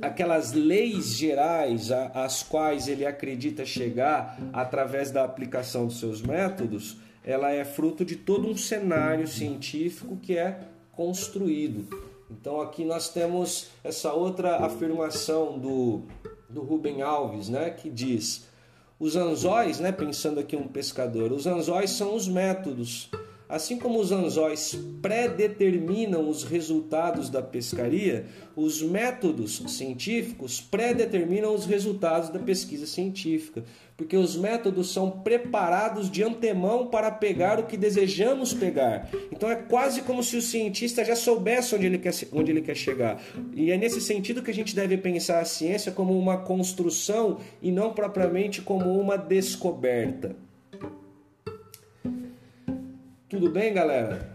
aquelas 0.00 0.52
leis 0.52 1.16
gerais 1.16 1.92
às 1.92 2.42
quais 2.42 2.88
ele 2.88 3.06
acredita 3.06 3.64
chegar 3.64 4.36
através 4.52 5.12
da 5.12 5.22
aplicação 5.22 5.86
dos 5.86 6.00
seus 6.00 6.20
métodos, 6.20 6.96
ela 7.24 7.50
é 7.50 7.64
fruto 7.64 8.04
de 8.04 8.16
todo 8.16 8.48
um 8.48 8.56
cenário 8.56 9.26
científico 9.26 10.16
que 10.16 10.36
é 10.36 10.60
construído. 10.92 11.86
Então 12.30 12.60
aqui 12.60 12.84
nós 12.84 13.08
temos 13.08 13.68
essa 13.84 14.12
outra 14.12 14.56
afirmação 14.64 15.58
do, 15.58 16.02
do 16.48 16.62
Rubem 16.62 17.02
Alves, 17.02 17.48
né, 17.48 17.70
que 17.70 17.90
diz: 17.90 18.46
os 18.98 19.16
anzóis, 19.16 19.78
né, 19.78 19.92
pensando 19.92 20.40
aqui 20.40 20.56
um 20.56 20.66
pescador, 20.66 21.32
os 21.32 21.46
anzóis 21.46 21.90
são 21.90 22.14
os 22.14 22.26
métodos 22.26 23.10
Assim 23.52 23.76
como 23.76 24.00
os 24.00 24.10
anzóis 24.10 24.74
predeterminam 25.02 26.26
os 26.26 26.42
resultados 26.42 27.28
da 27.28 27.42
pescaria, 27.42 28.24
os 28.56 28.80
métodos 28.80 29.62
científicos 29.68 30.58
predeterminam 30.58 31.54
os 31.54 31.66
resultados 31.66 32.30
da 32.30 32.38
pesquisa 32.38 32.86
científica, 32.86 33.62
porque 33.94 34.16
os 34.16 34.36
métodos 34.36 34.90
são 34.90 35.10
preparados 35.10 36.10
de 36.10 36.22
antemão 36.22 36.86
para 36.86 37.10
pegar 37.10 37.60
o 37.60 37.66
que 37.66 37.76
desejamos 37.76 38.54
pegar. 38.54 39.10
Então 39.30 39.50
é 39.50 39.56
quase 39.56 40.00
como 40.00 40.22
se 40.22 40.34
o 40.38 40.40
cientista 40.40 41.04
já 41.04 41.14
soubesse 41.14 41.74
onde 41.74 41.84
ele 41.84 41.98
quer, 41.98 42.14
onde 42.32 42.50
ele 42.50 42.62
quer 42.62 42.74
chegar. 42.74 43.22
E 43.54 43.70
é 43.70 43.76
nesse 43.76 44.00
sentido 44.00 44.42
que 44.42 44.50
a 44.50 44.54
gente 44.54 44.74
deve 44.74 44.96
pensar 44.96 45.40
a 45.40 45.44
ciência 45.44 45.92
como 45.92 46.18
uma 46.18 46.38
construção 46.38 47.36
e 47.60 47.70
não 47.70 47.92
propriamente 47.92 48.62
como 48.62 48.98
uma 48.98 49.18
descoberta. 49.18 50.34
Tudo 53.32 53.48
bem, 53.48 53.72
galera? 53.72 54.28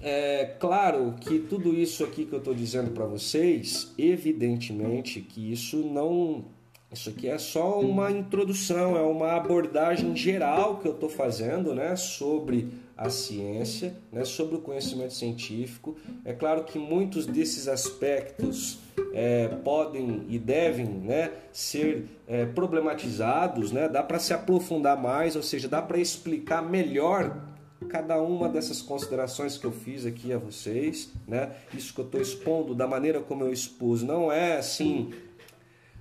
É 0.00 0.54
claro 0.58 1.14
que 1.20 1.40
tudo 1.40 1.74
isso 1.74 2.02
aqui 2.02 2.24
que 2.24 2.32
eu 2.32 2.38
estou 2.38 2.54
dizendo 2.54 2.90
para 2.92 3.04
vocês, 3.04 3.92
evidentemente 3.98 5.20
que 5.20 5.52
isso 5.52 5.84
não. 5.84 6.46
Isso 6.90 7.10
aqui 7.10 7.28
é 7.28 7.36
só 7.36 7.78
uma 7.78 8.10
introdução, 8.10 8.96
é 8.96 9.02
uma 9.02 9.32
abordagem 9.32 10.16
geral 10.16 10.78
que 10.78 10.88
eu 10.88 10.92
estou 10.92 11.10
fazendo 11.10 11.74
né, 11.74 11.94
sobre 11.96 12.68
a 12.96 13.10
ciência, 13.10 13.94
né, 14.10 14.24
sobre 14.24 14.56
o 14.56 14.60
conhecimento 14.60 15.12
científico. 15.12 15.94
É 16.24 16.32
claro 16.32 16.64
que 16.64 16.78
muitos 16.78 17.26
desses 17.26 17.68
aspectos 17.68 18.78
é, 19.12 19.48
podem 19.48 20.24
e 20.30 20.38
devem 20.38 20.86
né, 20.86 21.30
ser 21.52 22.06
é, 22.26 22.46
problematizados, 22.46 23.70
né, 23.70 23.86
dá 23.86 24.02
para 24.02 24.18
se 24.18 24.32
aprofundar 24.32 24.96
mais, 24.96 25.36
ou 25.36 25.42
seja, 25.42 25.68
dá 25.68 25.82
para 25.82 25.98
explicar 25.98 26.62
melhor 26.62 27.49
cada 27.88 28.20
uma 28.20 28.48
dessas 28.48 28.82
considerações 28.82 29.56
que 29.56 29.64
eu 29.64 29.72
fiz 29.72 30.04
aqui 30.04 30.32
a 30.32 30.38
vocês, 30.38 31.10
né? 31.26 31.52
Isso 31.72 31.94
que 31.94 32.00
eu 32.00 32.04
estou 32.04 32.20
expondo 32.20 32.74
da 32.74 32.86
maneira 32.86 33.20
como 33.20 33.44
eu 33.44 33.52
expus 33.52 34.02
não 34.02 34.30
é 34.30 34.56
assim, 34.58 35.12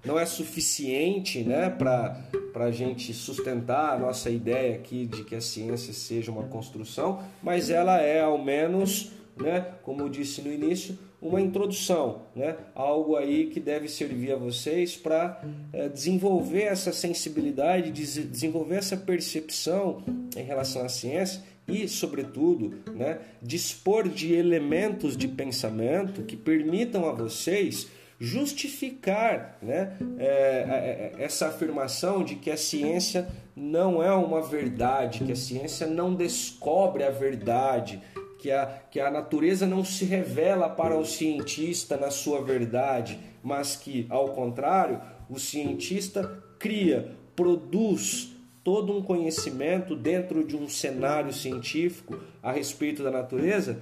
não 0.04 0.20
é 0.20 0.26
suficiente, 0.26 1.44
né, 1.44 1.70
para 1.70 2.16
a 2.56 2.72
gente 2.72 3.14
sustentar 3.14 3.96
a 3.96 4.00
nossa 4.00 4.30
ideia 4.30 4.76
aqui 4.76 5.06
de 5.06 5.24
que 5.24 5.36
a 5.36 5.42
ciência 5.42 5.94
seja 5.94 6.32
uma 6.32 6.44
construção, 6.44 7.24
mas 7.42 7.70
ela 7.70 8.00
é 8.02 8.22
ao 8.22 8.38
menos, 8.38 9.12
né, 9.38 9.74
como 9.84 10.02
eu 10.02 10.10
disse 10.10 10.42
no 10.42 10.52
início, 10.52 10.98
uma 11.22 11.42
introdução, 11.42 12.22
né? 12.34 12.56
algo 12.74 13.18
aí 13.18 13.48
que 13.48 13.60
deve 13.60 13.90
servir 13.90 14.32
a 14.32 14.38
vocês 14.38 14.96
para 14.96 15.42
é, 15.74 15.90
desenvolver 15.90 16.64
essa 16.64 16.94
sensibilidade, 16.94 17.92
desenvolver 17.92 18.76
essa 18.76 18.96
percepção 18.96 20.02
em 20.36 20.44
relação 20.44 20.82
à 20.82 20.88
ciência 20.88 21.44
e, 21.70 21.88
sobretudo, 21.88 22.74
né, 22.94 23.20
dispor 23.42 24.08
de 24.08 24.34
elementos 24.34 25.16
de 25.16 25.28
pensamento 25.28 26.24
que 26.24 26.36
permitam 26.36 27.08
a 27.08 27.12
vocês 27.12 27.88
justificar 28.20 29.58
né, 29.62 29.98
é, 30.18 31.14
essa 31.18 31.48
afirmação 31.48 32.24
de 32.24 32.36
que 32.36 32.52
a 32.52 32.58
ciência 32.58 33.30
não 33.56 34.04
é 34.04 34.12
uma 34.12 34.42
verdade, 34.42 35.24
que 35.24 35.32
a 35.32 35.36
ciência 35.36 35.88
não 35.88 36.14
descobre 36.14 37.04
a 37.04 37.10
verdade, 37.10 38.02
que 38.38 38.52
a, 38.52 38.66
que 38.92 39.00
a 39.00 39.10
natureza 39.10 39.66
não 39.66 39.86
se 39.86 40.04
revela 40.04 40.70
para 40.70 40.98
o 40.98 41.06
cientista 41.06 41.96
na 41.96 42.12
sua 42.12 42.42
verdade, 42.42 43.20
mas 43.42 43.76
que, 43.76 44.06
ao 44.10 44.30
contrário, 44.30 45.02
o 45.30 45.40
cientista 45.40 46.42
cria, 46.58 47.12
produz 47.36 48.34
todo 48.64 48.96
um 48.96 49.02
conhecimento 49.02 49.96
dentro 49.96 50.46
de 50.46 50.56
um 50.56 50.68
cenário 50.68 51.34
científico 51.34 52.20
a 52.42 52.52
respeito 52.52 53.04
da 53.04 53.12
natureza, 53.12 53.80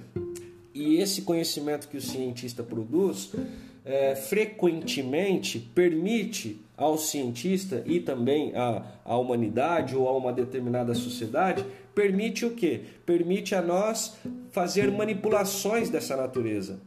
e 0.74 0.96
esse 0.96 1.22
conhecimento 1.22 1.88
que 1.88 1.96
o 1.96 2.02
cientista 2.02 2.62
produz 2.62 3.32
é, 3.84 4.14
frequentemente 4.14 5.58
permite 5.58 6.60
ao 6.76 6.96
cientista 6.96 7.82
e 7.86 7.98
também 7.98 8.54
à, 8.54 8.84
à 9.04 9.16
humanidade 9.16 9.96
ou 9.96 10.08
a 10.08 10.16
uma 10.16 10.32
determinada 10.32 10.94
sociedade 10.94 11.64
permite 11.98 12.46
o 12.46 12.52
que? 12.52 12.82
Permite 13.04 13.56
a 13.56 13.60
nós 13.60 14.16
fazer 14.52 14.88
manipulações 14.92 15.90
dessa 15.90 16.16
natureza. 16.16 16.80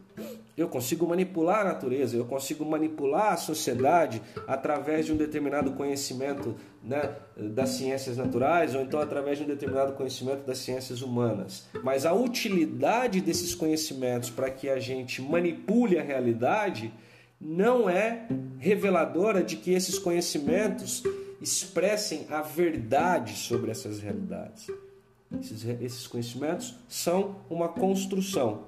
Eu 0.57 0.67
consigo 0.67 1.07
manipular 1.07 1.61
a 1.61 1.63
natureza, 1.63 2.17
eu 2.17 2.25
consigo 2.25 2.65
manipular 2.65 3.33
a 3.33 3.37
sociedade 3.37 4.21
através 4.47 5.05
de 5.05 5.13
um 5.13 5.17
determinado 5.17 5.71
conhecimento 5.73 6.55
né, 6.83 7.15
das 7.37 7.69
ciências 7.69 8.17
naturais 8.17 8.75
ou 8.75 8.81
então 8.81 8.99
através 8.99 9.37
de 9.37 9.43
um 9.43 9.47
determinado 9.47 9.93
conhecimento 9.93 10.45
das 10.45 10.57
ciências 10.57 11.01
humanas. 11.01 11.67
Mas 11.83 12.05
a 12.05 12.13
utilidade 12.13 13.21
desses 13.21 13.55
conhecimentos 13.55 14.29
para 14.29 14.49
que 14.49 14.69
a 14.69 14.79
gente 14.79 15.21
manipule 15.21 15.97
a 15.97 16.03
realidade 16.03 16.93
não 17.39 17.89
é 17.89 18.27
reveladora 18.59 19.43
de 19.43 19.55
que 19.55 19.71
esses 19.71 19.97
conhecimentos 19.97 21.01
expressem 21.41 22.27
a 22.29 22.41
verdade 22.41 23.33
sobre 23.33 23.71
essas 23.71 23.99
realidades. 23.99 24.67
Esses, 25.39 25.65
esses 25.81 26.07
conhecimentos 26.07 26.75
são 26.87 27.37
uma 27.49 27.69
construção 27.69 28.65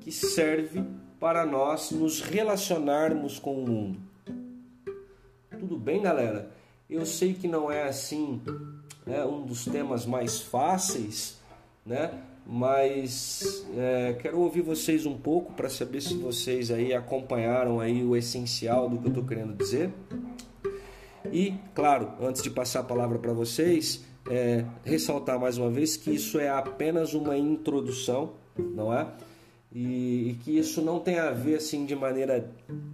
que 0.00 0.10
serve 0.10 0.82
para 1.18 1.44
nós 1.44 1.90
nos 1.90 2.20
relacionarmos 2.20 3.38
com 3.38 3.62
o 3.62 3.66
mundo. 3.68 3.98
Tudo 5.58 5.76
bem, 5.76 6.02
galera? 6.02 6.50
Eu 6.88 7.04
sei 7.04 7.34
que 7.34 7.48
não 7.48 7.70
é 7.70 7.88
assim 7.88 8.40
né, 9.04 9.24
um 9.24 9.44
dos 9.44 9.64
temas 9.64 10.06
mais 10.06 10.40
fáceis, 10.40 11.38
né? 11.84 12.10
Mas 12.46 13.66
é, 13.76 14.16
quero 14.22 14.38
ouvir 14.38 14.62
vocês 14.62 15.04
um 15.04 15.18
pouco 15.18 15.52
para 15.52 15.68
saber 15.68 16.00
se 16.00 16.14
vocês 16.14 16.70
aí 16.70 16.94
acompanharam 16.94 17.78
aí 17.78 18.02
o 18.02 18.16
essencial 18.16 18.88
do 18.88 18.98
que 18.98 19.06
eu 19.06 19.10
estou 19.10 19.24
querendo 19.24 19.54
dizer. 19.54 19.92
E, 21.30 21.54
claro, 21.74 22.12
antes 22.22 22.42
de 22.42 22.48
passar 22.48 22.80
a 22.80 22.84
palavra 22.84 23.18
para 23.18 23.34
vocês, 23.34 24.02
é, 24.30 24.64
ressaltar 24.82 25.38
mais 25.38 25.58
uma 25.58 25.68
vez 25.68 25.96
que 25.96 26.10
isso 26.10 26.38
é 26.38 26.48
apenas 26.48 27.12
uma 27.12 27.36
introdução, 27.36 28.32
não 28.56 28.94
é? 28.94 29.06
E, 29.72 30.30
e, 30.30 30.38
que 30.42 30.58
isso 30.58 30.80
não 30.80 30.98
tem 30.98 31.18
a 31.18 31.30
ver 31.30 31.56
assim 31.56 31.84
de 31.84 31.94
maneira 31.94 32.50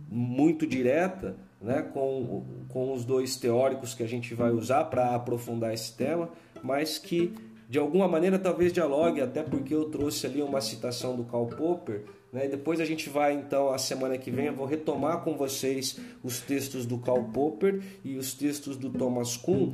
muito 0.08 0.66
direta 0.66 1.36
né, 1.60 1.82
com, 1.82 2.42
com 2.68 2.92
os 2.92 3.04
dois 3.04 3.36
teóricos 3.36 3.94
que 3.94 4.02
a 4.02 4.08
gente 4.08 4.34
vai 4.34 4.50
usar 4.50 4.84
para 4.84 5.14
aprofundar 5.14 5.72
esse 5.72 5.96
tema, 5.96 6.28
mas 6.62 6.98
que 6.98 7.32
de 7.68 7.78
alguma 7.78 8.06
maneira 8.06 8.38
talvez 8.38 8.72
dialogue, 8.72 9.20
até 9.20 9.42
porque 9.42 9.74
eu 9.74 9.86
trouxe 9.86 10.26
ali 10.26 10.42
uma 10.42 10.60
citação 10.60 11.16
do 11.16 11.24
Karl 11.24 11.46
Popper. 11.46 12.04
Né? 12.32 12.48
Depois 12.48 12.80
a 12.80 12.84
gente 12.84 13.08
vai 13.08 13.32
então, 13.32 13.70
a 13.70 13.78
semana 13.78 14.18
que 14.18 14.30
vem, 14.30 14.46
eu 14.46 14.54
vou 14.54 14.66
retomar 14.66 15.22
com 15.22 15.36
vocês 15.36 15.98
os 16.22 16.40
textos 16.40 16.84
do 16.84 16.98
Karl 16.98 17.24
Popper 17.32 17.80
e 18.04 18.16
os 18.16 18.34
textos 18.34 18.76
do 18.76 18.90
Thomas 18.90 19.36
Kuhn 19.36 19.72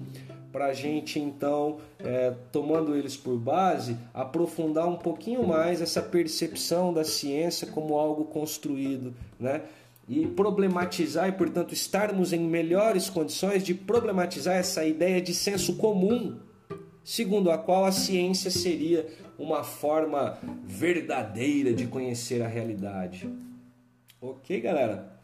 para 0.53 0.67
a 0.67 0.73
gente 0.73 1.19
então, 1.19 1.79
é, 1.99 2.35
tomando 2.51 2.97
eles 2.97 3.17
por 3.17 3.39
base, 3.39 3.97
aprofundar 4.13 4.89
um 4.89 4.97
pouquinho 4.97 5.47
mais 5.47 5.81
essa 5.81 6.03
percepção 6.03 6.93
da 6.93 7.05
ciência 7.05 7.67
como 7.67 7.99
algo 7.99 8.25
construído, 8.25 9.15
né? 9.39 9.63
E 10.09 10.27
problematizar 10.27 11.29
e, 11.29 11.33
portanto, 11.33 11.73
estarmos 11.73 12.33
em 12.33 12.41
melhores 12.41 13.09
condições 13.09 13.63
de 13.63 13.75
problematizar 13.75 14.57
essa 14.57 14.85
ideia 14.85 15.21
de 15.21 15.33
senso 15.33 15.77
comum, 15.77 16.37
segundo 17.05 17.51
a 17.51 17.57
qual 17.57 17.85
a 17.85 17.93
ciência 17.93 18.51
seria 18.51 19.07
uma 19.39 19.63
forma 19.63 20.37
verdadeira 20.65 21.73
de 21.73 21.87
conhecer 21.87 22.43
a 22.43 22.49
realidade. 22.49 23.31
Ok, 24.21 24.61
galera? 24.61 25.21